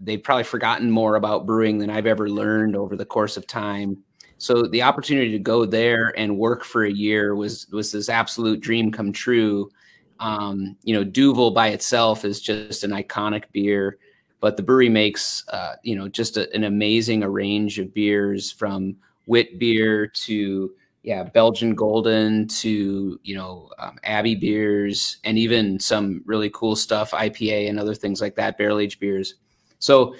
they've 0.00 0.22
probably 0.22 0.44
forgotten 0.44 0.90
more 0.90 1.16
about 1.16 1.46
brewing 1.46 1.78
than 1.78 1.90
I've 1.90 2.06
ever 2.06 2.28
learned 2.28 2.76
over 2.76 2.96
the 2.96 3.04
course 3.04 3.36
of 3.36 3.46
time. 3.46 4.02
so 4.38 4.62
the 4.64 4.82
opportunity 4.82 5.30
to 5.32 5.38
go 5.38 5.64
there 5.64 6.12
and 6.18 6.36
work 6.38 6.64
for 6.64 6.84
a 6.84 6.92
year 6.92 7.34
was 7.34 7.66
was 7.72 7.92
this 7.92 8.08
absolute 8.08 8.60
dream 8.60 8.92
come 8.92 9.12
true. 9.12 9.70
Um, 10.20 10.76
you 10.84 10.94
know, 10.94 11.04
Duvel 11.04 11.50
by 11.50 11.68
itself 11.68 12.24
is 12.24 12.40
just 12.40 12.84
an 12.84 12.92
iconic 12.92 13.44
beer, 13.52 13.98
but 14.44 14.58
the 14.58 14.62
brewery 14.62 14.90
makes 14.90 15.42
uh, 15.48 15.76
you 15.82 15.96
know 15.96 16.06
just 16.06 16.36
a, 16.36 16.54
an 16.54 16.64
amazing 16.64 17.22
a 17.22 17.30
range 17.30 17.78
of 17.78 17.94
beers 17.94 18.52
from 18.52 18.94
wit 19.24 19.58
beer 19.58 20.06
to 20.06 20.70
yeah 21.02 21.22
Belgian 21.22 21.74
Golden 21.74 22.46
to 22.48 23.18
you 23.22 23.34
know 23.34 23.70
um, 23.78 23.96
Abbey 24.04 24.34
beers 24.34 25.16
and 25.24 25.38
even 25.38 25.80
some 25.80 26.22
really 26.26 26.50
cool 26.50 26.76
stuff 26.76 27.12
IPA 27.12 27.70
and 27.70 27.80
other 27.80 27.94
things 27.94 28.20
like 28.20 28.34
that 28.34 28.58
barrel 28.58 28.80
aged 28.80 29.00
beers. 29.00 29.36
So 29.78 30.14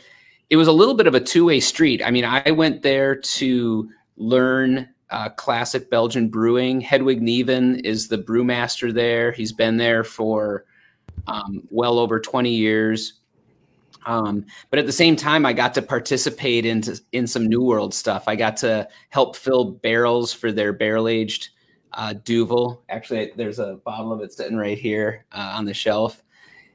it 0.48 0.56
was 0.56 0.68
a 0.68 0.72
little 0.72 0.94
bit 0.94 1.06
of 1.06 1.14
a 1.14 1.20
two 1.20 1.44
way 1.44 1.60
street. 1.60 2.00
I 2.02 2.10
mean, 2.10 2.24
I 2.24 2.50
went 2.50 2.80
there 2.80 3.14
to 3.14 3.90
learn 4.16 4.88
uh, 5.10 5.28
classic 5.28 5.90
Belgian 5.90 6.30
brewing. 6.30 6.80
Hedwig 6.80 7.20
Neven 7.20 7.84
is 7.84 8.08
the 8.08 8.16
brewmaster 8.16 8.90
there. 8.90 9.32
He's 9.32 9.52
been 9.52 9.76
there 9.76 10.02
for 10.02 10.64
um, 11.26 11.62
well 11.68 11.98
over 11.98 12.18
20 12.18 12.48
years. 12.48 13.20
Um, 14.06 14.46
but 14.70 14.78
at 14.78 14.86
the 14.86 14.92
same 14.92 15.16
time, 15.16 15.46
I 15.46 15.52
got 15.52 15.74
to 15.74 15.82
participate 15.82 16.66
into 16.66 17.00
in 17.12 17.26
some 17.26 17.46
New 17.46 17.62
World 17.62 17.94
stuff. 17.94 18.24
I 18.26 18.36
got 18.36 18.56
to 18.58 18.88
help 19.10 19.36
fill 19.36 19.72
barrels 19.72 20.32
for 20.32 20.52
their 20.52 20.72
barrel 20.72 21.08
aged 21.08 21.50
uh, 21.92 22.14
Duvel. 22.24 22.82
Actually, 22.88 23.32
there's 23.36 23.58
a 23.58 23.80
bottle 23.84 24.12
of 24.12 24.20
it 24.20 24.32
sitting 24.32 24.56
right 24.56 24.78
here 24.78 25.24
uh, 25.32 25.52
on 25.54 25.64
the 25.64 25.74
shelf. 25.74 26.22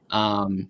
Um, 0.09 0.69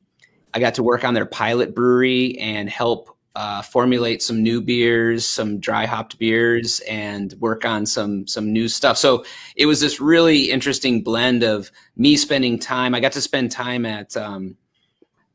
I 0.54 0.60
got 0.60 0.76
to 0.76 0.84
work 0.84 1.04
on 1.04 1.14
their 1.14 1.26
pilot 1.26 1.76
brewery 1.76 2.38
and 2.40 2.70
help 2.70 3.16
uh, 3.36 3.62
formulate 3.62 4.22
some 4.22 4.42
new 4.42 4.60
beers, 4.60 5.26
some 5.26 5.60
dry 5.60 5.86
hopped 5.86 6.18
beers, 6.18 6.80
and 6.82 7.34
work 7.40 7.64
on 7.64 7.86
some 7.86 8.28
some 8.28 8.52
new 8.52 8.68
stuff. 8.68 8.98
So 8.98 9.24
it 9.56 9.66
was 9.66 9.80
this 9.80 10.02
really 10.02 10.50
interesting 10.52 11.04
blend 11.04 11.44
of 11.44 11.72
me 11.96 12.18
spending 12.18 12.60
time. 12.60 12.96
I 12.96 13.00
got 13.00 13.12
to 13.14 13.22
spend 13.22 13.52
time 13.52 13.86
at 13.86 14.18
um, 14.18 14.58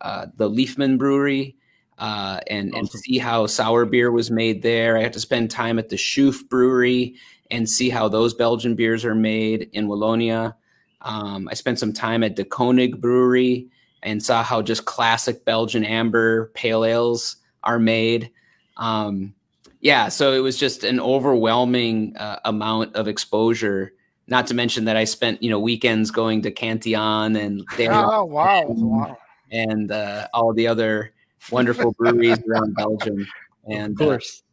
uh, 0.05 0.27
the 0.37 0.49
Liefman 0.49 0.99
Brewery 0.99 1.57
uh, 1.99 2.39
and 2.49 2.75
and 2.75 2.89
see 2.89 3.19
how 3.19 3.47
sour 3.47 3.87
beer 3.87 4.13
was 4.13 4.31
made 4.31 4.63
there. 4.63 4.99
I 4.99 5.03
had 5.03 5.15
to 5.15 5.21
spend 5.21 5.51
time 5.51 5.79
at 5.79 5.89
the 5.89 5.97
Achouffe 5.97 6.47
Brewery 6.49 7.17
and 7.51 7.69
see 7.69 7.89
how 7.89 8.09
those 8.09 8.35
Belgian 8.35 8.75
beers 8.75 9.05
are 9.05 9.15
made 9.15 9.71
in 9.73 9.89
Wallonia. 9.89 10.55
Um, 11.01 11.49
I 11.51 11.55
spent 11.55 11.79
some 11.79 11.93
time 11.93 12.23
at 12.23 12.37
De 12.37 12.45
Koninck 12.45 13.01
Brewery 13.01 13.69
and 14.03 14.23
saw 14.23 14.43
how 14.43 14.61
just 14.61 14.85
classic 14.85 15.45
Belgian 15.47 15.85
amber 15.85 16.51
pale 16.55 16.85
ales 16.85 17.37
are 17.63 17.79
made. 17.79 18.31
Um, 18.77 19.35
yeah, 19.81 20.09
so 20.09 20.33
it 20.33 20.41
was 20.41 20.59
just 20.59 20.85
an 20.85 21.01
overwhelming 21.01 22.15
uh, 22.17 22.41
amount 22.45 22.95
of 22.95 23.09
exposure. 23.09 23.95
Not 24.27 24.47
to 24.49 24.55
mention 24.55 24.85
that 24.87 24.97
I 24.97 25.05
spent 25.05 25.43
you 25.43 25.49
know 25.49 25.61
weekends 25.61 26.11
going 26.11 26.43
to 26.43 26.51
Cantillon 26.51 27.37
and 27.37 27.65
oh 27.79 28.25
wow, 28.25 28.65
wow. 28.67 29.17
And 29.55 29.91
uh, 29.91 30.29
all 30.35 30.53
the 30.53 30.67
other 30.67 31.13
wonderful 31.51 31.93
breweries 31.99 32.39
around 32.49 32.75
Belgium. 32.75 33.27
And 33.71 33.93
of 33.93 33.99
course, 33.99 34.43
uh, 34.43 34.51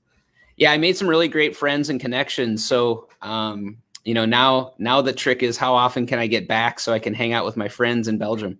yeah, 0.58 0.72
I 0.72 0.78
made 0.78 0.95
some 0.95 1.08
really 1.08 1.28
great 1.28 1.56
friends 1.56 1.89
and 1.89 1.99
connections. 1.99 2.64
So 2.66 3.10
um, 3.22 3.78
you 4.04 4.14
know 4.14 4.26
now 4.26 4.74
now 4.78 5.02
the 5.02 5.14
trick 5.14 5.43
is 5.43 5.58
how 5.58 5.74
often 5.74 6.06
can 6.06 6.20
I 6.20 6.28
get 6.28 6.47
back 6.47 6.80
so 6.80 6.93
I 6.93 6.99
can 6.99 7.14
hang 7.14 7.34
out 7.34 7.45
with 7.45 7.58
my 7.58 7.68
friends 7.68 8.08
in 8.08 8.18
Belgium. 8.18 8.60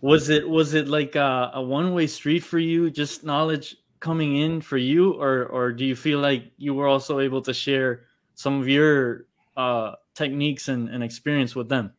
was 0.00 0.28
it 0.28 0.48
was 0.48 0.74
it 0.74 0.88
like 0.88 1.14
a, 1.16 1.50
a 1.54 1.62
one 1.62 1.94
way 1.94 2.06
street 2.06 2.44
for 2.44 2.58
you? 2.58 2.90
Just 2.90 3.24
knowledge 3.24 3.76
coming 4.00 4.36
in 4.36 4.60
for 4.60 4.76
you, 4.76 5.12
or 5.12 5.46
or 5.46 5.72
do 5.72 5.84
you 5.84 5.96
feel 5.96 6.20
like 6.20 6.52
you 6.56 6.74
were 6.74 6.86
also 6.86 7.20
able 7.20 7.42
to 7.42 7.54
share 7.54 8.04
some 8.34 8.60
of 8.60 8.68
your 8.68 9.26
uh, 9.56 9.92
techniques 10.14 10.68
and, 10.68 10.88
and 10.88 11.02
experience 11.02 11.54
with 11.54 11.68
them? 11.68 11.92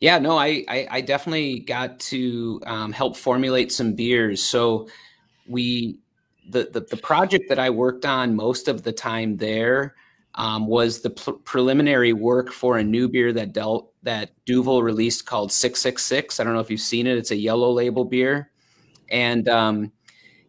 Yeah, 0.00 0.18
no, 0.18 0.36
I, 0.36 0.64
I, 0.68 0.86
I 0.90 1.00
definitely 1.00 1.60
got 1.60 1.98
to 2.00 2.60
um, 2.66 2.92
help 2.92 3.16
formulate 3.16 3.72
some 3.72 3.94
beers. 3.94 4.42
So 4.42 4.88
we 5.46 5.98
the, 6.48 6.68
the 6.72 6.80
the 6.80 6.96
project 6.98 7.48
that 7.48 7.58
I 7.58 7.70
worked 7.70 8.04
on 8.06 8.36
most 8.36 8.68
of 8.68 8.82
the 8.82 8.92
time 8.92 9.36
there 9.36 9.94
um, 10.36 10.66
was 10.66 11.00
the 11.00 11.10
preliminary 11.10 12.12
work 12.12 12.52
for 12.52 12.78
a 12.78 12.84
new 12.84 13.08
beer 13.08 13.32
that 13.32 13.52
dealt 13.52 13.92
that 14.02 14.30
Duvel 14.44 14.82
released 14.82 15.26
called 15.26 15.50
666. 15.50 16.38
I 16.38 16.44
don't 16.44 16.52
know 16.54 16.60
if 16.60 16.70
you've 16.70 16.80
seen 16.80 17.06
it. 17.06 17.16
It's 17.16 17.30
a 17.30 17.36
yellow 17.36 17.70
label 17.72 18.04
beer. 18.04 18.50
And, 19.10 19.48
um, 19.48 19.92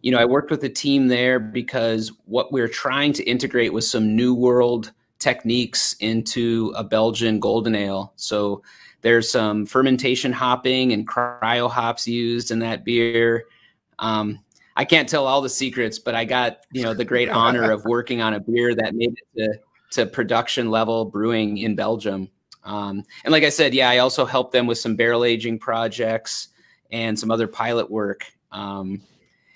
you 0.01 0.11
know, 0.11 0.19
I 0.19 0.25
worked 0.25 0.51
with 0.51 0.61
the 0.61 0.69
team 0.69 1.07
there 1.07 1.39
because 1.39 2.11
what 2.25 2.51
we 2.51 2.61
are 2.61 2.67
trying 2.67 3.13
to 3.13 3.23
integrate 3.23 3.73
was 3.73 3.89
some 3.89 4.15
new 4.15 4.35
world 4.35 4.91
techniques 5.19 5.93
into 5.99 6.73
a 6.75 6.83
Belgian 6.83 7.39
golden 7.39 7.73
ale. 7.73 8.13
So 8.17 8.61
there's 9.08 9.32
some 9.32 9.66
fermentation 9.66 10.34
hopping 10.34 10.91
and 10.91 11.08
cryo 11.08 11.72
hops 11.72 12.05
used 12.05 12.51
in 12.51 12.60
that 12.60 12.84
beer. 12.84 13.45
Um, 13.99 14.43
I 14.76 14.84
can't 14.84 15.08
tell 15.08 15.26
all 15.26 15.41
the 15.41 15.47
secrets, 15.47 15.97
but 15.97 16.14
I 16.14 16.26
got, 16.26 16.66
you 16.74 16.84
know, 16.84 16.93
the 16.93 17.05
great 17.05 17.30
honor 17.30 17.72
of 17.72 17.86
working 17.86 18.22
on 18.22 18.34
a 18.34 18.41
beer 18.41 18.76
that 18.76 18.95
made 18.95 19.16
it 19.34 19.62
to, 19.93 20.03
to 20.03 20.12
production 20.12 20.70
level 20.70 21.05
brewing 21.05 21.60
in 21.60 21.74
Belgium. 21.74 22.28
Um, 22.66 23.05
and 23.24 23.32
like 23.32 23.45
I 23.45 23.49
said, 23.49 23.74
yeah, 23.74 23.89
I 23.89 23.99
also 23.99 24.26
helped 24.26 24.51
them 24.51 24.68
with 24.68 24.78
some 24.78 24.97
barrel 24.97 25.24
aging 25.24 25.60
projects 25.60 26.49
and 26.91 27.18
some 27.18 27.32
other 27.32 27.47
pilot 27.47 27.89
work. 27.89 28.26
Um, 28.51 29.01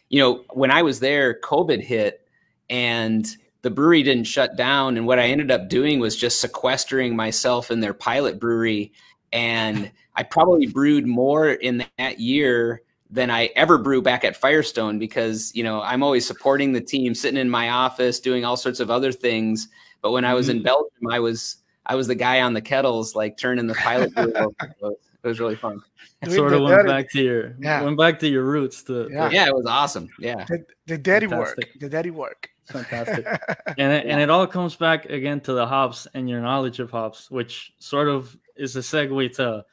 you 0.08 0.20
know, 0.22 0.46
when 0.54 0.72
I 0.72 0.82
was 0.82 1.02
there, 1.02 1.42
COVID 1.42 1.82
hit 1.82 2.26
and 2.70 3.28
the 3.64 3.70
brewery 3.70 4.02
didn't 4.02 4.28
shut 4.28 4.56
down. 4.56 4.96
And 4.96 5.06
what 5.06 5.20
I 5.20 5.26
ended 5.26 5.52
up 5.52 5.68
doing 5.68 6.00
was 6.00 6.16
just 6.16 6.40
sequestering 6.40 7.18
myself 7.18 7.70
in 7.70 7.82
their 7.82 7.94
pilot 7.94 8.40
brewery. 8.40 8.94
And 9.32 9.92
I 10.16 10.24
probably 10.24 10.68
brewed 10.68 11.06
more 11.06 11.50
in 11.50 11.86
that 11.98 12.20
year 12.20 12.82
than 13.10 13.30
I 13.30 13.50
ever 13.56 13.78
brew 13.78 14.02
back 14.02 14.24
at 14.24 14.36
Firestone 14.36 14.98
because, 14.98 15.52
you 15.54 15.64
know, 15.64 15.82
I'm 15.82 16.02
always 16.02 16.26
supporting 16.26 16.72
the 16.72 16.82
team, 16.82 17.14
sitting 17.14 17.40
in 17.40 17.50
my 17.50 17.70
office, 17.70 18.20
doing 18.20 18.46
all 18.46 18.58
sorts 18.58 18.80
of 18.80 18.90
other 18.90 19.12
things. 19.12 19.68
But 20.02 20.12
when 20.12 20.26
I 20.26 20.34
was 20.34 20.50
in 20.50 20.58
mm-hmm. 20.58 20.66
Belgium, 20.66 21.12
I 21.12 21.20
was 21.20 21.58
I 21.86 21.96
was 21.96 22.08
the 22.08 22.16
guy 22.16 22.42
on 22.42 22.54
the 22.54 22.62
kettles, 22.62 23.16
like 23.16 23.38
turning 23.38 23.68
the 23.68 23.74
pilot 23.74 24.16
wheel. 24.16 24.54
it 24.82 25.28
was 25.28 25.40
really 25.40 25.56
fun. 25.56 25.82
It 26.22 26.32
sort 26.32 26.54
of 26.54 26.62
went 26.62 26.88
back 26.88 27.10
to 27.12 27.22
your 27.22 27.56
yeah. 27.60 27.82
went 27.82 27.98
back 27.98 28.20
to 28.20 28.28
your 28.28 28.44
roots. 28.44 28.84
To, 28.84 29.10
yeah. 29.12 29.30
yeah, 29.30 29.48
it 29.48 29.56
was 29.56 29.66
awesome. 29.66 30.10
Yeah, 30.20 30.46
the, 30.46 30.64
the 30.86 30.98
daddy 30.98 31.28
Fantastic. 31.28 31.66
work, 31.66 31.80
the 31.80 31.90
daddy 31.90 32.12
work. 32.12 32.50
Fantastic. 32.66 33.26
and 33.78 33.92
it, 33.92 34.06
and 34.06 34.22
it 34.22 34.30
all 34.30 34.48
comes 34.48 34.76
back 34.76 35.06
again 35.06 35.42
to 35.42 35.54
the 35.54 35.66
hops 35.66 36.08
and 36.14 36.30
your 36.30 36.42
knowledge 36.42 36.80
of 36.80 36.92
hops, 36.92 37.30
which 37.30 37.74
sort 37.80 38.08
of 38.08 38.38
is 38.62 38.76
a 38.76 38.80
segue 38.80 39.36
to 39.36 39.66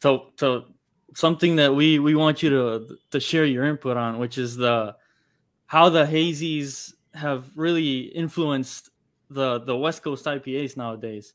to 0.00 0.20
to 0.36 0.64
something 1.14 1.56
that 1.56 1.74
we 1.74 1.98
we 1.98 2.14
want 2.14 2.42
you 2.42 2.50
to 2.50 2.98
to 3.10 3.20
share 3.20 3.44
your 3.44 3.64
input 3.64 3.96
on, 3.96 4.18
which 4.18 4.38
is 4.38 4.56
the 4.56 4.96
how 5.66 5.88
the 5.88 6.04
hazies 6.04 6.94
have 7.14 7.50
really 7.56 8.00
influenced 8.00 8.90
the 9.30 9.60
the 9.60 9.76
West 9.76 10.02
Coast 10.02 10.24
IPAs 10.24 10.76
nowadays. 10.76 11.34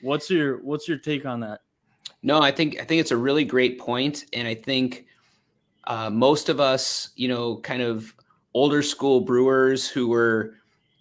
What's 0.00 0.28
your 0.28 0.62
what's 0.62 0.88
your 0.88 0.98
take 0.98 1.26
on 1.26 1.40
that? 1.40 1.60
No, 2.22 2.40
I 2.40 2.50
think 2.50 2.80
I 2.80 2.84
think 2.84 3.00
it's 3.00 3.10
a 3.10 3.16
really 3.16 3.44
great 3.44 3.78
point, 3.78 4.24
and 4.32 4.46
I 4.46 4.54
think 4.54 5.06
uh, 5.84 6.10
most 6.10 6.48
of 6.48 6.60
us, 6.60 7.10
you 7.16 7.28
know, 7.28 7.56
kind 7.58 7.82
of 7.82 8.14
older 8.54 8.82
school 8.82 9.20
brewers 9.20 9.88
who 9.88 10.08
were, 10.08 10.54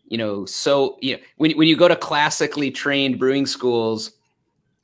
you 0.07 0.17
know, 0.17 0.45
so 0.45 0.97
you 1.01 1.15
know, 1.15 1.21
when 1.37 1.51
when 1.57 1.67
you 1.67 1.75
go 1.75 1.87
to 1.87 1.95
classically 1.95 2.71
trained 2.71 3.19
brewing 3.19 3.45
schools, 3.45 4.11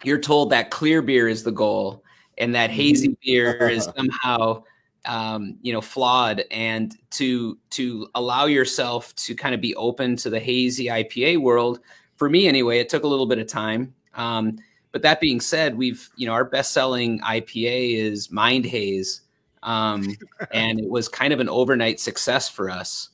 you're 0.03 0.19
told 0.19 0.51
that 0.51 0.71
clear 0.71 1.01
beer 1.01 1.27
is 1.27 1.43
the 1.43 1.51
goal, 1.51 2.03
and 2.37 2.53
that 2.55 2.69
hazy 2.69 3.09
mm-hmm. 3.09 3.15
beer 3.23 3.69
is 3.69 3.89
somehow 3.95 4.63
um, 5.05 5.57
you 5.61 5.73
know 5.73 5.81
flawed. 5.81 6.43
And 6.51 6.95
to 7.11 7.57
to 7.71 8.07
allow 8.15 8.45
yourself 8.45 9.15
to 9.15 9.35
kind 9.35 9.55
of 9.55 9.61
be 9.61 9.75
open 9.75 10.15
to 10.17 10.29
the 10.29 10.39
hazy 10.39 10.85
ipa 10.85 11.37
world 11.37 11.79
for 12.15 12.29
me 12.29 12.47
anyway 12.47 12.79
it 12.79 12.89
took 12.89 13.03
a 13.03 13.07
little 13.07 13.27
bit 13.27 13.39
of 13.39 13.47
time. 13.47 13.93
Um, 14.15 14.57
but 14.91 15.01
that 15.03 15.19
being 15.19 15.39
said 15.39 15.77
we've 15.77 16.09
you 16.15 16.25
know 16.25 16.33
our 16.33 16.45
best 16.45 16.73
selling 16.73 17.19
ipa 17.21 17.95
is 17.95 18.31
mind 18.31 18.65
haze 18.65 19.21
um, 19.63 20.07
and 20.51 20.79
it 20.79 20.89
was 20.89 21.07
kind 21.07 21.33
of 21.33 21.39
an 21.39 21.49
overnight 21.49 21.99
success 21.99 22.49
for 22.49 22.69
us 22.69 23.09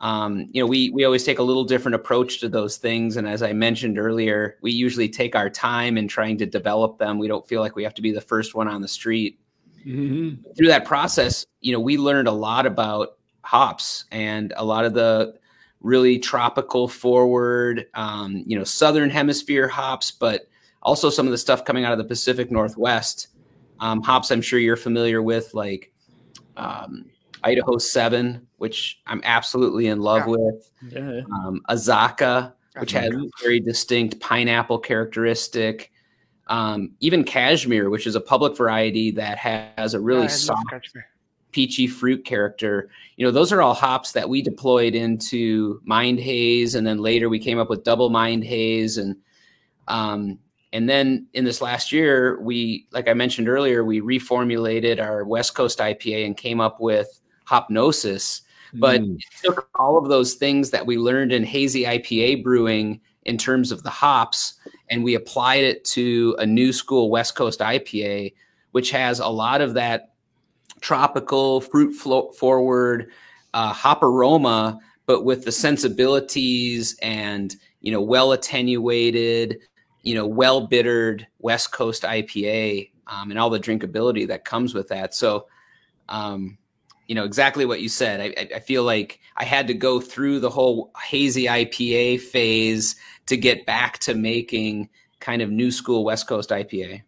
um, 0.00 0.46
you 0.52 0.62
know 0.62 0.66
we 0.66 0.90
we 0.90 1.04
always 1.04 1.24
take 1.24 1.38
a 1.38 1.42
little 1.42 1.64
different 1.64 1.94
approach 1.94 2.40
to 2.40 2.48
those 2.48 2.76
things 2.76 3.16
and 3.16 3.28
as 3.28 3.42
i 3.42 3.52
mentioned 3.52 3.98
earlier 3.98 4.56
we 4.60 4.70
usually 4.70 5.08
take 5.08 5.34
our 5.34 5.50
time 5.50 5.98
in 5.98 6.06
trying 6.06 6.38
to 6.38 6.46
develop 6.46 6.98
them 6.98 7.18
we 7.18 7.26
don't 7.26 7.48
feel 7.48 7.60
like 7.60 7.74
we 7.74 7.82
have 7.82 7.94
to 7.94 8.02
be 8.02 8.12
the 8.12 8.20
first 8.20 8.54
one 8.54 8.68
on 8.68 8.80
the 8.80 8.88
street 8.88 9.38
Mm-hmm. 9.88 10.52
Through 10.52 10.68
that 10.68 10.84
process, 10.84 11.46
you 11.60 11.72
know, 11.72 11.80
we 11.80 11.96
learned 11.96 12.28
a 12.28 12.32
lot 12.32 12.66
about 12.66 13.16
hops 13.42 14.04
and 14.10 14.52
a 14.56 14.64
lot 14.64 14.84
of 14.84 14.92
the 14.92 15.34
really 15.80 16.18
tropical 16.18 16.88
forward, 16.88 17.86
um, 17.94 18.42
you 18.46 18.58
know, 18.58 18.64
southern 18.64 19.08
hemisphere 19.08 19.68
hops, 19.68 20.10
but 20.10 20.48
also 20.82 21.08
some 21.08 21.26
of 21.26 21.30
the 21.30 21.38
stuff 21.38 21.64
coming 21.64 21.84
out 21.84 21.92
of 21.92 21.98
the 21.98 22.04
Pacific 22.04 22.50
Northwest. 22.50 23.28
Um, 23.80 24.02
hops, 24.02 24.30
I'm 24.30 24.42
sure 24.42 24.58
you're 24.58 24.76
familiar 24.76 25.22
with, 25.22 25.54
like 25.54 25.92
um, 26.56 27.06
Idaho 27.44 27.78
Seven, 27.78 28.46
which 28.56 29.00
I'm 29.06 29.20
absolutely 29.24 29.86
in 29.88 30.00
love 30.00 30.26
Yeah. 30.26 30.36
with. 30.36 30.70
Yeah. 30.90 31.20
Um, 31.32 31.60
Azacca, 31.68 32.52
which 32.78 32.92
has 32.92 33.12
a 33.12 33.28
very 33.42 33.60
distinct 33.60 34.20
pineapple 34.20 34.78
characteristic. 34.78 35.92
Um, 36.46 36.92
even 37.00 37.24
Cashmere, 37.24 37.90
which 37.90 38.06
is 38.06 38.14
a 38.14 38.20
public 38.20 38.56
variety 38.56 39.10
that 39.12 39.36
has 39.38 39.94
a 39.94 40.00
really 40.00 40.22
Yeah, 40.22 40.28
soft 40.28 40.88
peachy 41.52 41.86
fruit 41.86 42.24
character. 42.24 42.88
You 43.16 43.26
know, 43.26 43.30
those 43.30 43.52
are 43.52 43.62
all 43.62 43.74
hops 43.74 44.12
that 44.12 44.28
we 44.28 44.42
deployed 44.42 44.94
into 44.94 45.80
Mind 45.84 46.20
Haze, 46.20 46.74
and 46.74 46.86
then 46.86 46.98
later 46.98 47.28
we 47.28 47.38
came 47.38 47.58
up 47.58 47.68
with 47.68 47.84
Double 47.84 48.10
Mind 48.10 48.44
Haze, 48.44 48.98
and 48.98 49.16
um, 49.88 50.38
and 50.72 50.88
then 50.88 51.26
in 51.32 51.44
this 51.44 51.62
last 51.62 51.92
year, 51.92 52.38
we, 52.42 52.86
like 52.92 53.08
I 53.08 53.14
mentioned 53.14 53.48
earlier, 53.48 53.84
we 53.84 54.02
reformulated 54.02 55.00
our 55.02 55.24
West 55.24 55.54
Coast 55.54 55.78
IPA 55.78 56.26
and 56.26 56.36
came 56.36 56.60
up 56.60 56.78
with 56.78 57.20
Hopnosis. 57.48 58.42
But 58.74 59.00
Mm. 59.00 59.16
it 59.16 59.24
took 59.42 59.68
all 59.76 59.96
of 59.96 60.08
those 60.08 60.34
things 60.34 60.70
that 60.70 60.84
we 60.86 60.98
learned 60.98 61.32
in 61.32 61.42
hazy 61.42 61.84
IPA 61.86 62.42
brewing 62.42 63.00
in 63.24 63.38
terms 63.38 63.72
of 63.72 63.82
the 63.82 63.90
hops, 63.90 64.54
and 64.90 65.02
we 65.02 65.14
applied 65.14 65.64
it 65.64 65.84
to 65.86 66.36
a 66.38 66.46
new 66.46 66.72
school 66.72 67.10
West 67.10 67.34
Coast 67.34 67.60
IPA, 67.60 68.34
which 68.72 68.90
has 68.90 69.20
a 69.20 69.28
lot 69.28 69.60
of 69.62 69.74
that 69.74 70.12
tropical, 70.80 71.60
fruit 71.62 71.92
forward 71.92 73.10
uh, 73.54 73.72
hop 73.72 74.02
aroma, 74.02 74.78
but 75.06 75.24
with 75.24 75.44
the 75.44 75.52
sensibilities 75.52 76.96
and 77.00 77.56
you 77.80 77.90
know 77.90 78.02
well 78.02 78.32
attenuated, 78.32 79.58
you 80.02 80.14
know 80.14 80.26
well 80.26 80.66
bittered 80.66 81.26
West 81.38 81.72
Coast 81.72 82.02
IPA, 82.02 82.90
um, 83.06 83.30
and 83.30 83.38
all 83.38 83.48
the 83.48 83.58
drinkability 83.58 84.26
that 84.28 84.44
comes 84.44 84.74
with 84.74 84.88
that. 84.88 85.14
So. 85.14 85.46
Um, 86.10 86.58
you 87.08 87.14
know 87.14 87.24
exactly 87.24 87.64
what 87.66 87.80
you 87.80 87.88
said. 87.88 88.20
I, 88.20 88.24
I- 88.40 88.56
I 88.56 88.60
feel 88.60 88.84
like 88.84 89.18
I 89.36 89.44
had 89.44 89.66
to 89.66 89.74
go 89.74 90.00
through 90.00 90.38
the 90.40 90.50
whole 90.50 90.92
hazy 91.02 91.44
IPA 91.46 92.20
phase 92.20 92.94
to 93.26 93.36
get 93.36 93.66
back 93.66 93.98
to 94.00 94.14
making 94.14 94.88
kind 95.20 95.42
of 95.42 95.50
new 95.50 95.70
school 95.72 96.04
West 96.04 96.28
Coast 96.28 96.50
IPA. 96.50 97.02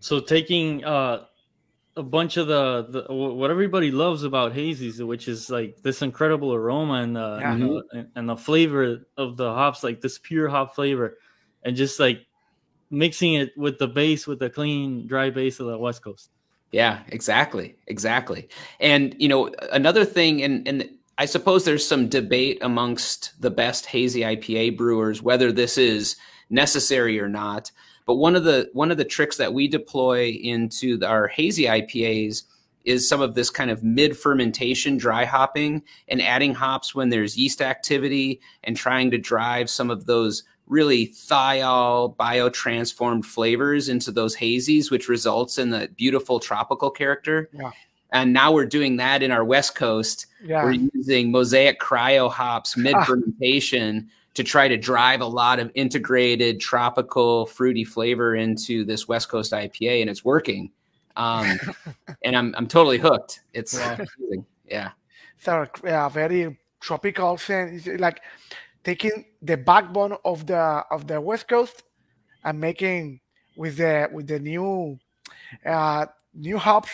So 0.00 0.18
taking 0.20 0.84
uh, 0.84 1.24
a 1.96 2.02
bunch 2.02 2.36
of 2.36 2.46
the, 2.48 2.86
the 3.06 3.14
what 3.14 3.50
everybody 3.50 3.90
loves 3.90 4.24
about 4.24 4.52
hazies, 4.52 5.04
which 5.06 5.28
is 5.28 5.48
like 5.50 5.80
this 5.82 6.02
incredible 6.02 6.52
aroma 6.52 6.94
and 6.94 7.14
the, 7.14 7.38
Yeah. 7.40 7.52
and, 7.52 7.62
the 7.62 8.08
and 8.16 8.28
the 8.28 8.36
flavor 8.36 9.06
of 9.16 9.36
the 9.36 9.52
hops, 9.52 9.84
like 9.84 10.00
this 10.00 10.18
pure 10.18 10.48
hop 10.48 10.74
flavor, 10.74 11.18
and 11.62 11.76
just 11.76 12.00
like 12.00 12.26
mixing 12.90 13.34
it 13.34 13.52
with 13.56 13.78
the 13.78 13.86
base 13.88 14.26
with 14.26 14.38
the 14.38 14.50
clean 14.50 15.06
dry 15.06 15.30
base 15.30 15.60
of 15.60 15.66
the 15.66 15.78
West 15.78 16.02
Coast. 16.02 16.30
Yeah, 16.72 17.00
exactly, 17.08 17.76
exactly. 17.86 18.48
And 18.80 19.14
you 19.18 19.28
know 19.28 19.50
another 19.70 20.04
thing, 20.04 20.42
and 20.42 20.66
and 20.66 20.88
I 21.18 21.26
suppose 21.26 21.64
there's 21.64 21.86
some 21.86 22.08
debate 22.08 22.58
amongst 22.62 23.40
the 23.40 23.50
best 23.50 23.86
hazy 23.86 24.22
IPA 24.22 24.78
brewers 24.78 25.22
whether 25.22 25.52
this 25.52 25.76
is 25.76 26.16
necessary 26.48 27.20
or 27.20 27.28
not. 27.28 27.70
But 28.06 28.14
one 28.14 28.34
of 28.34 28.44
the 28.44 28.70
one 28.72 28.90
of 28.90 28.96
the 28.96 29.04
tricks 29.04 29.36
that 29.36 29.52
we 29.52 29.68
deploy 29.68 30.30
into 30.30 31.04
our 31.04 31.28
hazy 31.28 31.64
IPAs 31.64 32.44
is 32.84 33.08
some 33.08 33.20
of 33.20 33.34
this 33.34 33.50
kind 33.50 33.70
of 33.70 33.84
mid 33.84 34.16
fermentation 34.16 34.96
dry 34.96 35.24
hopping 35.26 35.82
and 36.08 36.20
adding 36.22 36.54
hops 36.54 36.94
when 36.94 37.10
there's 37.10 37.36
yeast 37.36 37.62
activity 37.62 38.40
and 38.64 38.76
trying 38.76 39.10
to 39.10 39.18
drive 39.18 39.70
some 39.70 39.90
of 39.90 40.06
those 40.06 40.42
really 40.72 41.08
thiol 41.08 42.16
biotransformed 42.16 43.24
flavors 43.24 43.88
into 43.88 44.10
those 44.10 44.34
hazies, 44.34 44.90
which 44.90 45.08
results 45.08 45.58
in 45.58 45.70
the 45.70 45.88
beautiful 45.96 46.40
tropical 46.40 46.90
character. 46.90 47.48
Yeah. 47.52 47.70
And 48.12 48.32
now 48.32 48.52
we're 48.52 48.66
doing 48.66 48.96
that 48.96 49.22
in 49.22 49.30
our 49.30 49.44
West 49.44 49.74
Coast. 49.74 50.26
Yeah. 50.44 50.64
We're 50.64 50.88
using 50.94 51.30
mosaic 51.30 51.80
cryo 51.80 52.30
hops 52.30 52.76
mid 52.76 52.96
fermentation 53.06 54.10
to 54.34 54.42
try 54.42 54.66
to 54.66 54.76
drive 54.76 55.20
a 55.20 55.26
lot 55.26 55.58
of 55.58 55.70
integrated 55.74 56.58
tropical 56.60 57.46
fruity 57.46 57.84
flavor 57.84 58.34
into 58.34 58.84
this 58.84 59.06
West 59.06 59.28
Coast 59.28 59.52
IPA, 59.52 60.00
and 60.00 60.10
it's 60.10 60.24
working. 60.24 60.70
Um, 61.16 61.58
and 62.24 62.36
I'm 62.36 62.54
I'm 62.56 62.66
totally 62.66 62.98
hooked. 62.98 63.40
It's 63.52 63.74
amazing. 63.78 64.46
yeah. 64.68 64.90
So 65.38 65.66
yeah, 65.84 66.08
very 66.08 66.58
tropical 66.80 67.36
scent. 67.36 67.86
It's 67.86 68.00
like 68.00 68.20
taking 68.84 69.24
the 69.42 69.56
backbone 69.56 70.16
of 70.24 70.46
the 70.46 70.84
of 70.90 71.06
the 71.06 71.20
West 71.20 71.48
Coast 71.48 71.82
and 72.44 72.60
making 72.60 73.20
with 73.56 73.76
the 73.76 74.08
with 74.12 74.26
the 74.26 74.38
new 74.38 74.98
uh 75.66 76.06
new 76.34 76.58
hops, 76.58 76.90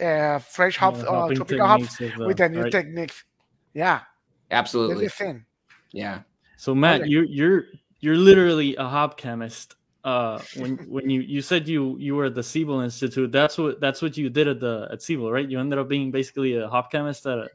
uh 0.00 0.38
fresh 0.38 0.76
hops, 0.76 1.00
Yeah, 1.00 1.08
uh, 1.10 1.34
tropical 1.34 1.66
hops 1.66 1.96
techniques 1.96 2.16
the- 2.18 2.26
with 2.26 2.36
the 2.38 2.48
new 2.48 2.62
right. 2.62 2.72
techniques. 2.72 3.24
Yeah, 3.74 4.00
Absolutely. 4.50 5.04
the 5.04 5.10
thing. 5.10 5.44
Yeah. 5.92 6.22
So 6.56 6.74
Matt, 6.74 7.02
Okay. 7.02 7.10
you're 7.10 7.24
you're 7.24 7.64
you're 8.00 8.16
literally 8.16 8.74
a 8.76 8.84
hop 8.84 9.16
chemist. 9.16 9.76
Uh, 10.04 10.40
when 10.56 10.76
when 10.88 11.10
you 11.10 11.20
you 11.20 11.42
said 11.42 11.68
you 11.68 11.96
you 11.98 12.14
were 12.16 12.26
at 12.26 12.34
the 12.34 12.42
Siebel 12.42 12.80
Institute, 12.80 13.30
that's 13.30 13.58
what 13.58 13.80
that's 13.80 14.00
what 14.02 14.16
you 14.16 14.30
did 14.30 14.48
at 14.48 14.58
the 14.58 14.88
at 14.90 15.02
Siebel, 15.02 15.30
right? 15.30 15.48
You 15.48 15.60
ended 15.60 15.78
up 15.78 15.88
being 15.88 16.10
basically 16.10 16.56
a 16.56 16.66
hop 16.68 16.90
chemist 16.90 17.26
at 17.26 17.38
a, 17.38 17.48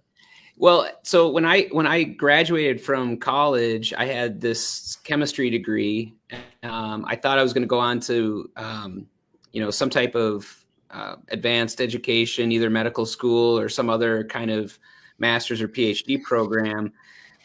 Well, 0.58 0.88
so 1.02 1.30
when 1.30 1.46
I 1.46 1.64
when 1.72 1.88
I 1.88 2.04
graduated 2.04 2.80
from 2.80 3.18
college, 3.18 3.94
I 3.94 4.06
had 4.06 4.40
this 4.40 4.98
chemistry 5.04 5.50
degree. 5.50 6.14
Um, 6.62 7.06
I 7.08 7.16
thought 7.16 7.40
I 7.40 7.44
was 7.44 7.54
going 7.54 7.64
to 7.64 7.68
go 7.68 7.80
on 7.80 8.00
to, 8.02 8.50
um, 8.56 9.08
you 9.52 9.62
know, 9.62 9.72
some 9.72 9.90
type 9.90 10.16
of 10.16 10.64
uh, 10.92 11.16
advanced 11.30 11.82
education, 11.82 12.52
either 12.52 12.70
medical 12.70 13.06
school 13.06 13.58
or 13.58 13.68
some 13.68 13.90
other 13.90 14.24
kind 14.26 14.52
of 14.52 14.78
master's 15.18 15.62
or 15.62 15.68
PhD 15.68 16.22
program. 16.22 16.94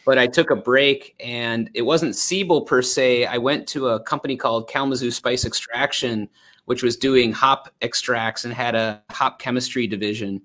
But 0.05 0.17
I 0.17 0.27
took 0.27 0.51
a 0.51 0.55
break, 0.55 1.15
and 1.19 1.69
it 1.73 1.81
wasn't 1.81 2.15
Siebel 2.15 2.61
per 2.61 2.81
se. 2.81 3.25
I 3.25 3.37
went 3.37 3.67
to 3.69 3.89
a 3.89 3.99
company 3.99 4.37
called 4.37 4.69
Kalamazoo 4.69 5.11
Spice 5.11 5.45
Extraction, 5.45 6.29
which 6.65 6.83
was 6.83 6.95
doing 6.95 7.31
hop 7.31 7.73
extracts 7.81 8.45
and 8.45 8.53
had 8.53 8.75
a 8.75 9.01
hop 9.09 9.39
chemistry 9.39 9.87
division. 9.87 10.41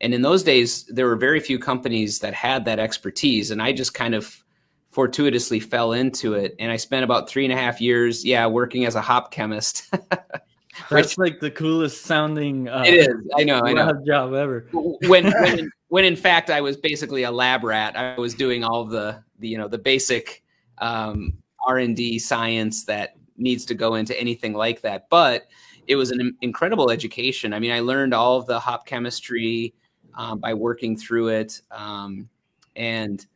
And 0.00 0.12
in 0.12 0.22
those 0.22 0.42
days, 0.42 0.84
there 0.86 1.06
were 1.06 1.16
very 1.16 1.40
few 1.40 1.58
companies 1.58 2.18
that 2.18 2.34
had 2.34 2.64
that 2.64 2.78
expertise. 2.78 3.50
And 3.50 3.62
I 3.62 3.72
just 3.72 3.94
kind 3.94 4.14
of 4.14 4.44
fortuitously 4.90 5.60
fell 5.60 5.92
into 5.92 6.34
it. 6.34 6.54
And 6.58 6.70
I 6.70 6.76
spent 6.76 7.04
about 7.04 7.28
three 7.28 7.44
and 7.44 7.52
a 7.52 7.56
half 7.56 7.80
years, 7.80 8.24
yeah, 8.24 8.46
working 8.46 8.84
as 8.84 8.94
a 8.94 9.00
hop 9.00 9.30
chemist. 9.30 9.92
that's 10.90 11.18
like 11.18 11.40
the 11.40 11.50
coolest 11.50 12.02
sounding 12.02 12.68
uh, 12.68 12.84
it 12.86 13.08
is. 13.08 13.16
I 13.36 13.44
know. 13.44 13.60
I 13.60 13.72
know. 13.72 13.92
job 14.06 14.34
ever. 14.34 14.66
when 14.72 15.30
when 15.40 15.58
in, 15.58 15.70
when 15.88 16.04
in 16.04 16.16
fact 16.16 16.50
I 16.50 16.60
was 16.60 16.76
basically 16.76 17.24
a 17.24 17.30
lab 17.30 17.64
rat. 17.64 17.96
I 17.96 18.18
was 18.18 18.34
doing 18.34 18.64
all 18.64 18.84
the, 18.84 19.22
the 19.38 19.48
you 19.48 19.58
know 19.58 19.68
the 19.68 19.78
basic 19.78 20.42
um, 20.78 21.34
R 21.66 21.78
and 21.78 21.96
D 21.96 22.18
science 22.18 22.84
that 22.84 23.16
needs 23.36 23.64
to 23.66 23.74
go 23.74 23.94
into 23.96 24.18
anything 24.18 24.54
like 24.54 24.80
that. 24.82 25.08
But 25.10 25.48
it 25.86 25.96
was 25.96 26.10
an 26.10 26.36
incredible 26.40 26.90
education. 26.90 27.52
I 27.52 27.58
mean, 27.58 27.72
I 27.72 27.80
learned 27.80 28.14
all 28.14 28.38
of 28.38 28.46
the 28.46 28.58
hop 28.58 28.86
chemistry 28.86 29.74
um, 30.16 30.38
by 30.38 30.54
working 30.54 30.96
through 30.96 31.28
it, 31.28 31.60
um, 31.70 32.28
and 32.76 33.26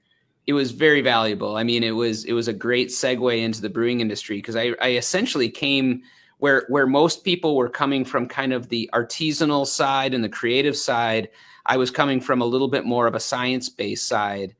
it 0.46 0.52
was 0.52 0.70
very 0.70 1.02
valuable. 1.02 1.56
I 1.56 1.62
mean, 1.62 1.82
it 1.82 1.92
was 1.92 2.24
it 2.24 2.32
was 2.32 2.48
a 2.48 2.52
great 2.52 2.88
segue 2.88 3.42
into 3.42 3.60
the 3.60 3.70
brewing 3.70 4.00
industry 4.00 4.36
because 4.38 4.56
I, 4.56 4.74
I 4.80 4.92
essentially 4.92 5.50
came 5.50 6.02
where 6.38 6.64
where 6.68 6.86
most 6.86 7.24
people 7.24 7.56
were 7.56 7.68
coming 7.68 8.04
from 8.04 8.26
kind 8.26 8.52
of 8.52 8.68
the 8.68 8.88
artisanal 8.92 9.66
side 9.66 10.14
and 10.14 10.24
the 10.24 10.28
creative 10.28 10.76
side 10.76 11.28
i 11.66 11.76
was 11.76 11.90
coming 11.90 12.20
from 12.20 12.40
a 12.40 12.46
little 12.46 12.68
bit 12.68 12.84
more 12.84 13.06
of 13.06 13.14
a 13.14 13.20
science 13.20 13.68
based 13.68 14.06
side 14.08 14.54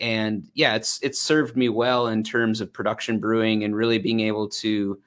and 0.00 0.48
yeah 0.54 0.74
it's 0.74 0.98
it's 1.02 1.20
served 1.20 1.56
me 1.56 1.68
well 1.68 2.08
in 2.08 2.22
terms 2.22 2.60
of 2.60 2.72
production 2.72 3.18
brewing 3.18 3.64
and 3.64 3.76
really 3.76 3.98
being 3.98 4.20
able 4.20 4.48
to 4.48 4.98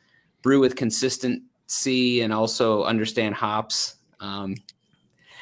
brew 0.41 0.59
with 0.59 0.75
consistency 0.75 2.21
and 2.21 2.31
also 2.31 2.83
understand 2.83 3.33
hops 3.35 3.95
um, 4.19 4.55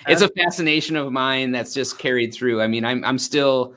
it's 0.08 0.22
a 0.22 0.30
fascination 0.30 0.96
of 0.96 1.12
mine 1.12 1.52
that's 1.52 1.74
just 1.74 1.98
carried 1.98 2.34
through 2.34 2.62
i 2.62 2.68
mean 2.68 2.86
i'm 2.86 3.04
i'm 3.04 3.20
still 3.20 3.76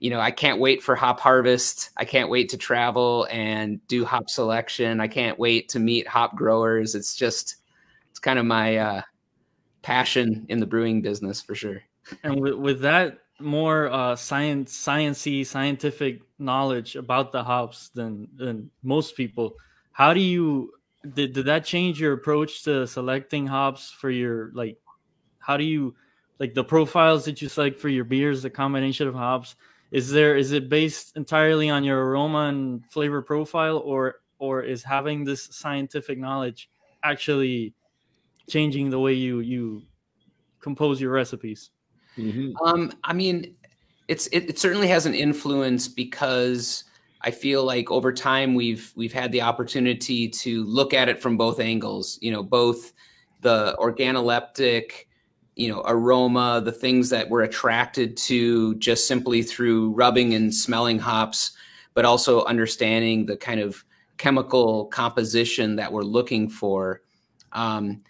you 0.00 0.10
know, 0.10 0.20
I 0.20 0.30
can't 0.30 0.60
wait 0.60 0.82
for 0.82 0.94
hop 0.94 1.18
harvest. 1.20 1.90
I 1.96 2.04
can't 2.04 2.30
wait 2.30 2.48
to 2.50 2.56
travel 2.56 3.26
and 3.30 3.84
do 3.88 4.04
hop 4.04 4.30
selection. 4.30 5.00
I 5.00 5.08
can't 5.08 5.38
wait 5.38 5.68
to 5.70 5.80
meet 5.80 6.06
hop 6.06 6.36
growers. 6.36 6.94
It's 6.94 7.16
just, 7.16 7.56
it's 8.10 8.20
kind 8.20 8.38
of 8.38 8.46
my 8.46 8.76
uh, 8.76 9.02
passion 9.82 10.46
in 10.48 10.60
the 10.60 10.66
brewing 10.66 11.02
business 11.02 11.42
for 11.42 11.54
sure. 11.54 11.82
And 12.22 12.40
with, 12.40 12.54
with 12.54 12.80
that 12.82 13.18
more 13.40 13.90
uh, 13.90 14.14
science, 14.14 14.76
sciency, 14.76 15.44
scientific 15.44 16.20
knowledge 16.38 16.94
about 16.94 17.32
the 17.32 17.42
hops 17.42 17.88
than 17.90 18.28
than 18.36 18.70
most 18.82 19.16
people, 19.16 19.56
how 19.92 20.14
do 20.14 20.20
you 20.20 20.72
did, 21.14 21.32
did 21.32 21.46
that 21.46 21.64
change 21.64 22.00
your 22.00 22.14
approach 22.14 22.62
to 22.64 22.86
selecting 22.86 23.46
hops 23.46 23.90
for 23.90 24.10
your 24.10 24.50
like? 24.54 24.78
How 25.48 25.56
do 25.56 25.64
you 25.64 25.96
like 26.38 26.54
the 26.54 26.62
profiles 26.62 27.24
that 27.24 27.42
you 27.42 27.48
select 27.48 27.80
for 27.80 27.88
your 27.88 28.04
beers? 28.04 28.42
The 28.42 28.50
combination 28.50 29.08
of 29.08 29.14
hops 29.14 29.56
is 29.90 30.10
there 30.10 30.36
is 30.36 30.52
it 30.52 30.68
based 30.68 31.16
entirely 31.16 31.70
on 31.70 31.82
your 31.84 32.04
aroma 32.06 32.48
and 32.50 32.84
flavor 32.86 33.22
profile, 33.22 33.78
or 33.78 34.16
or 34.38 34.62
is 34.62 34.84
having 34.84 35.24
this 35.24 35.44
scientific 35.50 36.18
knowledge 36.18 36.68
actually 37.02 37.74
changing 38.48 38.90
the 38.90 39.00
way 39.00 39.14
you 39.14 39.40
you 39.40 39.84
compose 40.60 41.00
your 41.00 41.12
recipes? 41.12 41.70
Mhm. 42.18 42.52
Um, 42.64 42.92
I 43.04 43.12
mean, 43.14 43.56
it's 44.08 44.26
it, 44.28 44.50
it 44.50 44.58
certainly 44.58 44.88
has 44.88 45.06
an 45.06 45.14
influence 45.14 45.88
because 45.88 46.84
I 47.22 47.30
feel 47.30 47.64
like 47.64 47.90
over 47.90 48.12
time 48.12 48.54
we've 48.54 48.92
we've 48.96 49.12
had 49.12 49.32
the 49.32 49.42
opportunity 49.42 50.28
to 50.28 50.64
look 50.64 50.94
at 50.94 51.08
it 51.08 51.22
from 51.22 51.36
both 51.38 51.60
angles. 51.60 52.18
You 52.20 52.32
know, 52.32 52.42
both 52.42 52.92
the 53.40 53.76
organoleptic, 53.78 55.07
you 55.58 55.68
know, 55.68 55.82
aroma, 55.86 56.62
the 56.64 56.72
things 56.72 57.10
that 57.10 57.28
we're 57.28 57.42
attracted 57.42 58.16
to 58.16 58.76
just 58.76 59.08
simply 59.08 59.42
through 59.42 59.90
rubbing 59.90 60.32
and 60.32 60.54
smelling 60.54 61.00
hops, 61.00 61.50
but 61.94 62.04
also 62.04 62.44
understanding 62.44 63.26
the 63.26 63.36
kind 63.36 63.60
of 63.60 63.84
chemical 64.18 64.86
composition 64.86 65.74
that 65.74 65.92
we're 65.92 66.02
looking 66.02 66.48
for. 66.48 67.02
Um, 67.52 68.02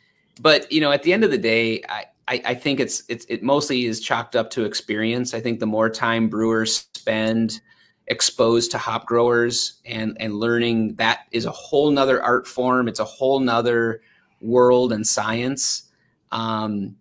but 0.42 0.70
you 0.70 0.82
know, 0.82 0.92
at 0.92 1.02
the 1.02 1.12
end 1.12 1.24
of 1.24 1.30
the 1.30 1.38
day, 1.38 1.82
I, 1.88 2.04
I, 2.28 2.42
I 2.44 2.54
think 2.54 2.80
it's 2.80 3.02
it's 3.08 3.24
it 3.30 3.42
mostly 3.42 3.86
is 3.86 4.00
chalked 4.00 4.36
up 4.36 4.50
to 4.50 4.66
experience. 4.66 5.32
I 5.32 5.40
think 5.40 5.58
the 5.58 5.66
more 5.66 5.88
time 5.88 6.28
brewers 6.28 6.86
spend 6.94 7.62
exposed 8.08 8.70
to 8.72 8.78
hop 8.78 9.06
growers 9.06 9.80
and 9.86 10.18
and 10.20 10.34
learning 10.34 10.96
that 10.96 11.20
is 11.30 11.46
a 11.46 11.50
whole 11.50 11.90
nother 11.90 12.22
art 12.22 12.46
form. 12.46 12.88
It's 12.88 13.00
a 13.00 13.04
whole 13.04 13.40
nother 13.40 14.02
world 14.42 14.92
and 14.92 15.06
science. 15.06 15.84
Um, 16.30 16.96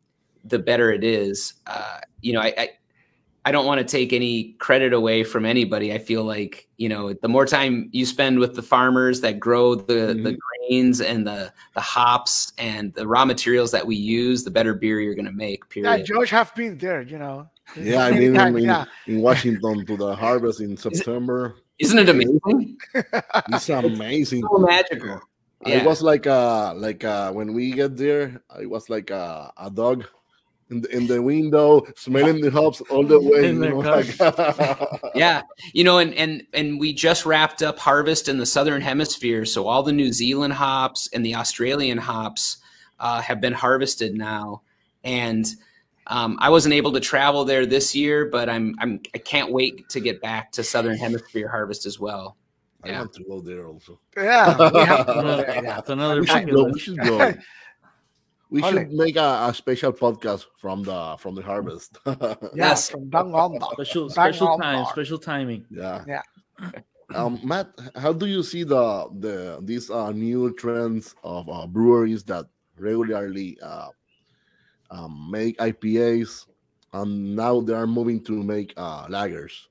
the 0.49 0.59
better 0.59 0.91
it 0.91 1.03
is. 1.03 1.53
Uh, 1.65 1.99
you 2.21 2.33
know, 2.33 2.41
I, 2.41 2.53
I 2.57 2.69
I 3.45 3.51
don't 3.51 3.65
want 3.65 3.79
to 3.79 3.85
take 3.85 4.11
any 4.11 4.53
credit 4.59 4.91
away 4.91 5.23
from 5.23 5.45
anybody. 5.45 5.93
I 5.93 5.99
feel 5.99 6.23
like 6.23 6.67
you 6.77 6.89
know 6.89 7.13
the 7.13 7.29
more 7.29 7.45
time 7.45 7.89
you 7.93 8.05
spend 8.05 8.39
with 8.39 8.55
the 8.55 8.61
farmers 8.61 9.21
that 9.21 9.39
grow 9.39 9.75
the 9.75 10.13
the 10.13 10.31
Mhm. 10.33 10.37
grains 10.67 11.01
and 11.01 11.25
the 11.25 11.53
the 11.73 11.81
hops 11.81 12.51
and 12.57 12.93
the 12.95 13.07
raw 13.07 13.23
materials 13.25 13.71
that 13.71 13.85
we 13.87 13.95
use, 13.95 14.43
the 14.43 14.51
better 14.51 14.73
beer 14.73 14.99
you're 14.99 15.15
going 15.15 15.25
to 15.25 15.31
make. 15.31 15.67
Period. 15.69 15.87
Yeah, 15.89 15.93
Period. 15.95 16.07
George 16.07 16.29
have 16.31 16.53
been 16.55 16.77
there, 16.77 17.01
you 17.01 17.17
know. 17.17 17.47
Yeah, 17.79 18.05
I 18.05 18.11
mean, 18.19 18.35
Yeah, 18.35 18.47
in, 18.47 18.57
yeah. 18.57 18.85
in 19.07 19.21
Washington 19.21 19.85
to 19.85 19.95
the 19.97 20.15
harvest 20.15 20.59
in 20.59 20.75
September. 20.75 21.55
Isn't 21.79 21.99
it 21.99 22.09
amazing? 22.09 22.77
It's 23.53 23.69
amazing. 23.69 24.41
so 24.43 24.57
magical. 24.57 25.21
It 25.65 25.83
was 25.85 26.01
like 26.01 26.27
uh 26.27 26.73
like 26.75 27.03
uh 27.03 27.31
when 27.31 27.53
we 27.53 27.71
get 27.71 27.95
there, 27.97 28.41
it 28.59 28.69
was 28.69 28.89
like 28.89 29.09
uh, 29.09 29.49
a 29.57 29.69
dog 29.71 30.05
in 30.70 30.82
the, 30.82 30.95
in 30.95 31.07
the 31.07 31.22
window 31.22 31.86
smelling 31.95 32.41
the 32.41 32.51
hops 32.51 32.82
all 32.89 33.03
the 33.03 33.20
way. 33.20 33.47
In 33.49 33.63
you 33.63 33.70
know, 33.70 33.78
like- 33.80 35.11
yeah 35.15 35.41
you 35.74 35.84
know 35.84 35.99
and 35.99 36.13
and 36.15 36.43
and 36.53 36.80
we 36.80 36.93
just 36.93 37.26
wrapped 37.26 37.61
up 37.63 37.80
harvest 37.80 38.28
in 38.28 38.38
the 38.38 38.45
southern 38.45 38.82
hemisphere 38.82 39.45
so 39.45 39.68
all 39.68 39.82
the 39.84 39.91
new 39.93 40.11
zealand 40.11 40.53
hops 40.53 41.09
and 41.13 41.26
the 41.26 41.36
australian 41.36 41.97
hops 41.97 42.57
uh, 42.99 43.22
have 43.22 43.39
been 43.39 43.53
harvested 43.53 44.13
now 44.15 44.61
and 45.03 45.55
um, 46.07 46.38
i 46.41 46.49
wasn't 46.49 46.74
able 46.74 46.91
to 46.91 46.99
travel 46.99 47.45
there 47.45 47.65
this 47.65 47.95
year 47.95 48.26
but 48.26 48.49
i'm 48.49 48.76
i'm 48.80 48.99
i 49.15 49.18
can't 49.20 49.51
wait 49.51 49.88
to 49.89 49.99
get 49.99 50.22
back 50.22 50.51
to 50.51 50.63
southern 50.63 50.97
hemisphere 50.97 51.47
harvest 51.47 51.86
as 51.86 51.99
well 51.99 52.36
I 52.84 52.89
Yeah. 52.89 52.99
want 52.99 53.13
to 53.13 53.24
go 53.24 53.41
there 53.41 53.65
also. 53.65 53.99
Yeah, 54.15 54.55
we 54.72 54.80
have 54.82 55.07
to 55.07 55.13
go 55.13 55.22
Yeah, 55.26 55.36
there, 55.38 55.63
yeah. 55.63 55.82
Another 55.88 56.22
We 56.22 56.28
should 56.28 56.47
go. 56.49 56.63
We 56.65 56.80
should 56.80 56.99
go. 56.99 57.34
We 58.49 58.63
Ole. 58.63 58.71
should 58.71 58.91
make 58.91 59.17
a, 59.17 59.47
a 59.49 59.53
special 59.53 59.91
podcast 59.91 60.45
from 60.57 60.83
the 60.83 61.17
from 61.19 61.35
the 61.35 61.41
harvest. 61.41 61.97
Yeah, 62.05 62.35
Yes. 62.55 62.89
from 62.89 63.09
down 63.09 63.35
under. 63.35 63.59
Special 63.73 64.03
Bang 64.07 64.13
special 64.13 64.47
on 64.49 64.59
time, 64.59 64.83
bar. 64.83 64.91
special 64.93 65.17
timing. 65.19 65.65
yeah. 65.69 66.03
Yeah. 66.07 66.21
Um, 67.13 67.39
Matt, 67.43 67.71
how 67.95 68.11
do 68.13 68.25
you 68.25 68.43
see 68.43 68.63
the 68.63 69.07
the 69.19 69.59
these 69.63 69.89
uh, 69.89 70.11
new 70.11 70.53
trends 70.55 71.15
of 71.23 71.47
uh, 71.49 71.67
breweries 71.67 72.23
that 72.25 72.45
regularly 72.77 73.57
uh, 73.61 73.89
um, 74.91 75.27
make 75.31 75.57
IPAs 75.59 76.45
and 76.93 77.35
now 77.35 77.59
they 77.61 77.73
are 77.73 77.87
moving 77.87 78.23
to 78.25 78.43
make 78.43 78.73
uh, 78.77 79.07
lagers? 79.07 79.67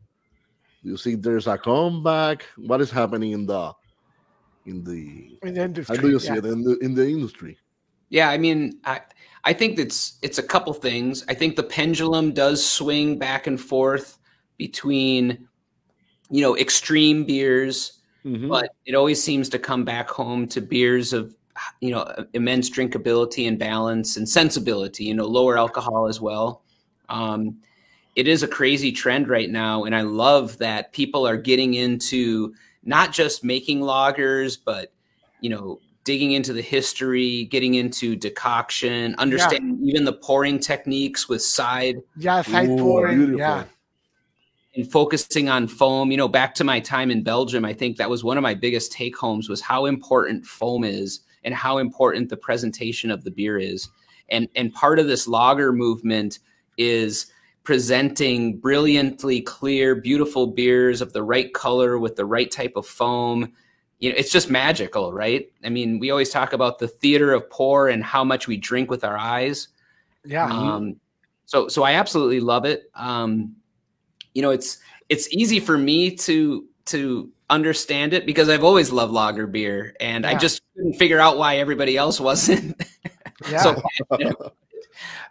Do 0.82 0.90
you 0.90 0.96
see 0.96 1.14
there's 1.14 1.46
a 1.46 1.58
comeback? 1.58 2.44
What 2.56 2.80
is 2.80 2.90
happening 2.90 3.32
in 3.32 3.46
the 3.46 3.72
in 4.66 4.82
the 4.84 5.36
In 5.42 5.54
the 5.54 5.64
industry. 5.64 5.96
how 5.96 6.02
do 6.02 6.08
you 6.10 6.18
see 6.20 6.28
yeah. 6.28 6.38
it 6.38 6.46
in 6.46 6.62
the 6.62 6.76
in 6.78 6.94
the 6.94 7.06
industry? 7.08 7.58
Yeah, 8.08 8.30
I 8.30 8.38
mean, 8.38 8.78
I 8.84 9.00
I 9.44 9.52
think 9.52 9.78
it's 9.78 10.18
it's 10.22 10.38
a 10.38 10.42
couple 10.42 10.72
things. 10.74 11.24
I 11.28 11.34
think 11.34 11.56
the 11.56 11.62
pendulum 11.62 12.32
does 12.32 12.64
swing 12.64 13.18
back 13.18 13.46
and 13.46 13.60
forth 13.60 14.18
between, 14.58 15.48
you 16.30 16.42
know, 16.42 16.56
extreme 16.56 17.24
beers, 17.24 18.00
Mhm. 18.24 18.48
but 18.48 18.70
it 18.86 18.94
always 18.94 19.22
seems 19.22 19.48
to 19.50 19.58
come 19.58 19.84
back 19.84 20.08
home 20.10 20.46
to 20.48 20.60
beers 20.60 21.12
of 21.12 21.34
you 21.80 21.90
know 21.90 22.04
immense 22.34 22.70
drinkability 22.70 23.48
and 23.48 23.58
balance 23.58 24.16
and 24.16 24.28
sensibility. 24.28 25.04
You 25.04 25.14
know, 25.14 25.26
lower 25.26 25.58
alcohol 25.58 26.06
as 26.08 26.20
well. 26.20 26.62
Um, 27.08 27.58
it 28.16 28.28
is 28.28 28.42
a 28.42 28.48
crazy 28.48 28.92
trend 28.92 29.28
right 29.28 29.50
now, 29.50 29.84
and 29.84 29.94
I 29.94 30.02
love 30.02 30.58
that 30.58 30.92
people 30.92 31.26
are 31.26 31.36
getting 31.36 31.74
into 31.74 32.54
not 32.84 33.12
just 33.12 33.44
making 33.44 33.80
lagers, 33.80 34.58
but 34.64 34.92
you 35.40 35.50
know 35.50 35.80
digging 36.06 36.32
into 36.32 36.54
the 36.54 36.62
history, 36.62 37.44
getting 37.44 37.74
into 37.74 38.16
decoction, 38.16 39.14
understanding 39.18 39.78
even 39.82 40.04
the 40.04 40.12
pouring 40.12 40.58
techniques 40.58 41.28
with 41.28 41.42
side 41.42 41.96
Yeah, 42.16 42.40
side 42.40 42.70
Ooh, 42.70 42.78
pouring. 42.78 43.18
beautiful. 43.18 43.38
Yeah, 43.40 43.64
and 44.76 44.90
focusing 44.90 45.48
on 45.48 45.66
foam. 45.66 46.10
You 46.10 46.16
know, 46.16 46.28
back 46.28 46.54
to 46.56 46.64
my 46.64 46.80
time 46.80 47.10
in 47.10 47.22
Belgium, 47.22 47.64
I 47.64 47.72
think 47.72 47.96
that 47.96 48.08
was 48.08 48.22
one 48.22 48.36
of 48.36 48.42
my 48.42 48.54
biggest 48.54 48.92
take 48.92 49.16
homes 49.16 49.48
was 49.48 49.60
how 49.60 49.86
important 49.86 50.46
foam 50.46 50.84
is 50.84 51.20
and 51.44 51.54
how 51.54 51.78
important 51.78 52.28
the 52.28 52.36
presentation 52.36 53.10
of 53.10 53.24
the 53.24 53.30
beer 53.30 53.58
is. 53.58 53.88
And 54.28 54.48
and 54.54 54.72
part 54.72 54.98
of 54.98 55.06
this 55.08 55.26
lager 55.26 55.72
movement 55.72 56.38
is 56.78 57.26
presenting 57.64 58.58
brilliantly 58.58 59.40
clear, 59.40 59.96
beautiful 59.96 60.46
beers 60.46 61.00
of 61.00 61.12
the 61.12 61.22
right 61.22 61.52
color 61.52 61.98
with 61.98 62.14
the 62.14 62.24
right 62.24 62.50
type 62.50 62.74
of 62.76 62.86
foam. 62.86 63.52
You 63.98 64.10
know, 64.10 64.16
it's 64.18 64.30
just 64.30 64.50
magical, 64.50 65.12
right? 65.12 65.50
I 65.64 65.70
mean, 65.70 65.98
we 65.98 66.10
always 66.10 66.30
talk 66.30 66.52
about 66.52 66.78
the 66.78 66.88
theater 66.88 67.32
of 67.32 67.48
pour 67.48 67.88
and 67.88 68.04
how 68.04 68.24
much 68.24 68.46
we 68.46 68.56
drink 68.56 68.90
with 68.90 69.04
our 69.04 69.16
eyes. 69.16 69.68
yeah. 70.24 70.46
Um, 70.46 70.96
so 71.46 71.68
so 71.68 71.82
I 71.82 71.92
absolutely 71.92 72.40
love 72.40 72.64
it. 72.64 72.90
Um, 72.94 73.56
you 74.34 74.42
know, 74.42 74.50
it's 74.50 74.78
it's 75.08 75.32
easy 75.32 75.60
for 75.60 75.78
me 75.78 76.14
to 76.16 76.66
to 76.86 77.30
understand 77.48 78.12
it 78.12 78.26
because 78.26 78.48
I've 78.48 78.64
always 78.64 78.90
loved 78.90 79.12
lager 79.12 79.46
beer, 79.46 79.94
and 80.00 80.26
I 80.26 80.36
just 80.36 80.62
couldn't 80.74 80.94
figure 80.94 81.20
out 81.20 81.38
why 81.38 81.56
everybody 81.56 81.96
else 81.96 82.20
wasn't. 82.20 82.82
yeah. 83.50 83.62
so 83.62 83.82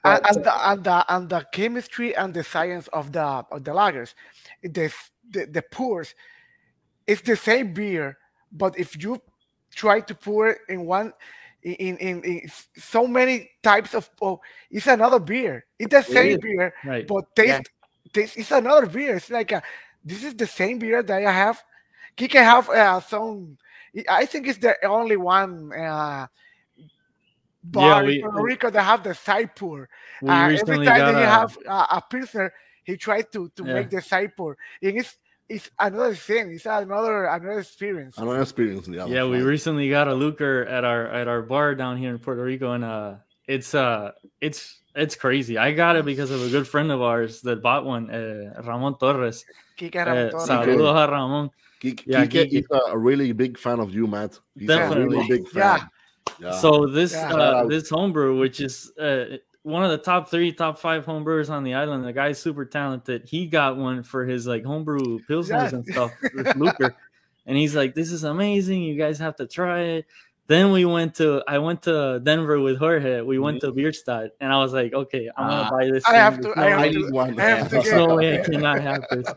and, 0.04 0.22
and, 0.26 0.44
the, 0.44 0.70
and 0.70 0.84
the 0.84 1.14
and 1.14 1.30
the 1.30 1.46
chemistry 1.52 2.16
and 2.16 2.34
the 2.34 2.44
science 2.44 2.88
of 2.90 3.12
the 3.12 3.22
of 3.22 3.64
the 3.64 3.72
lagers, 3.72 4.14
the 4.64 4.92
the, 5.30 5.46
the 5.46 5.62
pours, 5.72 6.16
it's 7.08 7.22
the 7.22 7.36
same 7.36 7.74
beer, 7.74 8.18
but 8.56 8.78
if 8.80 9.02
you 9.02 9.22
try 9.76 10.02
to 10.02 10.16
pour 10.16 10.50
it 10.50 10.60
in 10.70 10.86
one, 10.86 11.14
in 11.64 11.98
in, 11.98 12.24
in 12.24 12.50
so 12.78 13.08
many 13.08 13.52
types 13.64 13.94
of, 13.96 14.10
oh, 14.22 14.40
it's 14.72 14.88
another 14.88 15.20
beer. 15.20 15.66
It's 15.80 15.92
the 15.94 16.04
same 16.04 16.38
is. 16.38 16.40
beer, 16.40 16.74
Right. 16.84 17.08
but 17.08 17.36
taste, 17.36 17.70
taste 18.14 18.38
it's 18.38 18.52
another 18.52 18.88
beer. 18.88 19.18
It's 19.18 19.30
like 19.32 19.52
a, 19.52 19.64
this 20.04 20.24
is 20.24 20.36
the 20.36 20.48
same 20.48 20.80
beer 20.80 21.04
that 21.04 21.24
I 21.26 21.32
have. 21.32 21.64
Kike 22.18 22.34
have 22.34 22.70
uh, 22.70 23.02
some. 23.02 23.58
I 24.10 24.26
think 24.26 24.48
it's 24.48 24.60
the 24.60 24.76
only 24.86 25.18
one. 25.18 25.72
Uh, 25.74 26.28
bar 27.64 28.04
we- 28.04 28.14
in 28.14 28.16
Puerto 28.16 28.42
Rico 28.42 28.70
that 28.72 28.84
have 28.84 29.04
the 29.04 29.14
side 29.14 29.56
pour. 29.56 29.90
We 30.22 30.34
Uh, 30.34 30.50
every 30.60 30.80
recently 30.80 30.86
time 30.86 31.04
got 31.04 31.06
that 31.06 31.16
he 31.16 31.22
a, 31.22 31.24
have 31.24 31.58
uh, 31.68 31.88
a 31.92 32.02
pilsner, 32.10 32.54
he 32.84 32.98
tries 32.98 33.26
to 33.34 33.50
to 33.56 33.64
Yeah. 33.64 33.74
make 33.74 33.90
the 33.90 34.02
side 34.02 34.36
pour, 34.38 34.58
and 34.82 34.98
it's 34.98 35.18
it's 35.50 35.70
another 35.80 36.16
thing. 36.16 36.52
It's 36.52 36.66
another 36.66 37.26
another 37.26 37.60
experience. 37.60 38.18
Another 38.18 38.42
experience. 38.42 38.88
Yeah, 38.88 39.06
yeah, 39.06 39.26
we 39.26 39.42
recently 39.42 39.90
got 39.90 40.08
a 40.08 40.12
Lukr 40.12 40.70
at 40.70 40.84
our 40.84 41.08
at 41.08 41.28
our 41.28 41.42
bar 41.42 41.76
down 41.76 41.98
here 41.98 42.10
in 42.12 42.20
Puerto 42.20 42.44
Rico, 42.44 42.72
and 42.74 42.84
uh, 42.84 43.16
it's 43.48 43.74
uh, 43.76 44.12
it's 44.42 44.82
it's 44.96 45.16
crazy. 45.16 45.58
I 45.58 45.72
got 45.72 45.96
it 45.96 46.06
because 46.06 46.32
of 46.32 46.42
a 46.42 46.50
good 46.50 46.68
friend 46.68 46.92
of 46.92 47.02
ours 47.02 47.42
that 47.42 47.62
bought 47.62 47.86
one, 47.86 48.10
uh, 48.10 48.62
Ramon 48.64 48.98
Torres. 48.98 49.46
Kike 49.78 49.96
Uh, 49.96 50.06
Ramon 50.10 50.32
Torres. 50.32 50.48
saludos 50.50 51.08
a 51.08 51.12
Ramon. 51.12 51.50
Kike, 51.82 52.04
Yeah, 52.08 52.26
Kike 52.26 52.50
Kike. 52.50 52.60
is 52.60 52.66
a 52.90 52.98
really 52.98 53.32
big 53.34 53.58
fan 53.58 53.80
of 53.80 53.94
you, 53.94 54.08
Matt. 54.08 54.40
He's 54.58 54.68
Definitely. 54.68 55.04
a 55.04 55.08
really 55.08 55.28
big 55.28 55.48
fan. 55.50 55.62
Yeah. 55.62 55.86
Yeah. 56.40 56.52
So 56.60 56.88
this 56.88 57.12
Yeah. 57.14 57.34
Uh, 57.34 57.38
out. 57.62 57.70
this 57.70 57.90
homebrew, 57.90 58.40
which 58.40 58.60
is 58.62 58.92
uh, 59.00 59.38
one 59.66 59.84
of 59.84 59.90
the 59.90 59.98
top 59.98 60.30
three, 60.30 60.52
top 60.54 60.78
five 60.78 61.06
homebrewers 61.06 61.50
on 61.50 61.64
the 61.64 61.74
island, 61.74 62.06
the 62.06 62.14
guy's 62.14 62.38
super 62.40 62.66
talented. 62.66 63.24
He 63.26 63.48
got 63.48 63.78
one 63.78 64.04
for 64.04 64.24
his 64.26 64.46
like 64.46 64.64
homebrew 64.64 65.20
pilsners 65.28 65.50
Yes. 65.50 65.74
and 65.74 65.86
stuff, 65.88 66.12
this 66.22 66.48
Lukr, 66.54 66.94
and 67.48 67.58
he's 67.58 67.76
like, 67.76 67.96
"This 67.96 68.12
is 68.12 68.24
amazing. 68.24 68.84
You 68.84 68.96
guys 68.96 69.18
have 69.20 69.36
to 69.38 69.48
try 69.48 69.82
it." 69.82 70.06
Then 70.48 70.72
we 70.72 70.86
went 70.86 71.16
to 71.16 71.42
I 71.48 71.58
went 71.58 71.82
to 71.90 72.20
Denver 72.24 72.60
with 72.60 72.78
Jorge. 72.78 73.22
We 73.22 73.40
went 73.40 73.62
to 73.62 73.72
Bierstadt, 73.72 74.30
and 74.40 74.54
I 74.54 74.58
was 74.60 74.72
like, 74.74 74.94
"Okay, 74.94 75.28
I'm 75.36 75.50
gonna 75.50 75.62
Ah. 75.64 75.72
buy 75.72 75.86
this." 75.90 76.06
I 76.06 76.12
thing. 76.12 76.20
have 76.20 76.36
to- 76.38 76.42
There's 76.44 76.58
I 76.58 76.62
no 76.62 76.70
have 76.70 76.80
way- 76.82 76.86
I 76.86 76.90
need 76.92 77.12
one. 77.12 77.40
I 77.40 77.44
have 77.44 77.64
to 77.70 77.70
There's 77.76 77.86
get- 77.86 77.96
no 78.08 78.16
way 78.16 78.40
I 78.40 78.44
cannot 78.44 78.82
have 78.82 79.06
this. 79.10 79.28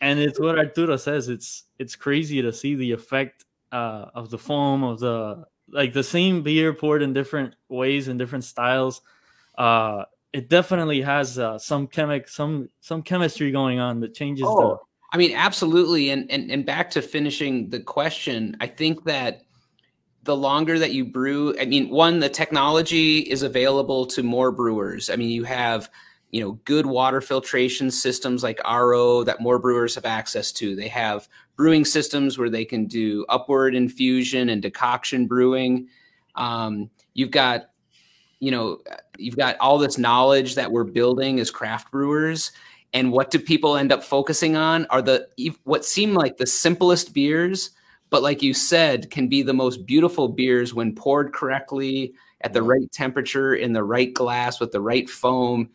And 0.00 0.20
it's 0.20 0.38
what 0.38 0.56
Arturo 0.56 0.96
says. 0.96 1.28
It's 1.28 1.64
it's 1.80 1.96
crazy 1.96 2.40
to 2.42 2.52
see 2.52 2.76
the 2.76 2.92
effect 2.92 3.44
uh, 3.72 4.06
of 4.14 4.30
the 4.30 4.38
foam 4.38 4.84
of 4.84 5.00
the 5.00 5.44
like 5.70 5.92
the 5.92 6.04
same 6.04 6.42
beer 6.42 6.72
poured 6.72 7.02
in 7.02 7.12
different 7.12 7.56
ways 7.68 8.06
and 8.06 8.16
different 8.20 8.44
styles. 8.44 9.00
Uh, 9.56 10.04
it 10.32 10.48
definitely 10.48 11.00
has 11.00 11.38
uh, 11.38 11.58
some 11.58 11.86
chemic 11.86 12.28
some 12.28 12.68
some 12.80 13.02
chemistry 13.02 13.52
going 13.52 13.78
on 13.78 14.00
that 14.00 14.14
changes 14.14 14.44
Oh, 14.48 14.70
the 14.70 14.78
I 15.12 15.16
mean, 15.16 15.32
absolutely. 15.36 16.10
And, 16.10 16.28
and 16.30 16.50
and 16.50 16.66
back 16.66 16.90
to 16.90 17.02
finishing 17.02 17.70
the 17.70 17.78
question, 17.78 18.56
I 18.60 18.66
think 18.66 19.04
that 19.04 19.42
the 20.24 20.36
longer 20.36 20.78
that 20.78 20.92
you 20.92 21.04
brew, 21.04 21.54
I 21.60 21.66
mean, 21.66 21.88
one, 21.90 22.18
the 22.18 22.28
technology 22.28 23.18
is 23.18 23.42
available 23.42 24.06
to 24.06 24.22
more 24.22 24.50
brewers. 24.50 25.10
I 25.10 25.16
mean, 25.16 25.30
you 25.30 25.44
have, 25.44 25.90
you 26.30 26.42
know, 26.42 26.52
good 26.64 26.86
water 26.86 27.20
filtration 27.20 27.90
systems 27.90 28.42
like 28.42 28.58
RO 28.64 29.22
that 29.22 29.40
more 29.40 29.58
brewers 29.58 29.94
have 29.94 30.06
access 30.06 30.50
to. 30.52 30.74
They 30.74 30.88
have 30.88 31.28
brewing 31.56 31.84
systems 31.84 32.38
where 32.38 32.50
they 32.50 32.64
can 32.64 32.86
do 32.86 33.24
upward 33.28 33.74
infusion 33.74 34.48
and 34.48 34.62
decoction 34.62 35.26
brewing. 35.26 35.88
Um, 36.34 36.90
you've 37.12 37.30
got, 37.30 37.70
you 38.44 38.50
know, 38.50 38.78
you've 39.16 39.36
got 39.36 39.56
all 39.58 39.78
this 39.78 39.96
knowledge 39.96 40.54
that 40.54 40.70
we're 40.70 40.84
building 40.84 41.40
as 41.40 41.50
craft 41.50 41.90
brewers 41.90 42.52
and 42.92 43.10
what 43.10 43.30
do 43.30 43.38
people 43.38 43.76
end 43.76 43.90
up 43.92 44.02
focusing 44.04 44.56
on 44.56 44.86
are 44.90 45.02
the 45.02 45.26
what 45.64 45.84
seem 45.84 46.14
like 46.14 46.36
the 46.36 46.46
simplest 46.46 47.12
beers 47.12 47.70
but 48.10 48.22
like 48.22 48.42
you 48.42 48.54
said 48.54 49.10
can 49.10 49.28
be 49.28 49.42
the 49.42 49.52
most 49.52 49.84
beautiful 49.86 50.28
beers 50.28 50.72
when 50.74 50.94
poured 50.94 51.32
correctly 51.32 52.14
at 52.42 52.52
the 52.52 52.62
right 52.62 52.90
temperature 52.92 53.54
in 53.54 53.72
the 53.72 53.82
right 53.82 54.14
glass 54.14 54.60
with 54.60 54.72
the 54.72 54.80
right 54.80 55.10
foam 55.10 55.68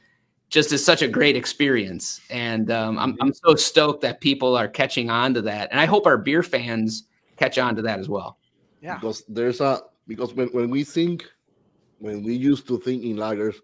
just 0.50 0.72
is 0.72 0.84
such 0.84 1.02
a 1.02 1.08
great 1.08 1.36
experience 1.36 2.22
and 2.30 2.72
um, 2.72 2.98
I'm, 2.98 3.18
I'm 3.22 3.34
so 3.34 3.56
stoked 3.56 4.02
that 4.02 4.22
people 4.22 4.56
are 4.56 4.68
catching 4.68 5.10
on 5.10 5.34
to 5.34 5.42
that 5.44 5.70
and 5.72 5.80
i 5.80 5.86
hope 5.86 6.08
our 6.08 6.18
beer 6.18 6.44
fans 6.44 7.06
catch 7.38 7.58
on 7.58 7.76
to 7.76 7.82
that 7.82 8.00
as 8.00 8.08
well 8.08 8.38
Yeah. 8.82 8.96
because 8.96 9.24
there's 9.28 9.60
a 9.60 9.82
because 10.08 10.34
when, 10.34 10.48
when 10.50 10.70
we 10.70 10.84
think 10.84 11.26
when 12.00 12.24
we 12.24 12.34
used 12.34 12.68
to 12.68 12.80
think 12.80 13.04
in 13.04 13.16
lagers 13.18 13.56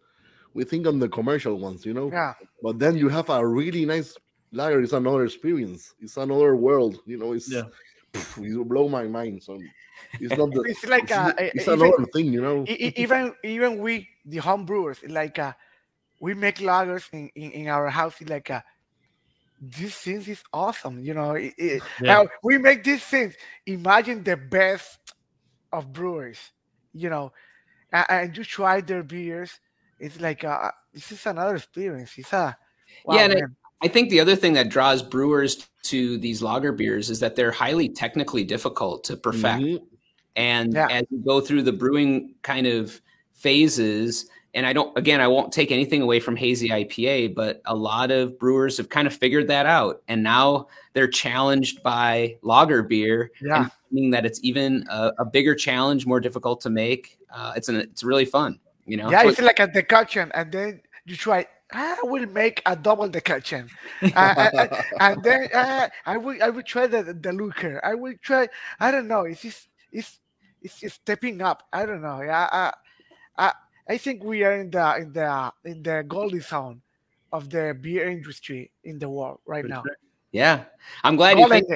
we 0.54 0.64
think 0.64 0.88
on 0.88 1.00
the 1.00 1.10
commercial 1.10 1.60
ones 1.60 1.86
you 1.86 1.94
know? 1.94 2.10
Yeah. 2.12 2.34
but 2.62 2.80
then 2.80 2.96
you 2.98 3.10
have 3.10 3.30
a 3.30 3.46
really 3.46 3.86
nice 3.86 4.16
lager 4.52 4.80
it's 4.82 4.94
another 4.94 5.26
experience. 5.26 5.94
It's 6.00 6.18
another 6.18 6.56
world 6.56 7.00
you 7.06 7.18
know? 7.18 7.34
It's 7.34 7.52
Yeah. 7.52 7.64
it 8.14 8.28
will 8.38 8.64
blow 8.64 8.88
my 8.88 9.04
mind 9.04 9.44
so 9.44 9.60
it's 10.20 10.36
not 10.38 10.52
the 10.52 10.62
It's 10.68 10.86
like 10.86 11.04
it's, 11.04 11.12
uh, 11.12 11.34
it's 11.38 11.68
even- 11.68 11.82
another 11.82 12.06
thing 12.14 12.32
you 12.32 12.42
know? 12.42 12.64
even 12.68 13.34
even 13.44 13.80
we 13.80 14.08
the 14.26 14.38
home 14.38 14.66
brewers 14.66 15.00
like 15.08 15.38
uh 15.40 15.54
we 16.22 16.34
make 16.34 16.58
lagers 16.60 17.10
in, 17.12 17.30
in, 17.36 17.52
in 17.52 17.68
our 17.68 17.90
house 17.90 18.16
it's 18.22 18.30
like 18.30 18.50
uh 18.50 18.62
this 19.60 19.96
things 19.96 20.28
is 20.28 20.44
awesome 20.54 21.00
you 21.00 21.14
know? 21.14 21.34
It, 21.36 21.54
it- 21.58 21.84
Yeah. 22.02 22.24
we 22.44 22.58
make 22.58 22.84
these 22.84 23.04
things. 23.04 23.36
Imagine 23.66 24.24
the 24.24 24.38
best 24.38 25.00
of 25.74 25.92
brewers 25.92 26.40
you 26.94 27.10
know 27.10 27.32
and, 27.92 28.06
and 28.10 28.38
you 28.38 28.44
try 28.44 28.82
their 28.82 29.04
beers 29.04 29.60
it's 30.00 30.20
like 30.20 30.44
uh 30.44 30.72
this 30.94 31.12
is 31.12 31.26
another 31.26 31.56
experience 31.56 32.14
it's 32.18 32.34
a 32.34 32.56
wow, 33.06 33.16
Yeah, 33.16 33.22
and 33.26 33.34
I- 33.34 33.42
I 33.82 33.88
think 33.90 34.10
the 34.10 34.20
other 34.22 34.36
thing 34.38 34.54
that 34.54 34.70
draws 34.70 35.04
brewers 35.04 35.68
to 35.84 36.18
these 36.18 36.42
lager 36.42 36.72
beers 36.72 37.10
is 37.10 37.20
that 37.20 37.36
they're 37.36 37.52
highly 37.52 37.90
technically 37.90 38.44
difficult 38.44 39.04
to 39.04 39.18
perfect. 39.18 39.62
Mhm. 39.62 39.82
And 40.38 40.74
Yeah. 40.74 40.88
as 40.90 41.04
you 41.12 41.20
go 41.20 41.40
through 41.42 41.64
the 41.64 41.74
brewing 41.74 42.34
kind 42.42 42.66
of 42.68 43.00
phases, 43.34 44.28
and 44.56 44.66
I 44.66 44.72
don't, 44.74 44.98
again, 44.98 45.20
I 45.22 45.28
won't 45.28 45.52
take 45.52 45.72
anything 45.72 46.02
away 46.02 46.20
from 46.22 46.36
hazy 46.38 46.70
IPA, 46.72 47.28
but 47.36 47.62
a 47.66 47.76
lot 47.76 48.10
of 48.10 48.40
brewers 48.40 48.78
have 48.78 48.88
kind 48.90 49.06
of 49.08 49.14
figured 49.14 49.48
that 49.50 49.66
out. 49.66 50.02
And 50.08 50.24
now 50.24 50.68
they're 50.94 51.10
challenged 51.10 51.84
by 51.84 52.38
lager 52.42 52.82
beer 52.82 53.30
yeah 53.42 53.64
and 53.64 53.72
finding 53.92 54.10
that 54.12 54.26
it's 54.26 54.40
even 54.42 54.86
a, 54.90 55.12
a 55.20 55.26
bigger 55.26 55.54
challenge, 55.54 56.08
more 56.08 56.22
difficult 56.22 56.62
to 56.62 56.70
make. 56.70 57.20
Uh, 57.32 57.54
it's 57.56 57.70
an, 57.70 57.76
it's 57.78 58.04
really 58.04 58.26
fun, 58.26 58.60
you 58.86 58.98
know? 58.98 59.10
yeah 59.12 59.22
So 59.24 59.30
it's 59.30 59.42
like 59.42 59.60
a 59.60 59.68
decoction 59.68 60.32
and 60.34 60.52
then 60.52 60.82
you 61.06 61.16
try 61.16 61.46
I 61.72 61.98
will 62.04 62.28
make 62.28 62.62
a 62.68 62.76
double 62.76 63.10
decoction, 63.10 63.70
uh, 64.04 64.34
and, 64.38 64.54
and- 64.60 64.72
and 65.00 65.24
then 65.24 65.50
uh, 65.52 65.90
I 66.06 66.16
will 66.18 66.38
I 66.42 66.50
will 66.50 66.62
try 66.62 66.86
the 66.86 67.02
the 67.04 67.32
Lukr. 67.34 67.80
I 67.84 67.96
will 67.96 68.14
try. 68.22 68.48
I 68.80 68.92
don't 68.92 69.08
know. 69.08 69.22
It's 69.26 69.42
just, 69.42 69.68
it's 69.92 70.20
it's 70.62 70.80
just 70.80 70.96
stepping 71.02 71.42
up. 71.42 71.64
I 71.74 71.88
don't 71.88 72.02
know. 72.04 72.22
Yeah, 72.22 72.48
I, 72.52 72.74
I 73.38 73.54
I 73.90 73.98
think 73.98 74.24
we 74.24 74.44
are 74.44 74.54
in 74.54 74.70
the 74.70 74.96
in 74.98 75.12
the 75.14 75.52
in 75.66 75.82
the 75.82 76.06
golden 76.08 76.42
zone 76.42 76.82
of 77.32 77.50
the 77.50 77.76
beer 77.80 78.10
industry 78.10 78.70
in 78.84 79.00
the 79.00 79.10
world 79.10 79.40
right 79.48 79.64
For 79.64 79.70
now. 79.70 79.84
Yeah, 80.36 80.66
I'm 81.06 81.16
glad 81.16 81.40
you 81.40 81.48
think. 81.48 81.68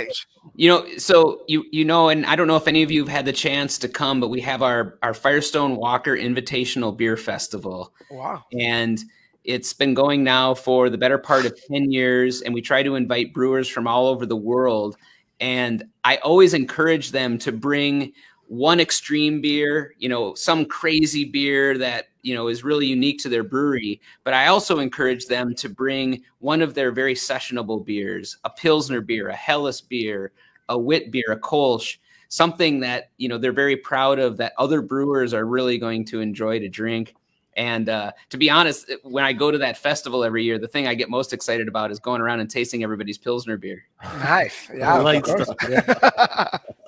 You 0.56 0.70
know, 0.70 0.98
so 0.98 1.44
you 1.48 1.66
you 1.72 1.86
know, 1.86 2.10
and 2.10 2.26
I 2.26 2.36
don't 2.36 2.48
know 2.48 2.58
if 2.58 2.68
any 2.68 2.84
of 2.84 2.92
you 2.92 3.02
have 3.02 3.08
had 3.08 3.26
the 3.26 3.32
chance 3.32 3.78
to 3.78 3.88
come, 3.88 4.20
but 4.20 4.28
we 4.28 4.42
have 4.42 4.62
our 4.62 5.00
our 5.02 5.14
Firestone 5.14 5.78
Walker 5.78 6.18
Invitational 6.18 6.96
Beer 6.96 7.16
Festival, 7.16 7.94
Wow. 8.12 8.44
and 8.52 9.00
it's 9.46 9.72
been 9.72 9.94
going 9.94 10.26
now 10.26 10.54
for 10.54 10.90
the 10.90 10.98
better 10.98 11.18
part 11.18 11.46
of 11.46 11.58
ten 11.72 11.90
years, 11.90 12.42
and 12.42 12.54
we 12.54 12.62
try 12.62 12.84
to 12.84 12.96
invite 12.96 13.34
brewers 13.34 13.70
from 13.70 13.88
all 13.88 14.08
over 14.08 14.26
the 14.26 14.36
world, 14.36 14.98
and 15.40 15.86
I 16.04 16.18
always 16.18 16.54
encourage 16.54 17.12
them 17.12 17.38
to 17.40 17.54
bring 17.54 18.12
one 18.48 18.82
extreme 18.82 19.40
beer, 19.40 19.94
you 20.00 20.10
know, 20.10 20.34
some 20.34 20.66
crazy 20.66 21.24
beer 21.24 21.78
that 21.78 22.09
you 22.22 22.36
know 22.36 22.48
is 22.48 22.64
really 22.64 22.86
unique 22.86 23.20
to 23.20 23.30
their 23.30 23.44
brewery, 23.44 24.02
but 24.24 24.34
I 24.34 24.48
also 24.48 24.80
encourage 24.80 25.26
them 25.28 25.56
to 25.56 25.70
bring 25.70 26.24
one 26.40 26.62
of 26.62 26.74
their 26.74 26.92
very 26.92 27.16
sessionable 27.16 27.86
beers, 27.86 28.38
a 28.44 28.50
Pilsner 28.50 29.02
beer, 29.02 29.30
a 29.30 29.36
Helles 29.36 29.82
beer, 29.82 30.32
a 30.70 30.78
wit 30.78 31.12
beer, 31.12 31.32
a 31.32 31.40
Kolsch, 31.40 31.98
something 32.28 32.80
that 32.82 33.12
you 33.18 33.28
know 33.28 33.38
they're 33.38 33.52
very 33.52 33.76
proud 33.78 34.20
of 34.20 34.38
that 34.38 34.54
other 34.58 34.82
brewers 34.82 35.34
are 35.34 35.46
really 35.46 35.78
going 35.78 36.06
to 36.06 36.22
enjoy 36.22 36.60
to 36.60 36.70
drink. 36.70 37.16
And 37.58 37.90
uh, 37.90 38.12
to 38.30 38.38
be 38.38 38.50
honest, 38.50 38.90
when 39.04 39.26
I 39.26 39.34
go 39.34 39.52
to 39.52 39.58
that 39.58 39.78
festival 39.78 40.24
every 40.24 40.46
year, 40.46 40.58
the 40.60 40.68
thing 40.68 40.88
I 40.88 40.94
get 40.94 41.10
most 41.10 41.34
excited 41.34 41.68
about 41.68 41.92
is 41.92 42.00
going 42.00 42.22
around 42.22 42.40
and 42.40 42.50
tasting 42.50 42.84
everybody's 42.84 43.18
Pilsner 43.18 43.58
beer. 43.58 43.84
Nice. 44.02 44.70
Yeah. 44.74 44.98
of 44.98 45.04
light 45.04 45.24
course. 45.24 45.44
stuff, 45.44 46.62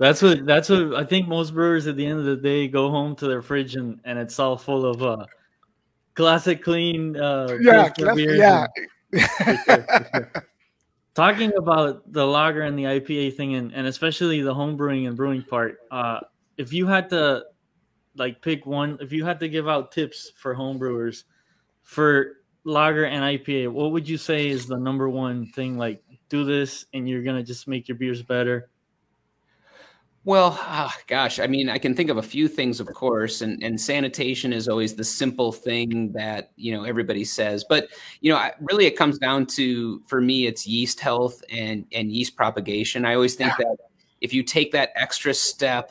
That's 0.00 0.22
what 0.22 0.46
that's 0.46 0.70
what 0.70 0.94
I 0.94 1.04
think 1.04 1.28
most 1.28 1.52
brewers 1.52 1.86
at 1.86 1.94
the 1.94 2.06
end 2.06 2.20
of 2.20 2.24
the 2.24 2.36
day 2.36 2.66
go 2.68 2.88
home 2.88 3.14
to 3.16 3.28
their 3.28 3.42
fridge 3.42 3.76
and, 3.76 4.00
and 4.06 4.18
it's 4.18 4.38
all 4.38 4.56
full 4.56 4.86
of 4.86 5.02
uh 5.02 5.26
classic 6.14 6.64
clean 6.64 7.18
uh 7.18 7.58
yeah. 7.60 7.90
Pilsner 7.90 8.04
class- 8.06 8.16
beers 8.16 8.38
yeah. 8.38 8.66
and- 9.12 9.28
for 9.28 9.56
sure, 9.56 9.84
for 9.84 10.10
sure. 10.14 10.32
Talking 11.14 11.52
about 11.58 12.10
the 12.10 12.26
lager 12.26 12.62
and 12.62 12.78
the 12.78 12.84
IPA 12.84 13.36
thing 13.36 13.56
and, 13.56 13.74
and 13.74 13.86
especially 13.86 14.40
the 14.40 14.54
home 14.54 14.74
brewing 14.74 15.06
and 15.06 15.14
brewing 15.18 15.42
part, 15.42 15.76
uh 15.90 16.20
if 16.56 16.72
you 16.72 16.86
had 16.86 17.10
to 17.10 17.44
like 18.16 18.40
pick 18.40 18.64
one 18.64 18.96
if 19.02 19.12
you 19.12 19.26
had 19.26 19.38
to 19.40 19.50
give 19.50 19.68
out 19.68 19.92
tips 19.92 20.32
for 20.34 20.54
home 20.54 20.78
brewers 20.78 21.24
for 21.82 22.36
lager 22.64 23.04
and 23.04 23.22
IPA, 23.22 23.70
what 23.70 23.92
would 23.92 24.08
you 24.08 24.16
say 24.16 24.48
is 24.48 24.66
the 24.66 24.78
number 24.78 25.10
one 25.10 25.44
thing 25.48 25.76
like 25.76 26.02
do 26.30 26.44
this 26.44 26.86
and 26.94 27.06
you're 27.06 27.22
gonna 27.22 27.42
just 27.42 27.68
make 27.68 27.86
your 27.86 27.98
beers 27.98 28.22
better? 28.22 28.69
Well, 30.24 30.58
ah, 30.60 30.94
gosh, 31.06 31.40
I 31.40 31.46
mean, 31.46 31.70
I 31.70 31.78
can 31.78 31.94
think 31.94 32.10
of 32.10 32.18
a 32.18 32.22
few 32.22 32.46
things, 32.46 32.78
of 32.78 32.86
course, 32.88 33.40
and, 33.40 33.62
and 33.62 33.80
sanitation 33.80 34.52
is 34.52 34.68
always 34.68 34.94
the 34.94 35.04
simple 35.04 35.50
thing 35.50 36.12
that 36.12 36.50
you 36.56 36.72
know 36.72 36.84
everybody 36.84 37.24
says. 37.24 37.64
But 37.66 37.88
you 38.20 38.30
know, 38.30 38.36
I, 38.36 38.52
really, 38.60 38.84
it 38.84 38.96
comes 38.96 39.18
down 39.18 39.46
to 39.46 40.02
for 40.06 40.20
me, 40.20 40.46
it's 40.46 40.66
yeast 40.66 41.00
health 41.00 41.42
and 41.50 41.86
and 41.92 42.12
yeast 42.12 42.36
propagation. 42.36 43.06
I 43.06 43.14
always 43.14 43.34
think 43.34 43.52
that 43.56 43.76
if 44.20 44.34
you 44.34 44.42
take 44.42 44.72
that 44.72 44.90
extra 44.94 45.32
step 45.32 45.90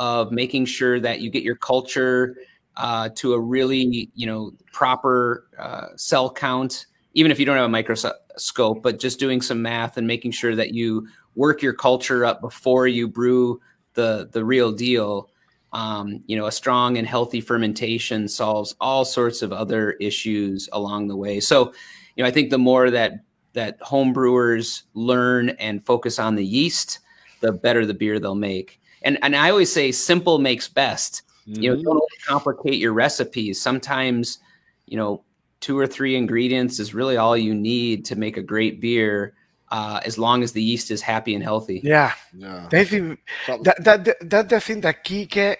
of 0.00 0.32
making 0.32 0.64
sure 0.64 0.98
that 0.98 1.20
you 1.20 1.30
get 1.30 1.44
your 1.44 1.54
culture 1.54 2.36
uh, 2.76 3.10
to 3.14 3.34
a 3.34 3.40
really 3.40 4.10
you 4.16 4.26
know 4.26 4.52
proper 4.72 5.46
uh, 5.56 5.86
cell 5.94 6.32
count, 6.32 6.86
even 7.14 7.30
if 7.30 7.38
you 7.38 7.46
don't 7.46 7.56
have 7.56 7.66
a 7.66 7.68
microscope, 7.68 8.82
but 8.82 8.98
just 8.98 9.20
doing 9.20 9.40
some 9.40 9.62
math 9.62 9.96
and 9.96 10.06
making 10.08 10.32
sure 10.32 10.56
that 10.56 10.74
you 10.74 11.06
work 11.34 11.62
your 11.62 11.72
culture 11.72 12.24
up 12.24 12.40
before 12.40 12.86
you 12.86 13.08
brew 13.08 13.60
the 13.94 14.28
the 14.32 14.44
real 14.44 14.72
deal. 14.72 15.30
Um, 15.72 16.22
you 16.26 16.36
know, 16.36 16.46
a 16.46 16.52
strong 16.52 16.98
and 16.98 17.06
healthy 17.06 17.40
fermentation 17.40 18.28
solves 18.28 18.74
all 18.78 19.06
sorts 19.06 19.40
of 19.40 19.52
other 19.52 19.92
issues 19.92 20.68
along 20.72 21.08
the 21.08 21.16
way. 21.16 21.40
So, 21.40 21.72
you 22.14 22.22
know, 22.22 22.28
I 22.28 22.30
think 22.30 22.50
the 22.50 22.58
more 22.58 22.90
that 22.90 23.24
that 23.54 23.80
home 23.80 24.12
brewers 24.12 24.84
learn 24.94 25.50
and 25.50 25.84
focus 25.84 26.18
on 26.18 26.34
the 26.34 26.44
yeast, 26.44 26.98
the 27.40 27.52
better 27.52 27.86
the 27.86 27.94
beer 27.94 28.18
they'll 28.18 28.34
make. 28.34 28.80
And 29.02 29.18
and 29.22 29.34
I 29.34 29.50
always 29.50 29.72
say 29.72 29.92
simple 29.92 30.38
makes 30.38 30.68
best. 30.68 31.22
You 31.44 31.74
know, 31.74 31.82
don't 31.82 32.02
complicate 32.24 32.78
your 32.78 32.92
recipes. 32.92 33.60
Sometimes, 33.60 34.38
you 34.86 34.96
know, 34.96 35.24
two 35.60 35.76
or 35.76 35.88
three 35.88 36.14
ingredients 36.14 36.78
is 36.78 36.94
really 36.94 37.16
all 37.16 37.36
you 37.36 37.52
need 37.52 38.04
to 38.04 38.16
make 38.16 38.36
a 38.36 38.42
great 38.42 38.80
beer 38.80 39.34
uh, 39.72 40.00
as 40.04 40.18
long 40.18 40.42
as 40.44 40.52
the 40.52 40.62
yeast 40.62 40.90
is 40.92 41.00
happy 41.00 41.34
and 41.34 41.42
healthy. 41.42 41.80
Yeah. 41.82 42.12
yeah. 42.36 42.68
That's 42.70 42.90
the, 42.90 43.16
Some- 43.46 43.62
that, 43.64 43.82
that, 43.84 44.04
that, 44.04 44.28
that's 44.30 44.48
the 44.50 44.60
thing 44.60 44.80
that 44.82 45.02
Kike 45.04 45.56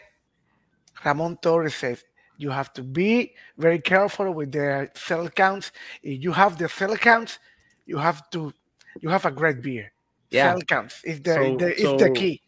Ramon 1.04 1.38
Torres 1.42 1.74
says. 1.74 2.04
You 2.36 2.50
have 2.50 2.72
to 2.74 2.82
be 2.82 3.34
very 3.56 3.80
careful 3.80 4.30
with 4.32 4.52
the 4.52 4.90
cell 4.94 5.28
counts. 5.30 5.72
If 6.02 6.22
you 6.22 6.32
have 6.32 6.58
the 6.58 6.68
cell 6.68 6.96
counts, 6.96 7.38
you 7.86 7.96
have 7.98 8.28
to 8.30 8.52
you 9.00 9.08
have 9.08 9.24
a 9.26 9.30
great 9.30 9.62
beer. 9.62 9.92
Yeah. 10.30 10.52
Cell 10.52 10.60
counts 10.62 11.02
is 11.04 11.20
the, 11.22 11.34
So- 11.34 11.56
the 11.56 11.70
is 11.74 12.00
the 12.02 12.10
key. 12.10 12.42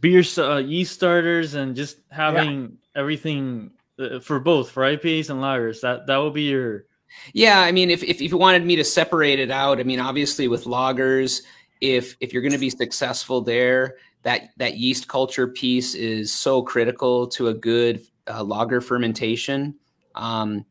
beer 0.00 0.22
st- 0.22 0.46
uh, 0.48 0.56
yeast 0.58 0.94
starters 0.94 1.54
and 1.54 1.76
just 1.76 1.98
having 2.10 2.78
everything 2.94 3.70
uh, 3.98 4.20
for 4.20 4.40
both 4.40 4.70
for 4.70 4.82
IPAs 4.84 5.28
and 5.30 5.40
lagers. 5.40 5.80
That 5.82 6.06
that 6.06 6.16
will 6.16 6.30
be 6.32 6.42
your. 6.48 6.84
Yeah, 7.32 7.60
I 7.60 7.72
mean, 7.72 7.90
if, 7.90 8.02
if 8.02 8.20
if 8.20 8.30
you 8.30 8.36
wanted 8.36 8.64
me 8.64 8.76
to 8.76 8.84
separate 8.84 9.38
it 9.38 9.50
out, 9.50 9.80
I 9.80 9.82
mean, 9.84 10.00
obviously 10.00 10.48
with 10.48 10.64
lagers, 10.64 11.42
if 11.80 12.16
if 12.20 12.32
you're 12.32 12.42
going 12.42 12.52
to 12.52 12.58
be 12.58 12.70
successful 12.70 13.40
there, 13.40 13.96
that 14.22 14.50
that 14.56 14.76
yeast 14.76 15.08
culture 15.08 15.48
piece 15.48 15.94
is 15.94 16.32
so 16.32 16.62
critical 16.62 17.26
to 17.28 17.48
a 17.48 17.54
good 17.54 18.06
uh, 18.28 18.42
lager 18.42 18.80
fermentation. 18.80 19.74
Um, 20.14 20.64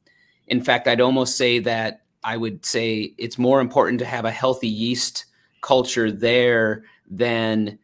in 0.48 0.62
fact, 0.62 0.88
I'd 0.88 1.02
almost 1.02 1.38
say 1.38 1.60
that 1.60 2.02
I 2.24 2.38
would 2.38 2.66
say 2.66 3.14
it's 3.18 3.38
more 3.38 3.62
important 3.62 4.00
to 4.00 4.06
have 4.06 4.26
a 4.26 4.32
healthy 4.32 4.68
yeast 4.68 5.26
culture 5.62 6.12
there 6.12 6.84
than 7.10 7.78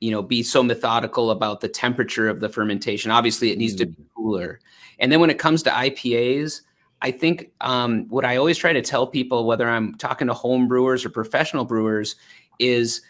you 0.00 0.10
know 0.10 0.22
be 0.22 0.42
so 0.42 0.62
methodical 0.62 1.30
about 1.30 1.60
the 1.60 1.68
temperature 1.68 2.28
of 2.28 2.40
the 2.40 2.48
fermentation. 2.48 3.10
Obviously, 3.10 3.50
it 3.50 3.58
needs 3.58 3.74
mm. 3.74 3.78
to 3.78 3.86
be 3.86 4.04
cooler. 4.16 4.60
And 4.98 5.10
then 5.10 5.20
when 5.20 5.30
it 5.30 5.38
comes 5.38 5.62
to 5.64 5.70
IPAs, 5.70 6.60
I 7.04 7.10
think 7.10 7.50
um, 7.60 8.08
what 8.08 8.24
I 8.24 8.36
always 8.36 8.56
try 8.56 8.72
to 8.72 8.80
tell 8.80 9.06
people, 9.06 9.46
whether 9.46 9.68
I'm 9.68 9.94
talking 9.96 10.26
to 10.28 10.34
home 10.34 10.66
brewers 10.66 11.04
or 11.04 11.10
professional 11.10 11.66
brewers, 11.66 12.16
is 12.58 13.02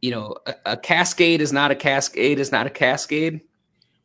you 0.00 0.12
know 0.12 0.36
a, 0.46 0.54
a 0.66 0.76
cascade 0.76 1.40
is 1.40 1.52
not 1.52 1.72
a 1.72 1.74
cascade 1.74 2.38
is 2.38 2.52
not 2.52 2.68
a 2.68 2.70
cascade. 2.70 3.40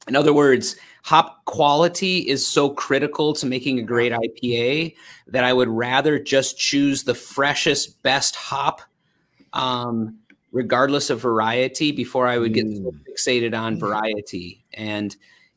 In 0.08 0.16
other 0.16 0.34
words, 0.34 0.76
hop 1.04 1.46
quality 1.46 2.28
is 2.28 2.46
so 2.46 2.72
critical 2.72 3.34
to 3.34 3.46
making 3.46 3.78
a 3.78 3.84
great 3.84 4.12
IPA 4.12 4.96
that 5.28 5.44
I 5.44 5.54
would 5.54 5.70
rather 5.70 6.18
just 6.18 6.58
choose 6.58 7.04
the 7.04 7.14
freshest, 7.14 8.02
best 8.02 8.36
hop, 8.36 8.82
um, 9.54 10.18
regardless 10.52 11.12
of 11.12 11.22
variety, 11.22 11.92
before 11.92 12.28
I 12.28 12.40
would 12.40 12.56
get 12.56 12.66
mm. 12.66 12.92
fixated 13.08 13.58
on 13.58 13.80
variety. 13.80 14.66
And 14.74 15.16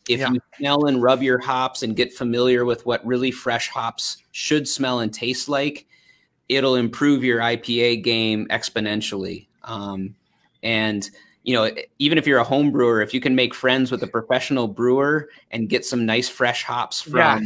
if 0.08 0.20
yeah. 0.20 0.30
you 0.32 0.40
smell 0.56 0.86
and 0.86 1.02
rub 1.02 1.22
your 1.22 1.38
hops 1.38 1.82
and 1.82 1.96
get 1.96 2.12
familiar 2.12 2.64
with 2.64 2.86
what 2.86 3.04
really 3.04 3.30
fresh 3.30 3.68
hops 3.68 4.18
should 4.32 4.68
smell 4.68 5.00
and 5.00 5.12
taste 5.12 5.48
like, 5.48 5.86
it'll 6.48 6.76
improve 6.76 7.24
your 7.24 7.40
IPA 7.40 8.04
game 8.04 8.46
exponentially. 8.50 9.46
Um, 9.64 10.14
and 10.62 11.08
you 11.42 11.54
know, 11.54 11.70
even 12.00 12.18
if 12.18 12.26
you're 12.26 12.40
a 12.40 12.44
home 12.44 12.72
brewer, 12.72 13.00
if 13.00 13.14
you 13.14 13.20
can 13.20 13.36
make 13.36 13.54
friends 13.54 13.92
with 13.92 14.02
a 14.02 14.06
professional 14.06 14.66
brewer 14.66 15.28
and 15.52 15.68
get 15.68 15.84
some 15.84 16.04
nice 16.04 16.28
fresh 16.28 16.64
hops 16.64 17.00
from 17.00 17.18
yeah. 17.18 17.40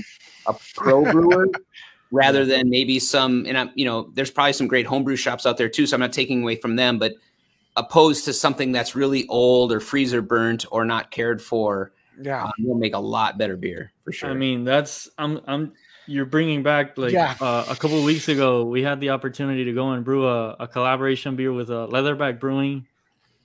a 0.47 0.55
pro 0.75 1.05
brewer, 1.05 1.49
rather 2.11 2.45
than 2.45 2.71
maybe 2.71 2.99
some, 2.99 3.45
and 3.47 3.59
I'm, 3.59 3.71
you 3.75 3.85
know, 3.85 4.11
there's 4.15 4.31
probably 4.31 4.55
some 4.55 4.69
great 4.69 4.87
homebrew 4.87 5.17
shops 5.17 5.45
out 5.45 5.59
there 5.59 5.69
too. 5.69 5.87
So 5.87 5.95
I'm 5.95 6.01
not 6.01 6.15
taking 6.15 6.43
away 6.43 6.57
from 6.57 6.77
them, 6.77 6.99
but 6.99 7.15
opposed 7.77 8.25
to 8.25 8.33
something 8.33 8.73
that's 8.73 8.97
really 8.97 9.27
old 9.29 9.71
or 9.71 9.81
freezer 9.81 10.23
burnt 10.23 10.65
or 10.71 10.85
not 10.87 11.11
cared 11.11 11.41
for, 11.41 11.93
yeah, 12.21 12.45
um, 12.45 12.53
you'll 12.59 12.79
make 12.79 12.95
a 12.95 12.99
lot 12.99 13.39
better 13.39 13.57
beer 13.57 13.93
for 14.05 14.13
sure. 14.13 14.31
I 14.31 14.35
mean, 14.35 14.65
that's 14.65 15.09
I'm 15.19 15.41
I'm 15.47 15.73
you're 16.07 16.27
bringing 16.27 16.63
back 16.63 16.99
like 16.99 17.13
yeah. 17.13 17.37
uh, 17.41 17.65
a 17.69 17.77
couple 17.77 18.03
weeks 18.03 18.29
ago 18.29 18.65
we 18.65 18.83
had 18.83 19.01
the 19.01 19.11
opportunity 19.11 19.65
to 19.65 19.73
go 19.73 19.91
and 19.91 20.05
brew 20.05 20.27
a, 20.27 20.57
a 20.61 20.69
collaboration 20.69 21.37
beer 21.37 21.53
with 21.53 21.71
a 21.71 21.81
uh, 21.81 21.87
leatherback 21.87 22.41
brewing 22.41 22.87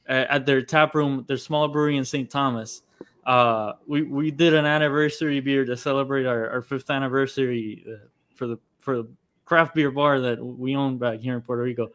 at 0.08 0.46
their 0.46 0.62
tap 0.62 0.94
room, 0.94 1.26
their 1.28 1.38
small 1.38 1.68
brewery 1.68 1.98
in 1.98 2.06
St. 2.06 2.30
Thomas. 2.30 2.82
Uh, 3.26 3.74
we 3.88 4.04
we 4.04 4.30
did 4.30 4.54
an 4.54 4.66
anniversary 4.66 5.40
beer 5.40 5.66
to 5.66 5.76
celebrate 5.76 6.26
our, 6.26 6.50
our 6.50 6.62
fifth 6.62 6.90
anniversary 6.92 7.84
uh, 7.88 8.06
for 8.36 8.48
the 8.48 8.58
for 8.80 8.98
the 8.98 9.08
craft 9.46 9.74
beer 9.74 9.92
bar 9.92 10.20
that 10.20 10.44
we 10.44 10.76
own 10.76 10.98
back 10.98 11.20
here 11.20 11.36
in 11.36 11.42
Puerto 11.42 11.64
Rico. 11.64 11.90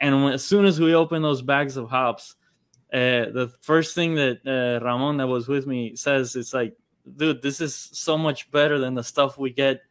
And 0.00 0.24
when, 0.24 0.32
as 0.32 0.44
soon 0.44 0.64
as 0.64 0.80
we 0.80 0.94
opened 0.94 1.22
those 1.22 1.42
bags 1.42 1.76
of 1.76 1.90
hops, 1.90 2.36
uh, 2.92 3.30
the 3.30 3.52
first 3.60 3.94
thing 3.94 4.16
that 4.16 4.40
uh, 4.44 4.84
Ramon 4.84 5.18
that 5.18 5.28
was 5.28 5.46
with 5.46 5.66
me 5.66 5.94
says, 5.94 6.34
it's 6.34 6.52
like, 6.52 6.76
dude, 7.16 7.40
this 7.40 7.60
is 7.60 7.74
so 7.74 8.18
much 8.18 8.50
better 8.50 8.78
than 8.78 8.94
the 8.94 9.04
stuff 9.04 9.38
we 9.38 9.50
get 9.50 9.82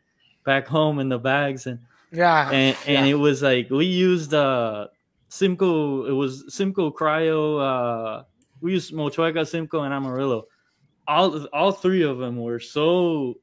back 0.43 0.68
home 0.68 1.00
in 1.00 1.08
the 1.08 1.20
bags. 1.20 1.66
And 1.66 1.80
yeah, 2.12 2.50
and, 2.50 2.76
and 2.86 3.06
yeah. 3.06 3.12
it 3.14 3.18
was 3.18 3.41
like 3.41 3.70
we 3.70 3.86
used 3.86 4.34
uh 4.34 4.88
Simcoe, 5.30 6.06
it 6.06 6.12
was 6.12 6.54
Simcoe 6.54 6.91
Cryo. 6.91 7.62
Uh, 7.62 8.24
we 8.62 8.74
used 8.74 8.93
Motueka, 8.93 9.47
Simcoe, 9.47 9.84
and 9.84 9.93
Amarillo. 9.93 10.47
All 11.08 11.45
all 11.54 11.72
three 11.72 12.04
of 12.04 12.18
them 12.18 12.41
were 12.41 12.60
so. 12.60 13.36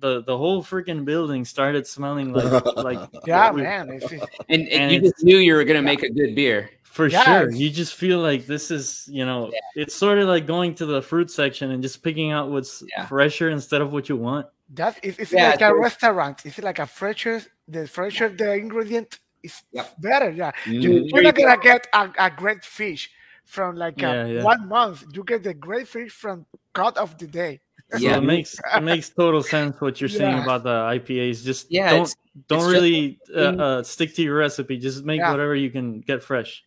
The 0.00 0.22
the 0.22 0.36
whole 0.36 0.62
freaking 0.62 1.04
building 1.04 1.44
started 1.44 1.86
smelling 1.86 2.32
like 2.32 2.64
like 2.76 3.08
yeah 3.26 3.50
man, 3.50 4.00
and, 4.48 4.68
and, 4.68 4.92
you 4.92 5.00
just 5.00 5.22
knew 5.22 5.38
you 5.38 5.54
were 5.54 5.64
gonna 5.64 5.80
make 5.80 6.02
a 6.02 6.10
good 6.10 6.34
beer 6.34 6.70
for 6.90 7.06
yes. 7.06 7.24
sure. 7.24 7.50
You 7.52 7.70
just 7.70 7.94
feel 7.94 8.18
like 8.18 8.46
this 8.46 8.70
is 8.70 9.08
you 9.08 9.24
know 9.24 9.50
yeah. 9.52 9.82
it's 9.82 9.94
sort 9.94 10.18
of 10.18 10.28
like 10.28 10.46
going 10.46 10.74
to 10.74 10.86
the 10.86 11.00
fruit 11.00 11.30
section 11.30 11.70
and 11.70 11.82
just 11.82 12.02
picking 12.02 12.32
out 12.32 12.50
what's 12.50 12.82
yeah. 12.88 13.06
fresher 13.06 13.48
instead 13.48 13.80
of 13.80 13.92
what 13.92 14.08
you 14.08 14.16
want. 14.16 14.46
That 14.74 14.98
is 15.02 15.18
it's 15.18 15.32
yeah, 15.32 15.50
like 15.50 15.62
a 15.62 15.74
restaurant. 15.74 16.44
Is 16.44 16.58
it 16.58 16.64
like 16.64 16.80
a 16.80 16.86
fresher 16.86 17.42
the 17.68 17.86
fresher 17.86 18.28
the 18.28 18.54
ingredient 18.54 19.20
is 19.42 19.62
yep. 19.72 19.94
better. 20.00 20.30
Yeah, 20.30 20.50
mm-hmm. 20.64 20.80
you, 20.80 21.10
are 21.14 21.22
not 21.22 21.36
gonna 21.36 21.62
get 21.62 21.86
a, 21.92 22.10
a, 22.18 22.30
great 22.30 22.64
fish 22.64 23.08
from 23.44 23.76
like 23.76 24.00
yeah, 24.00 24.26
yeah. 24.26 24.42
one 24.42 24.68
month. 24.68 25.04
You 25.12 25.22
get 25.22 25.44
the 25.44 25.54
great 25.54 25.86
fish 25.86 26.10
from 26.10 26.44
cut 26.74 26.98
of 26.98 27.16
the 27.18 27.26
day. 27.26 27.60
Yeah, 27.98 28.18
it 28.18 28.22
makes 28.22 28.60
it 28.76 28.82
makes 28.82 29.08
total 29.10 29.42
sense 29.42 29.80
what 29.80 30.00
you're 30.00 30.10
saying 30.10 30.42
about 30.42 30.62
the 30.64 30.70
IPAs. 30.98 31.44
Just 31.44 31.70
yeah, 31.70 31.90
don't 31.90 32.02
it's, 32.02 32.16
don't 32.48 32.62
it's 32.62 32.68
really 32.68 33.18
just, 33.26 33.38
uh, 33.38 33.62
uh, 33.62 33.82
stick 33.82 34.14
to 34.16 34.22
your 34.22 34.36
recipe. 34.36 34.76
Just 34.78 35.04
make 35.04 35.20
whatever 35.20 35.54
you 35.54 35.70
can 35.70 36.00
get 36.00 36.22
fresh. 36.22 36.64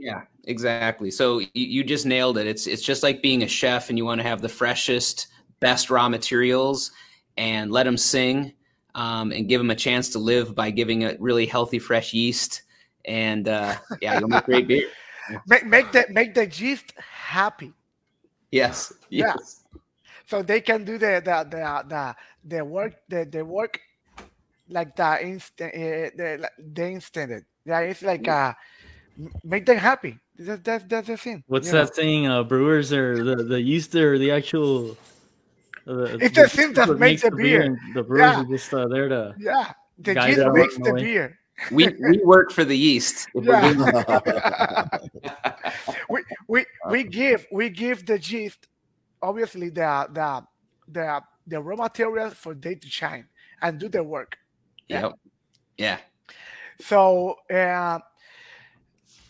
Yeah, 0.00 0.22
exactly. 0.44 1.10
So 1.10 1.40
you, 1.40 1.48
you 1.52 1.84
just 1.84 2.06
nailed 2.06 2.38
it. 2.38 2.46
It's 2.46 2.66
it's 2.66 2.82
just 2.82 3.02
like 3.02 3.20
being 3.20 3.42
a 3.42 3.48
chef 3.48 3.90
and 3.90 3.98
you 3.98 4.06
want 4.06 4.18
to 4.20 4.26
have 4.26 4.40
the 4.40 4.48
freshest, 4.48 5.26
best 5.60 5.90
raw 5.90 6.08
materials 6.08 6.90
and 7.36 7.70
let 7.70 7.84
them 7.84 7.98
sing 7.98 8.54
um, 8.94 9.30
and 9.30 9.46
give 9.46 9.60
them 9.60 9.70
a 9.70 9.76
chance 9.76 10.08
to 10.10 10.18
live 10.18 10.54
by 10.54 10.70
giving 10.70 11.02
it 11.02 11.20
really 11.20 11.44
healthy, 11.44 11.78
fresh 11.78 12.14
yeast. 12.14 12.62
And 13.04 13.46
uh, 13.46 13.76
yeah, 14.00 14.18
you'll 14.18 14.28
make 14.28 14.44
great 14.44 14.66
beer. 14.66 14.88
Make 15.46 15.64
make 15.64 15.92
the 15.92 16.06
make 16.10 16.34
the 16.34 16.46
yeast 16.48 16.92
happy. 16.98 17.72
Yes. 18.50 18.92
Yes. 19.10 19.62
Yeah. 19.70 19.80
So 20.26 20.42
they 20.42 20.60
can 20.60 20.84
do 20.84 20.98
the 20.98 21.22
the 21.24 21.46
the 21.48 21.84
the, 21.86 22.16
the 22.42 22.64
work 22.64 22.94
the, 23.08 23.24
the 23.30 23.44
work 23.44 23.78
like 24.68 24.96
the 24.96 25.24
instant 25.24 25.72
uh, 25.72 26.10
the 26.16 26.50
the 26.58 26.86
instant. 26.88 27.46
Yeah, 27.64 27.78
it's 27.80 28.02
like 28.02 28.26
uh 28.26 28.54
make 29.44 29.66
them 29.66 29.78
happy. 29.78 30.18
That, 30.38 30.64
that, 30.64 30.88
that's 30.88 31.08
the 31.08 31.16
thing. 31.16 31.44
What's 31.46 31.70
that 31.70 31.86
know? 31.86 31.92
saying? 31.92 32.26
Uh, 32.26 32.42
brewers 32.42 32.92
are 32.92 33.22
the 33.22 33.36
the 33.36 33.60
yeast 33.60 33.94
or 33.94 34.18
the 34.18 34.30
actual 34.30 34.96
uh, 35.86 36.16
it's 36.20 36.36
the 36.36 36.48
thing 36.48 36.72
that 36.74 36.98
makes 36.98 37.22
the 37.22 37.30
beer. 37.30 37.62
beer 37.62 37.80
the 37.94 38.02
brewers 38.02 38.20
yeah. 38.20 38.40
are 38.40 38.44
just 38.44 38.72
uh, 38.72 38.88
there 38.88 39.08
to 39.08 39.34
yeah. 39.38 39.72
The 39.98 40.14
yeast 40.14 40.40
makes 40.52 40.78
the 40.78 40.94
way. 40.94 41.02
beer. 41.02 41.38
we 41.70 41.88
we 41.88 42.20
work 42.24 42.52
for 42.52 42.64
the 42.64 42.76
yeast. 42.76 43.28
Yeah. 43.34 44.88
we 46.08 46.22
we 46.48 46.64
we 46.88 47.04
give 47.04 47.46
we 47.52 47.68
give 47.68 48.06
the 48.06 48.18
yeast 48.18 48.68
obviously 49.22 49.68
the 49.68 50.08
the 50.12 50.44
the 50.88 51.20
the 51.46 51.60
raw 51.60 51.76
materials 51.76 52.34
for 52.34 52.54
they 52.54 52.74
to 52.76 52.88
shine 52.88 53.26
and 53.62 53.78
do 53.78 53.88
their 53.88 54.04
work. 54.04 54.38
Yep. 54.88 55.12
Yeah. 55.76 55.98
So 56.80 57.36
uh, 57.50 57.98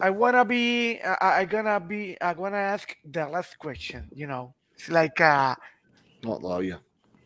I 0.01 0.11
wanna 0.11 0.45
be 0.45 1.01
I, 1.01 1.41
I 1.41 1.45
gonna 1.45 1.81
be 1.81 2.21
I 2.21 2.33
wanna 2.33 2.57
ask 2.57 2.97
the 3.05 3.27
last 3.29 3.59
question. 3.59 4.09
You 4.13 4.27
know, 4.27 4.55
it's 4.75 4.89
like 4.89 5.21
uh, 5.21 5.55
not 6.23 6.41
todavía. 6.41 6.81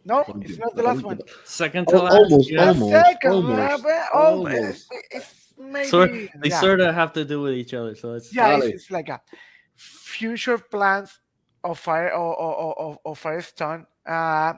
No, 0.04 0.24
it's 0.42 0.58
not 0.58 0.76
the 0.76 0.82
last 0.82 1.02
one. 1.02 1.20
Second 1.44 1.88
to 1.88 1.98
last. 1.98 2.14
Almost, 2.14 2.50
yeah. 2.50 2.68
almost, 2.68 2.92
Second, 2.92 3.32
almost, 3.32 3.84
almost. 4.12 4.12
almost. 4.12 4.92
It's, 5.10 5.54
maybe, 5.58 5.88
sort, 5.88 6.10
they 6.10 6.50
yeah. 6.50 6.60
sort 6.60 6.80
of 6.80 6.94
have 6.94 7.12
to 7.14 7.24
do 7.24 7.40
with 7.40 7.54
each 7.54 7.72
other, 7.72 7.94
so 7.94 8.14
it's 8.14 8.34
yeah, 8.34 8.56
it's, 8.56 8.66
it's, 8.66 8.90
like 8.90 9.08
a 9.08 9.20
future 9.76 10.58
plans 10.58 11.20
of 11.62 11.78
fire 11.78 12.12
or 12.12 12.36
or, 12.36 12.74
or, 12.78 12.98
or 13.04 13.16
Firestone, 13.16 13.86
uh, 14.06 14.54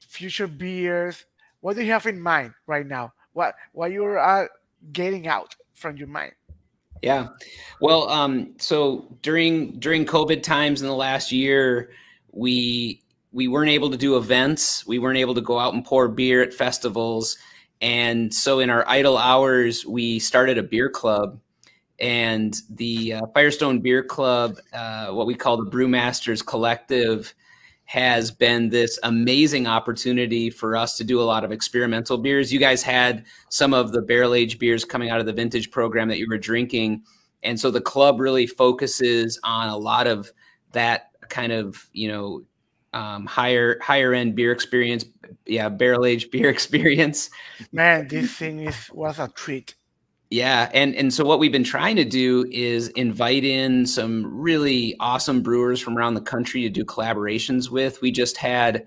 future 0.00 0.46
beers. 0.46 1.24
What 1.60 1.76
do 1.76 1.82
you 1.82 1.92
have 1.92 2.06
in 2.06 2.20
mind 2.20 2.54
right 2.66 2.86
now? 2.86 3.12
What 3.32 3.54
what 3.72 3.90
you're 3.90 4.18
uh, 4.18 4.46
getting 4.92 5.26
out 5.26 5.56
from 5.74 5.96
your 5.96 6.08
mind? 6.08 6.32
Yeah, 7.02 7.28
well, 7.80 8.08
um, 8.08 8.54
so 8.58 9.06
during 9.22 9.78
during 9.80 10.06
COVID 10.06 10.42
times 10.42 10.82
in 10.82 10.88
the 10.88 10.94
last 10.94 11.32
year, 11.32 11.90
we 12.30 13.02
we 13.32 13.48
weren't 13.48 13.70
able 13.70 13.90
to 13.90 13.96
do 13.96 14.16
events. 14.16 14.86
We 14.86 14.98
weren't 14.98 15.18
able 15.18 15.34
to 15.34 15.40
go 15.40 15.58
out 15.58 15.74
and 15.74 15.84
pour 15.84 16.06
beer 16.08 16.42
at 16.42 16.54
festivals. 16.54 17.36
And 17.80 18.32
so 18.32 18.60
in 18.60 18.70
our 18.70 18.88
idle 18.88 19.18
hours, 19.18 19.84
we 19.84 20.20
started 20.20 20.58
a 20.58 20.62
beer 20.62 20.88
club. 20.88 21.40
And 21.98 22.56
the 22.70 23.14
uh, 23.14 23.26
Firestone 23.34 23.80
Beer 23.80 24.02
Club, 24.02 24.58
uh, 24.72 25.08
what 25.08 25.26
we 25.26 25.34
call 25.34 25.56
the 25.56 25.70
Brewmasters 25.70 26.44
Collective, 26.44 27.32
has 27.92 28.30
been 28.30 28.70
this 28.70 28.98
amazing 29.02 29.66
opportunity 29.66 30.48
for 30.48 30.74
us 30.74 30.96
to 30.96 31.04
do 31.04 31.20
a 31.20 31.24
lot 31.24 31.44
of 31.44 31.52
experimental 31.52 32.16
beers. 32.16 32.50
You 32.50 32.58
guys 32.58 32.82
had 32.82 33.26
some 33.50 33.74
of 33.74 33.92
the 33.92 34.00
barrel 34.00 34.32
aged 34.32 34.58
beers 34.58 34.82
coming 34.82 35.10
out 35.10 35.20
of 35.20 35.26
the 35.26 35.32
vintage 35.34 35.70
program 35.70 36.08
that 36.08 36.16
you 36.16 36.26
were 36.26 36.38
drinking. 36.38 37.02
And 37.42 37.60
so 37.60 37.70
the 37.70 37.82
club 37.82 38.18
really 38.18 38.46
focuses 38.46 39.38
on 39.44 39.68
a 39.68 39.76
lot 39.76 40.06
of 40.06 40.32
that 40.72 41.10
kind 41.28 41.52
of, 41.52 41.86
you 41.92 42.08
know, 42.08 42.44
um, 42.94 43.26
higher 43.26 43.78
higher 43.82 44.14
end 44.14 44.36
beer 44.36 44.52
experience. 44.52 45.04
Yeah, 45.44 45.68
barrel 45.68 46.06
aged 46.06 46.30
beer 46.30 46.48
experience. 46.58 47.28
Man, 47.72 48.08
this 48.08 48.34
thing 48.34 48.60
is 48.60 48.88
was 48.90 49.18
a 49.18 49.28
treat. 49.28 49.74
Yeah, 50.32 50.70
and 50.72 50.94
and 50.94 51.12
so 51.12 51.26
what 51.26 51.38
we've 51.38 51.52
been 51.52 51.62
trying 51.62 51.96
to 51.96 52.06
do 52.06 52.46
is 52.50 52.88
invite 52.88 53.44
in 53.44 53.84
some 53.84 54.24
really 54.40 54.96
awesome 54.98 55.42
brewers 55.42 55.78
from 55.78 55.98
around 55.98 56.14
the 56.14 56.22
country 56.22 56.62
to 56.62 56.70
do 56.70 56.86
collaborations 56.86 57.68
with. 57.68 58.00
We 58.00 58.12
just 58.12 58.38
had 58.38 58.86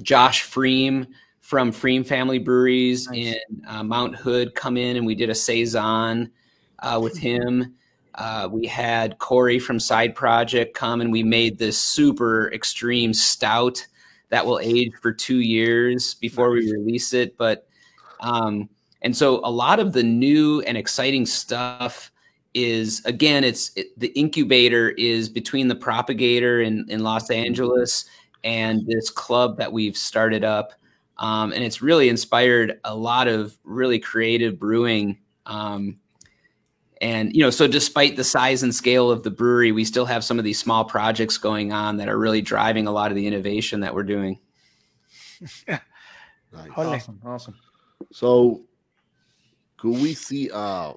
Josh 0.00 0.48
Pfriem 0.48 1.08
from 1.40 1.72
pFriem 1.72 2.06
Family 2.06 2.38
Breweries 2.38 3.08
nice. 3.08 3.34
in 3.34 3.66
uh, 3.66 3.82
Mount 3.82 4.14
Hood 4.14 4.54
come 4.54 4.76
in, 4.76 4.96
and 4.96 5.04
we 5.04 5.16
did 5.16 5.28
a 5.28 5.34
saison 5.34 6.30
uh, 6.78 7.00
with 7.02 7.18
him. 7.18 7.74
Uh, 8.14 8.48
we 8.48 8.64
had 8.64 9.18
Corey 9.18 9.58
from 9.58 9.80
Side 9.80 10.14
Project 10.14 10.76
come, 10.76 11.00
and 11.00 11.10
we 11.10 11.24
made 11.24 11.58
this 11.58 11.76
super 11.76 12.52
extreme 12.52 13.12
stout 13.12 13.84
that 14.28 14.46
will 14.46 14.60
age 14.60 14.92
for 15.02 15.12
two 15.12 15.40
years 15.40 16.14
before 16.14 16.50
we 16.52 16.70
release 16.70 17.12
it. 17.12 17.36
But 17.36 17.66
um, 18.20 18.68
and 19.04 19.14
so 19.14 19.40
a 19.44 19.50
lot 19.50 19.78
of 19.78 19.92
the 19.92 20.02
new 20.02 20.62
and 20.62 20.76
exciting 20.78 21.26
stuff 21.26 22.10
is 22.54 23.04
again, 23.04 23.44
it's 23.44 23.70
it, 23.76 23.98
the 24.00 24.08
incubator 24.18 24.90
is 24.90 25.28
between 25.28 25.68
the 25.68 25.74
propagator 25.74 26.62
in, 26.62 26.86
in 26.88 27.02
Los 27.02 27.30
Angeles 27.30 28.06
and 28.44 28.86
this 28.86 29.10
club 29.10 29.58
that 29.58 29.72
we've 29.72 29.96
started 29.96 30.42
up. 30.42 30.72
Um, 31.18 31.52
and 31.52 31.62
it's 31.62 31.82
really 31.82 32.08
inspired 32.08 32.80
a 32.84 32.96
lot 32.96 33.28
of 33.28 33.56
really 33.62 33.98
creative 33.98 34.58
brewing. 34.58 35.18
Um, 35.44 35.98
and 37.02 37.34
you 37.34 37.42
know, 37.42 37.50
so 37.50 37.66
despite 37.66 38.16
the 38.16 38.24
size 38.24 38.62
and 38.62 38.74
scale 38.74 39.10
of 39.10 39.22
the 39.22 39.30
brewery, 39.30 39.70
we 39.70 39.84
still 39.84 40.06
have 40.06 40.24
some 40.24 40.38
of 40.38 40.46
these 40.46 40.58
small 40.58 40.82
projects 40.82 41.36
going 41.36 41.72
on 41.72 41.98
that 41.98 42.08
are 42.08 42.18
really 42.18 42.40
driving 42.40 42.86
a 42.86 42.90
lot 42.92 43.10
of 43.10 43.16
the 43.16 43.26
innovation 43.26 43.80
that 43.80 43.94
we're 43.94 44.02
doing. 44.02 44.38
nice. 45.68 45.78
Awesome, 46.74 47.20
awesome. 47.22 47.56
So 48.10 48.64
could 49.84 50.00
we 50.00 50.14
see 50.14 50.50
uh 50.50 50.94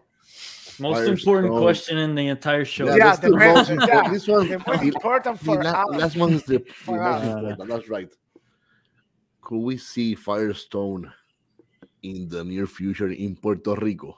most 0.80 1.10
important 1.10 1.54
question 1.58 1.98
in 1.98 2.16
the 2.16 2.28
entire 2.28 2.64
show. 2.64 2.86
Yeah, 2.86 2.96
yeah 2.96 3.16
the, 3.18 3.32
the 3.32 3.36
most 3.36 3.70
important. 3.70 4.14
This 4.14 4.28
one, 4.28 4.48
the 4.48 4.64
most 4.66 4.84
important 4.84 5.40
for 5.40 5.58
the 5.58 5.64
last, 5.64 5.90
last 5.92 6.16
one 6.16 6.34
is 6.34 6.44
the, 6.44 6.64
the 6.86 6.92
most 6.94 7.24
important. 7.26 7.70
That's 7.70 7.90
right. 7.90 8.10
Could 9.42 9.60
we 9.60 9.78
see 9.78 10.16
Firestone 10.16 11.12
in 12.04 12.30
the 12.30 12.46
near 12.46 12.68
future 12.68 13.10
in 13.10 13.36
Puerto 13.36 13.76
Rico? 13.76 14.18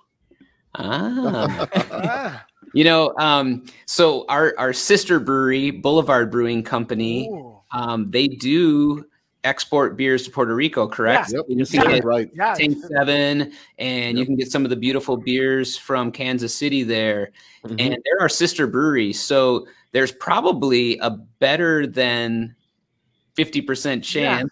Ah. 0.76 2.46
you 2.76 2.84
know, 2.84 3.14
um, 3.18 3.66
so 3.88 4.26
our 4.30 4.54
our 4.60 4.74
sister 4.74 5.20
brewery, 5.20 5.72
Boulevard 5.72 6.30
Brewing 6.30 6.62
Company, 6.62 7.32
um, 7.72 8.12
they 8.12 8.28
do 8.28 9.06
export 9.44 9.96
beers 9.96 10.24
to 10.24 10.32
Puerto 10.32 10.54
Rico, 10.54 10.88
correct? 10.88 11.32
Yeah. 11.32 11.38
Yep. 11.38 11.46
You 11.50 11.66
can 11.66 11.92
get 11.92 12.04
right. 12.04 12.30
Yeah. 12.34 12.54
Tank 12.56 12.78
Seven, 12.90 13.54
and 13.78 14.18
yep. 14.18 14.20
you 14.22 14.26
can 14.26 14.36
get 14.36 14.52
some 14.52 14.64
of 14.64 14.70
the 14.70 14.76
beautiful 14.76 15.18
beers 15.18 15.78
from 15.78 16.12
Kansas 16.12 16.54
City 16.54 16.84
there. 16.84 17.32
Mm-hmm. 17.64 17.80
And 17.80 17.98
they're 18.04 18.22
our 18.22 18.30
sister 18.30 18.68
breweries. 18.68 19.20
So 19.20 19.68
there's 19.92 20.12
probably 20.12 20.98
a 21.00 21.12
better 21.12 21.88
than 21.88 22.56
50% 23.38 24.04
chance, 24.04 24.12
yeah. 24.14 24.44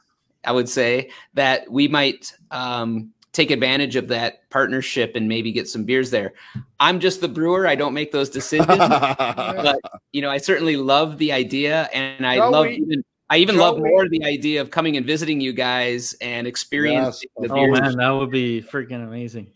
I 0.50 0.52
would 0.52 0.70
say, 0.70 1.12
that 1.34 1.70
we 1.70 1.88
might 1.88 2.34
um, 2.52 3.12
take 3.34 3.52
advantage 3.52 3.96
of 3.96 4.08
that 4.08 4.50
partnership 4.50 5.16
and 5.16 5.28
maybe 5.28 5.52
get 5.52 5.68
some 5.68 5.84
beers 5.84 6.10
there. 6.10 6.34
I'm 6.80 7.00
just 7.00 7.22
the 7.22 7.28
brewer. 7.28 7.68
I 7.68 7.76
don't 7.76 7.94
make 7.94 8.12
those 8.12 8.30
decisions. 8.30 8.68
but, 8.78 9.80
you 10.12 10.22
know, 10.22 10.30
I 10.30 10.38
certainly 10.38 10.78
love 10.78 11.18
the 11.18 11.34
idea. 11.34 11.90
And 11.94 12.26
I 12.26 12.38
no, 12.38 12.50
love 12.50 12.66
we- 12.68 12.78
even 12.78 13.04
I 13.30 13.38
even 13.38 13.56
Joe, 13.56 13.62
love 13.62 13.80
more 13.80 14.08
the 14.08 14.24
idea 14.24 14.62
of 14.62 14.72
coming 14.72 14.96
and 14.98 15.06
visiting 15.06 15.42
you 15.42 15.54
guys 15.54 16.16
and 16.22 16.48
experiencing 16.48 17.30
yes. 17.40 17.50
the 17.50 17.54
Oh 17.54 17.68
man, 17.68 17.98
that 17.98 18.10
would 18.10 18.32
be 18.32 18.62
freaking 18.62 19.04
amazing. 19.04 19.52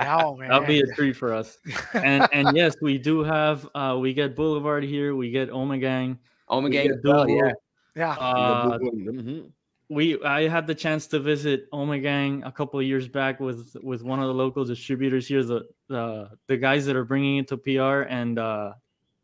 Oh, 0.00 0.38
That'd 0.38 0.66
be 0.66 0.80
a 0.80 0.86
treat 0.94 1.16
for 1.16 1.32
us. 1.32 1.58
And 1.94 2.28
and 2.32 2.56
yes, 2.56 2.74
we 2.80 2.98
do 2.98 3.22
have 3.22 3.68
uh 3.74 3.96
we 3.98 4.12
get 4.14 4.36
Boulevard 4.36 4.84
here, 4.84 5.14
we 5.14 5.30
get 5.30 5.50
Omegang. 5.50 6.18
Omegang, 6.50 7.02
well, 7.02 7.28
yeah. 7.28 7.52
Yeah. 7.96 8.12
Uh, 8.12 8.78
mm-hmm. 8.78 9.40
we 9.88 10.22
I 10.22 10.48
had 10.48 10.66
the 10.66 10.74
chance 10.74 11.06
to 11.08 11.18
visit 11.18 11.70
Omegang 11.70 12.46
a 12.46 12.52
couple 12.52 12.80
of 12.80 12.86
years 12.86 13.08
back 13.08 13.40
with 13.40 13.76
with 13.82 14.02
one 14.02 14.20
of 14.20 14.26
the 14.26 14.34
local 14.34 14.64
distributors 14.64 15.26
here, 15.28 15.42
the 15.42 15.66
the 15.88 16.30
the 16.48 16.56
guys 16.56 16.86
that 16.86 16.96
are 16.96 17.04
bringing 17.04 17.38
it 17.38 17.48
to 17.48 17.56
PR, 17.56 18.08
and 18.08 18.38
uh, 18.38 18.72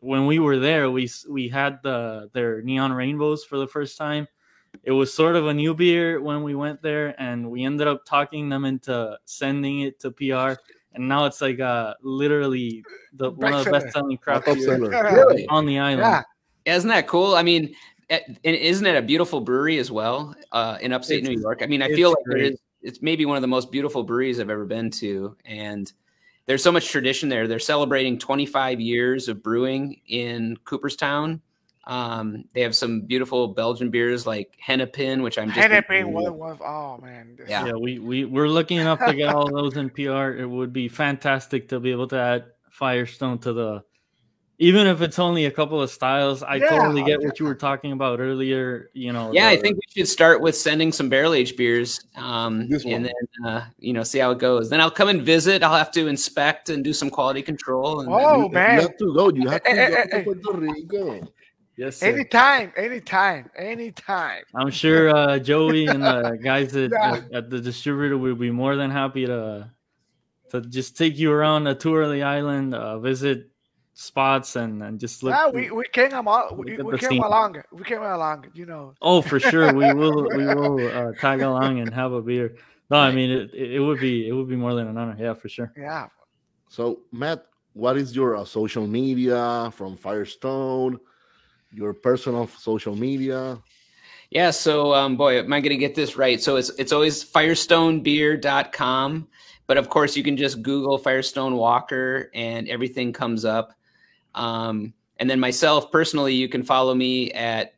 when 0.00 0.26
we 0.26 0.38
were 0.38 0.58
there, 0.58 0.90
we 0.90 1.08
we 1.28 1.48
had 1.48 1.82
the 1.82 2.30
their 2.32 2.62
neon 2.62 2.92
rainbows 2.92 3.44
for 3.44 3.58
the 3.58 3.66
first 3.66 3.96
time. 3.96 4.26
It 4.82 4.92
was 4.92 5.12
sort 5.12 5.36
of 5.36 5.46
a 5.46 5.54
new 5.54 5.74
beer 5.74 6.20
when 6.20 6.42
we 6.42 6.54
went 6.54 6.80
there, 6.82 7.20
and 7.20 7.50
we 7.50 7.64
ended 7.64 7.86
up 7.86 8.04
talking 8.04 8.48
them 8.48 8.64
into 8.64 9.18
sending 9.24 9.80
it 9.80 10.00
to 10.00 10.10
PR. 10.10 10.60
And 10.92 11.08
now 11.08 11.26
it's 11.26 11.40
like 11.40 11.60
uh 11.60 11.94
literally 12.02 12.82
the 13.12 13.30
one 13.30 13.52
of 13.52 13.64
the 13.64 13.70
best 13.70 13.92
selling 13.92 14.16
craft 14.16 14.46
beers 14.46 14.66
really? 14.66 15.46
on 15.48 15.66
the 15.66 15.78
island. 15.78 16.24
Yeah. 16.66 16.76
Isn't 16.76 16.88
that 16.88 17.06
cool? 17.06 17.34
I 17.34 17.42
mean, 17.42 17.74
and 18.10 18.38
isn't 18.44 18.86
it 18.86 18.96
a 18.96 19.02
beautiful 19.02 19.40
brewery 19.40 19.78
as 19.78 19.90
well 19.90 20.34
uh, 20.52 20.78
in 20.80 20.92
upstate 20.92 21.20
it's, 21.20 21.28
New 21.28 21.40
York? 21.40 21.60
I 21.62 21.66
mean, 21.66 21.80
I 21.80 21.88
feel 21.88 22.10
like 22.10 22.38
it 22.38 22.52
is. 22.52 22.60
It's 22.82 23.02
maybe 23.02 23.26
one 23.26 23.36
of 23.36 23.42
the 23.42 23.48
most 23.48 23.70
beautiful 23.70 24.02
breweries 24.02 24.40
I've 24.40 24.50
ever 24.50 24.64
been 24.64 24.90
to, 24.92 25.36
and 25.44 25.92
there's 26.50 26.64
so 26.64 26.72
much 26.72 26.88
tradition 26.88 27.28
there. 27.28 27.46
They're 27.46 27.60
celebrating 27.60 28.18
25 28.18 28.80
years 28.80 29.28
of 29.28 29.40
brewing 29.40 30.00
in 30.08 30.56
Cooperstown. 30.64 31.40
Um, 31.84 32.42
they 32.54 32.62
have 32.62 32.74
some 32.74 33.02
beautiful 33.02 33.46
Belgian 33.46 33.88
beers 33.88 34.26
like 34.26 34.56
Hennepin, 34.58 35.22
which 35.22 35.38
I'm 35.38 35.50
just 35.50 35.60
Hennepin 35.60 36.12
was, 36.12 36.28
was 36.32 36.58
oh 36.60 36.98
man. 37.00 37.38
Yeah. 37.46 37.66
yeah, 37.66 37.72
we 37.74 38.00
we 38.00 38.24
we're 38.24 38.48
looking 38.48 38.78
enough 38.78 38.98
to 38.98 39.14
get 39.14 39.32
all 39.32 39.48
those 39.48 39.76
in 39.76 39.90
PR. 39.90 40.40
It 40.40 40.50
would 40.50 40.72
be 40.72 40.88
fantastic 40.88 41.68
to 41.68 41.78
be 41.78 41.92
able 41.92 42.08
to 42.08 42.18
add 42.18 42.46
Firestone 42.68 43.38
to 43.38 43.52
the 43.52 43.84
even 44.60 44.86
if 44.86 45.00
it's 45.00 45.18
only 45.18 45.46
a 45.46 45.50
couple 45.50 45.80
of 45.80 45.90
styles, 45.90 46.42
I 46.42 46.56
yeah, 46.56 46.68
totally 46.68 47.02
get 47.02 47.22
what 47.22 47.40
you 47.40 47.46
were 47.46 47.54
talking 47.54 47.92
about 47.92 48.20
earlier. 48.20 48.90
You 48.92 49.10
know, 49.10 49.32
yeah, 49.32 49.48
the, 49.48 49.58
I 49.58 49.60
think 49.60 49.76
we 49.76 49.82
should 49.96 50.06
start 50.06 50.42
with 50.42 50.54
sending 50.54 50.92
some 50.92 51.08
barrel 51.08 51.32
aged 51.32 51.56
beers, 51.56 52.04
um, 52.14 52.68
and 52.86 53.06
then 53.06 53.46
uh, 53.46 53.64
you 53.78 53.94
know 53.94 54.02
see 54.02 54.18
how 54.18 54.32
it 54.32 54.38
goes. 54.38 54.68
Then 54.68 54.82
I'll 54.82 54.90
come 54.90 55.08
and 55.08 55.22
visit. 55.22 55.62
I'll 55.62 55.74
have 55.74 55.90
to 55.92 56.08
inspect 56.08 56.68
and 56.68 56.84
do 56.84 56.92
some 56.92 57.08
quality 57.08 57.40
control. 57.40 58.02
And 58.02 58.10
oh 58.12 58.42
then, 58.42 58.50
man, 58.52 58.74
you 58.74 58.80
have 58.82 58.98
to 58.98 59.14
go. 59.14 59.30
You 59.30 59.48
have 59.48 59.64
to 59.64 59.74
go 59.74 60.18
to 60.18 60.24
Puerto 60.24 60.58
Rico. 60.58 61.32
Yes, 61.78 61.96
sir. 61.96 62.08
anytime, 62.08 62.70
anytime, 62.76 63.50
anytime. 63.56 64.42
I'm 64.54 64.70
sure 64.70 65.08
uh, 65.16 65.38
Joey 65.38 65.86
and 65.86 66.02
the 66.02 66.38
guys 66.44 66.76
at, 66.76 66.90
yeah. 66.90 67.12
at, 67.14 67.32
at 67.32 67.50
the 67.50 67.60
distributor 67.60 68.18
will 68.18 68.34
be 68.34 68.50
more 68.50 68.76
than 68.76 68.90
happy 68.90 69.24
to 69.24 69.70
to 70.50 70.60
just 70.60 70.98
take 70.98 71.16
you 71.16 71.32
around 71.32 71.66
a 71.66 71.74
tour 71.74 72.02
of 72.02 72.10
the 72.10 72.24
island, 72.24 72.74
uh, 72.74 72.98
visit 72.98 73.49
spots 74.00 74.56
and, 74.56 74.82
and 74.82 74.98
just 74.98 75.22
look. 75.22 75.34
Yeah, 75.34 75.50
we, 75.50 75.70
we 75.70 75.84
came 75.92 76.14
along. 76.14 76.56
We, 76.56 76.78
we 76.78 76.98
came 76.98 77.22
along. 77.22 77.62
We 77.70 77.84
came 77.84 78.02
along. 78.02 78.46
You 78.54 78.64
know. 78.66 78.94
Oh, 79.02 79.20
for 79.20 79.38
sure, 79.38 79.74
we 79.74 79.92
will. 79.94 80.26
We 80.36 80.46
will 80.46 80.88
uh, 80.88 81.12
tag 81.20 81.42
along 81.42 81.80
and 81.80 81.92
have 81.92 82.12
a 82.12 82.22
beer. 82.22 82.56
No, 82.90 82.96
I 82.96 83.12
mean 83.12 83.30
it, 83.30 83.52
it. 83.54 83.78
would 83.78 84.00
be 84.00 84.26
it 84.26 84.32
would 84.32 84.48
be 84.48 84.56
more 84.56 84.74
than 84.74 84.88
an 84.88 84.96
honor. 84.96 85.16
Yeah, 85.18 85.34
for 85.34 85.48
sure. 85.48 85.72
Yeah. 85.76 86.08
So 86.68 87.02
Matt, 87.12 87.46
what 87.74 87.96
is 87.96 88.16
your 88.16 88.36
uh, 88.36 88.44
social 88.44 88.86
media 88.86 89.70
from 89.76 89.96
Firestone? 89.96 90.98
Your 91.72 91.94
personal 91.94 92.48
social 92.48 92.96
media. 92.96 93.58
Yeah, 94.30 94.50
so 94.50 94.92
um, 94.94 95.16
boy, 95.16 95.38
am 95.40 95.52
I 95.52 95.60
going 95.60 95.70
to 95.70 95.76
get 95.76 95.94
this 95.94 96.16
right? 96.16 96.40
So 96.40 96.56
it's 96.56 96.70
it's 96.78 96.92
always 96.92 97.24
firestonebeer.com, 97.24 99.28
but 99.66 99.76
of 99.76 99.88
course 99.88 100.16
you 100.16 100.24
can 100.24 100.36
just 100.36 100.62
Google 100.62 100.98
Firestone 100.98 101.56
Walker 101.56 102.30
and 102.34 102.68
everything 102.68 103.12
comes 103.12 103.44
up. 103.44 103.74
Um, 104.34 104.92
and 105.18 105.28
then 105.28 105.40
myself 105.40 105.92
personally, 105.92 106.34
you 106.34 106.48
can 106.48 106.62
follow 106.62 106.94
me 106.94 107.30
at 107.32 107.74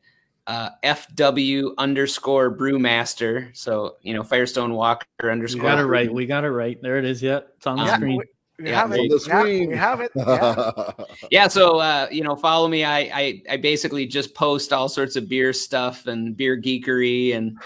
uh, 0.46 0.70
FW 0.82 1.72
underscore 1.78 2.56
brewmaster. 2.56 3.56
So, 3.56 3.96
you 4.02 4.14
know, 4.14 4.22
Firestone 4.22 4.74
Walker 4.74 5.06
underscore. 5.30 5.62
We 5.62 5.68
got 5.68 5.78
it 5.78 5.86
right. 5.86 6.12
We 6.12 6.26
got 6.26 6.44
it 6.44 6.50
right. 6.50 6.80
There 6.80 6.98
it 6.98 7.04
is. 7.04 7.22
Yep. 7.22 7.54
It's 7.56 7.66
on 7.66 7.76
the 7.76 7.84
um, 7.84 7.88
screen. 7.88 8.18
We, 8.18 8.64
we 8.64 8.70
yeah, 8.70 8.80
have 8.80 8.92
it. 8.92 9.10
The 9.10 9.20
screen. 9.20 9.70
Yeah, 9.70 9.74
we 9.74 9.76
have 9.76 10.00
it. 10.00 10.10
Yeah. 10.16 11.04
yeah 11.30 11.48
so, 11.48 11.78
uh, 11.78 12.06
you 12.10 12.22
know, 12.22 12.36
follow 12.36 12.68
me. 12.68 12.84
I, 12.84 12.98
I, 12.98 13.42
I 13.50 13.56
basically 13.56 14.06
just 14.06 14.34
post 14.34 14.72
all 14.72 14.88
sorts 14.88 15.16
of 15.16 15.28
beer 15.28 15.52
stuff 15.52 16.06
and 16.06 16.36
beer 16.36 16.60
geekery 16.60 17.34
and, 17.34 17.58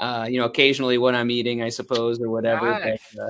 uh, 0.00 0.26
you 0.28 0.40
know, 0.40 0.46
occasionally 0.46 0.98
what 0.98 1.14
I'm 1.14 1.30
eating, 1.30 1.62
I 1.62 1.68
suppose, 1.68 2.20
or 2.20 2.30
whatever. 2.30 2.70
Nice. 2.70 3.00
But, 3.14 3.28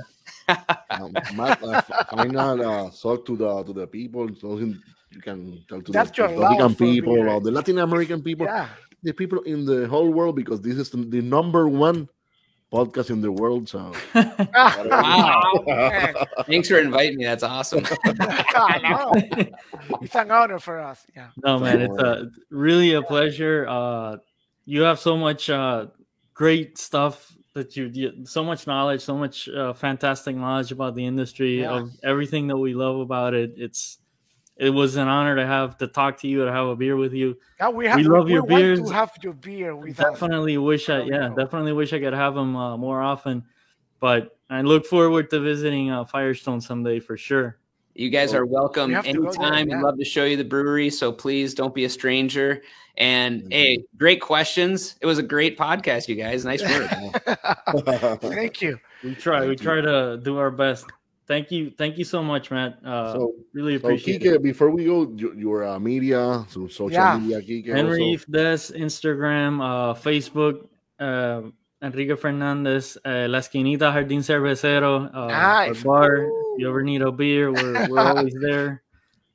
uh, 0.49 0.75
um, 0.91 1.13
Matt, 1.35 1.63
uh, 1.63 1.83
I 2.13 2.27
not 2.27 2.61
uh, 2.61 2.91
talk 2.91 3.27
to 3.27 3.37
the 3.37 3.63
to 3.65 3.73
the 3.73 3.87
people. 3.87 4.29
So 4.39 4.57
you 5.11 5.21
can 5.21 5.65
tell 5.69 5.83
to 5.83 5.93
That's 5.93 6.11
the 6.11 6.29
Puerto 6.29 6.49
Rican 6.49 6.75
people 6.75 7.29
or 7.29 7.41
the 7.41 7.51
Latin 7.51 7.79
American 7.79 8.23
people, 8.23 8.47
yeah. 8.47 8.69
the 9.03 9.13
people 9.13 9.41
in 9.43 9.65
the 9.65 9.89
whole 9.89 10.11
world, 10.11 10.37
because 10.37 10.61
this 10.61 10.77
is 10.77 10.91
the, 10.91 10.99
the 10.99 11.21
number 11.21 11.69
one 11.69 12.09
podcast 12.73 13.11
in 13.11 13.21
the 13.21 13.33
world. 13.33 13.69
So, 13.69 13.93
wow. 14.15 15.65
Thanks 16.47 16.69
for 16.69 16.79
inviting 16.79 17.19
me. 17.19 17.25
That's 17.25 17.43
awesome. 17.43 17.85
it's 20.01 20.15
an 20.15 20.31
honor 20.31 20.59
for 20.59 20.79
us. 20.81 21.05
Yeah. 21.17 21.31
No, 21.45 21.59
man, 21.59 21.83
it's 21.83 21.99
a, 21.99 22.31
really 22.51 22.95
a 22.95 23.03
pleasure. 23.03 23.67
Uh, 23.69 24.19
you 24.65 24.83
have 24.83 25.01
so 25.01 25.17
much 25.17 25.51
uh, 25.51 25.87
great 26.35 26.79
stuff 26.79 27.37
that 27.55 27.77
you, 27.77 27.91
you 27.93 28.25
so 28.25 28.45
much 28.45 28.69
knowledge, 28.69 29.01
so 29.01 29.17
much 29.17 29.49
uh, 29.49 29.73
fantastic 29.73 30.37
knowledge 30.37 30.71
about 30.71 30.95
the 30.95 31.05
industry 31.05 31.63
Yeah. 31.63 31.73
of 31.73 31.91
everything 32.05 32.47
that 32.47 32.57
we 32.57 32.75
love 32.75 33.01
about 33.01 33.35
it. 33.35 33.55
It's 33.57 33.99
it 34.61 34.71
was 34.71 34.97
an 34.97 35.09
honor 35.09 35.35
to 35.37 35.47
have 35.47 35.79
to 35.79 35.87
talk 35.87 36.19
to 36.19 36.29
you 36.29 36.45
to 36.45 36.53
have 36.53 36.67
a 36.69 36.77
beer 36.77 36.95
with 36.97 37.15
you. 37.15 37.37
Yeah, 37.59 37.71
we 37.71 37.87
have. 37.87 37.97
We 37.97 38.05
love 38.05 38.29
your 38.29 38.43
want 38.43 38.49
beers. 38.49 38.79
to 38.81 38.89
have 38.91 39.11
your 39.23 39.33
beer 39.33 39.75
with 39.75 39.99
us. 39.99 40.21
Definitely 40.21 40.59
wish 40.59 40.89
I 40.91 41.01
yeah 41.03 41.31
definitely 41.35 41.73
wish 41.73 41.93
I 41.93 41.99
could 41.99 42.13
have 42.13 42.35
them 42.35 42.55
uh, 42.55 42.77
more 42.77 43.01
often, 43.01 43.45
but 44.01 44.37
I 44.51 44.61
look 44.61 44.85
forward 44.87 45.31
to 45.31 45.41
visiting 45.41 45.91
uh, 45.91 46.05
Firestone 46.05 46.61
someday 46.61 47.01
for 47.01 47.17
sure. 47.17 47.57
You 47.95 48.09
guys 48.09 48.35
are 48.35 48.47
welcome 48.47 48.89
we 48.89 48.95
have 48.95 49.05
to 49.05 49.13
go 49.15 49.33
there, 49.33 49.53
anytime. 49.53 49.69
yeah. 49.69 49.77
We'd 49.77 49.83
love 49.83 49.99
to 49.99 50.05
show 50.05 50.25
you 50.25 50.37
the 50.37 50.45
brewery, 50.45 50.91
so 50.91 51.11
please 51.13 51.55
don't 51.55 51.75
be 51.75 51.85
a 51.85 51.89
stranger. 51.89 52.63
And 52.97 53.43
Mhm. 53.43 53.53
hey, 53.53 53.85
great 53.97 54.21
questions. 54.21 54.97
It 55.01 55.07
was 55.07 55.19
a 55.19 55.23
great 55.23 55.59
podcast, 55.59 56.07
you 56.09 56.15
guys. 56.15 56.45
Nice 56.45 56.63
work. 56.63 56.91
Thank 58.23 58.63
you. 58.63 58.79
We 59.03 59.15
try 59.15 59.41
we 59.43 59.51
you. 59.51 59.57
try 59.57 59.81
to 59.81 60.21
do 60.23 60.39
our 60.39 60.51
best. 60.51 60.87
Thank 61.31 61.55
you 61.55 61.71
thank 61.79 61.95
you 61.95 62.03
so 62.03 62.27
much, 62.27 62.51
Matt. 62.51 62.83
Uh, 62.83 63.15
so, 63.15 63.35
really 63.55 63.79
so 63.79 63.87
appreciate 63.87 64.23
Kike, 64.27 64.35
it. 64.35 64.43
before 64.43 64.71
we 64.75 64.83
go, 64.91 65.07
your, 65.15 65.33
your 65.39 65.59
uh, 65.63 65.79
media, 65.79 66.43
so 66.51 66.67
social 66.67 66.91
Yeah. 66.91 67.19
media, 67.23 67.39
Kike. 67.39 67.71
Henry 67.71 68.19
also. 68.19 68.27
Des, 68.35 68.75
Instagram, 68.75 69.63
uh, 69.63 69.95
Facebook, 69.95 70.67
uh, 70.99 71.43
Enrique 71.87 72.17
Fernandez, 72.19 72.99
uh, 73.07 73.31
La 73.31 73.39
Esquinita 73.39 73.95
Jardín 73.95 74.27
Cervecero, 74.27 75.07
uh, 75.15 75.27
Nice. 75.31 75.85
bar. 75.87 76.27
If 76.27 76.59
you 76.59 76.69
ever 76.69 76.83
need 76.83 77.01
a 77.03 77.13
beer, 77.13 77.53
we're, 77.55 77.89
we're 77.89 78.01
always 78.03 78.35
there. 78.43 78.83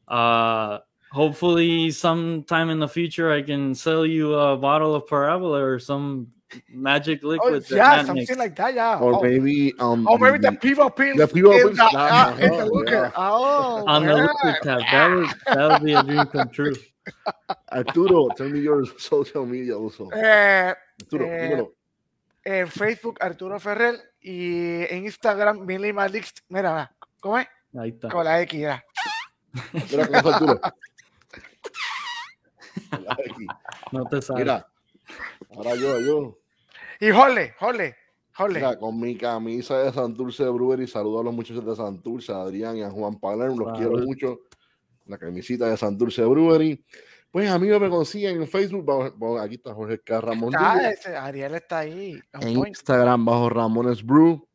Uh, 0.06 0.80
hopefully, 1.16 1.92
sometime 1.92 2.70
in 2.70 2.80
the 2.80 2.90
future, 2.92 3.32
I 3.32 3.42
can 3.42 3.74
sell 3.74 4.06
you 4.06 4.36
a 4.36 4.58
bottle 4.58 4.94
of 4.96 5.08
Parabola 5.08 5.64
or 5.64 5.80
some 5.80 6.28
magic 6.70 7.22
Oh, 7.24 7.28
liquid. 7.30 7.64
that 7.64 7.76
yeah, 7.76 7.98
something 8.06 8.16
makes. 8.16 8.38
like 8.38 8.56
that. 8.56 8.74
Yeah. 8.76 9.00
Or 9.00 9.16
oh, 9.16 9.22
maybe, 9.22 9.74
um, 9.80 10.08
oh, 10.08 10.18
maybe 10.18 10.38
the 10.40 10.52
the- 10.52 10.58
Pivo 10.58 10.90
Pills. 10.96 11.18
the 11.18 11.28
Pills, 11.28 11.76
the- 11.78 11.90
yeah, 11.92 12.00
ah, 12.00 12.38
in 12.38 12.52
the 12.52 12.66
liquor. 12.66 12.92
yeah. 12.92 13.12
Oh, 13.16 13.84
on 13.88 14.06
the 14.06 14.16
yeah. 14.16 14.24
liquid 14.24 14.56
tab. 14.64 14.80
That 14.80 15.08
would 15.10 15.30
that 15.46 15.72
would 15.72 15.84
be 15.86 15.94
a 15.94 16.04
dream 16.04 16.26
come 16.28 16.50
true. 16.50 16.76
Arturo, 17.72 18.30
tell 18.36 18.50
me 18.50 18.60
your 18.62 18.86
social 18.98 19.46
media 19.46 19.78
also. 19.78 20.10
Eh, 20.12 20.74
Arturo, 21.02 21.26
eh, 21.26 21.42
dímelo. 21.50 21.74
en 22.44 22.68
Facebook 22.68 23.18
Arturo 23.22 23.60
Ferrer 23.60 24.00
y 24.22 24.84
en 24.90 25.06
Instagram 25.06 25.66
Milly 25.66 25.94
Malix. 25.94 26.34
Mira, 26.50 26.92
¿cómo 27.20 27.38
es? 27.40 27.48
Ahí 27.78 27.90
está. 27.90 28.10
Con 28.10 28.24
la 28.26 28.42
X, 28.42 28.60
ya. 28.60 28.84
Mira 29.74 30.08
cómo 30.08 30.18
está 30.18 30.30
Arturo. 30.36 30.62
No 33.92 34.06
te 34.06 34.22
sabes. 34.22 34.44
Mira, 34.44 34.68
ahora 35.56 35.76
yo, 35.76 36.00
yo. 36.00 36.38
Y 37.00 37.12
Jole, 37.12 37.54
Jole, 37.60 37.96
Jole. 38.34 38.56
Mira, 38.56 38.78
con 38.78 39.00
mi 39.00 39.16
camisa 39.18 39.80
de 39.80 39.92
Santurce 39.94 40.44
Brewery, 40.50 40.88
saludo 40.88 41.22
a 41.22 41.24
los 41.24 41.34
muchachos 41.34 41.66
de 41.66 41.76
Santurce, 41.76 42.32
a 42.34 42.42
Adrián 42.42 42.78
y 42.78 42.84
a 42.84 42.90
Juan 42.90 43.20
Palermo, 43.20 43.66
los 43.68 43.78
quiero 43.78 43.98
mucho. 43.98 44.40
La 45.06 45.18
camisita 45.18 45.70
de 45.70 45.78
Santurce 45.78 46.24
Brewery. 46.26 46.84
Pues 47.32 47.50
amigos 47.50 47.82
me 47.82 47.90
consiguen 47.90 48.42
en 48.42 48.48
Facebook, 48.48 48.86
bajo- 48.86 49.14
bajo- 49.18 49.40
aquí 49.40 49.56
está 49.56 49.74
Jorge 49.74 50.00
K. 50.00 50.22
Ramón 50.22 50.54
Está, 50.54 50.90
ese, 50.90 51.16
Ariel 51.18 51.56
está 51.56 51.80
ahí. 51.80 52.18
en 52.34 52.54
point. 52.56 52.68
Instagram 52.70 53.26
bajo 53.26 53.50
Ramones 53.50 54.04
Brew. 54.04 54.48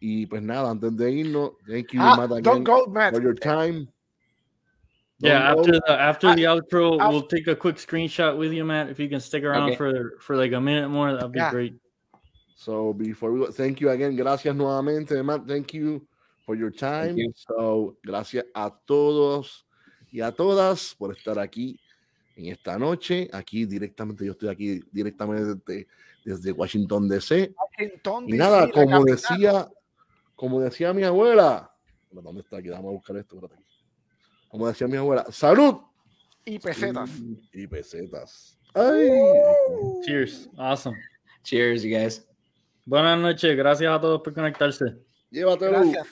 Y 0.00 0.26
pues 0.26 0.42
nada, 0.42 0.70
antes 0.70 0.96
de 0.96 1.10
irnos, 1.10 1.52
thank 1.66 1.92
you, 1.92 2.00
Ah, 2.02 2.16
Matt, 2.16 2.32
again, 2.32 2.42
don't 2.42 2.66
go, 2.66 2.86
Matt. 2.86 3.14
for 3.14 3.22
your 3.22 3.34
time. 3.38 3.86
Yeah, 5.18 5.50
after 5.50 5.72
the 5.72 5.92
after 5.92 6.34
the 6.34 6.44
outro, 6.44 6.98
we'll 7.08 7.26
take 7.26 7.46
a 7.46 7.56
quick 7.56 7.76
screenshot 7.76 8.36
with 8.36 8.52
you, 8.52 8.64
Matt. 8.64 8.90
If 8.90 8.98
you 8.98 9.08
can 9.08 9.20
stick 9.20 9.44
around 9.44 9.70
Okay. 9.70 9.76
for 9.76 10.18
for 10.20 10.36
like 10.36 10.52
a 10.52 10.60
minute 10.60 10.88
more, 10.90 11.12
that'd 11.14 11.32
be 11.32 11.38
Yeah. 11.38 11.50
great. 11.50 11.74
So 12.54 12.92
before 12.92 13.32
we 13.32 13.40
go, 13.40 13.50
thank 13.50 13.80
you 13.80 13.90
again. 13.90 14.14
Gracias 14.16 14.54
nuevamente, 14.54 15.22
Matt. 15.24 15.46
Thank 15.46 15.72
you 15.74 16.06
for 16.44 16.54
your 16.54 16.70
time. 16.70 17.16
you. 17.16 17.32
So, 17.34 17.96
gracias 18.02 18.44
a 18.54 18.70
todos 18.86 19.64
y 20.10 20.20
a 20.20 20.32
todas 20.32 20.94
por 20.94 21.12
estar 21.16 21.38
aquí 21.38 21.78
en 22.36 22.46
esta 22.52 22.78
noche. 22.78 23.28
Aquí 23.32 23.64
directamente, 23.66 24.24
yo 24.24 24.32
estoy 24.32 24.48
aquí 24.48 24.80
directamente 24.92 25.54
desde, 25.54 25.86
desde 26.24 26.52
Washington 26.52 27.08
DC. 27.08 27.54
Washington, 27.78 28.24
Y 28.28 28.32
DC, 28.32 28.38
nada, 28.38 28.70
como 28.70 29.04
decía, 29.04 29.68
como 30.34 30.60
decía 30.60 30.92
mi 30.92 31.04
abuela, 31.04 31.70
¿dónde 32.10 32.42
está 32.42 32.58
aquí? 32.58 32.68
Vamos 32.68 32.90
a 32.90 32.92
buscar 32.92 33.16
esto. 33.16 33.36
espérate. 33.36 33.65
Como 34.56 34.68
decía 34.68 34.86
mi 34.88 34.96
abuela, 34.96 35.26
salud 35.30 35.76
Y 36.46 36.58
pesetas. 36.58 37.10
y 37.52 37.66
pesetas. 37.66 38.58
Ay. 38.72 39.10
Cheers. 40.06 40.48
Awesome. 40.56 40.96
Cheers, 41.42 41.82
you 41.82 41.90
guys. 41.94 42.26
Buenas 42.86 43.18
noches. 43.18 43.54
Gracias 43.54 43.92
a 43.92 44.00
todos 44.00 44.22
por 44.22 44.32
conectarse. 44.32 44.96
Llévatelo. 45.30 45.72
Gracias. 45.72 46.06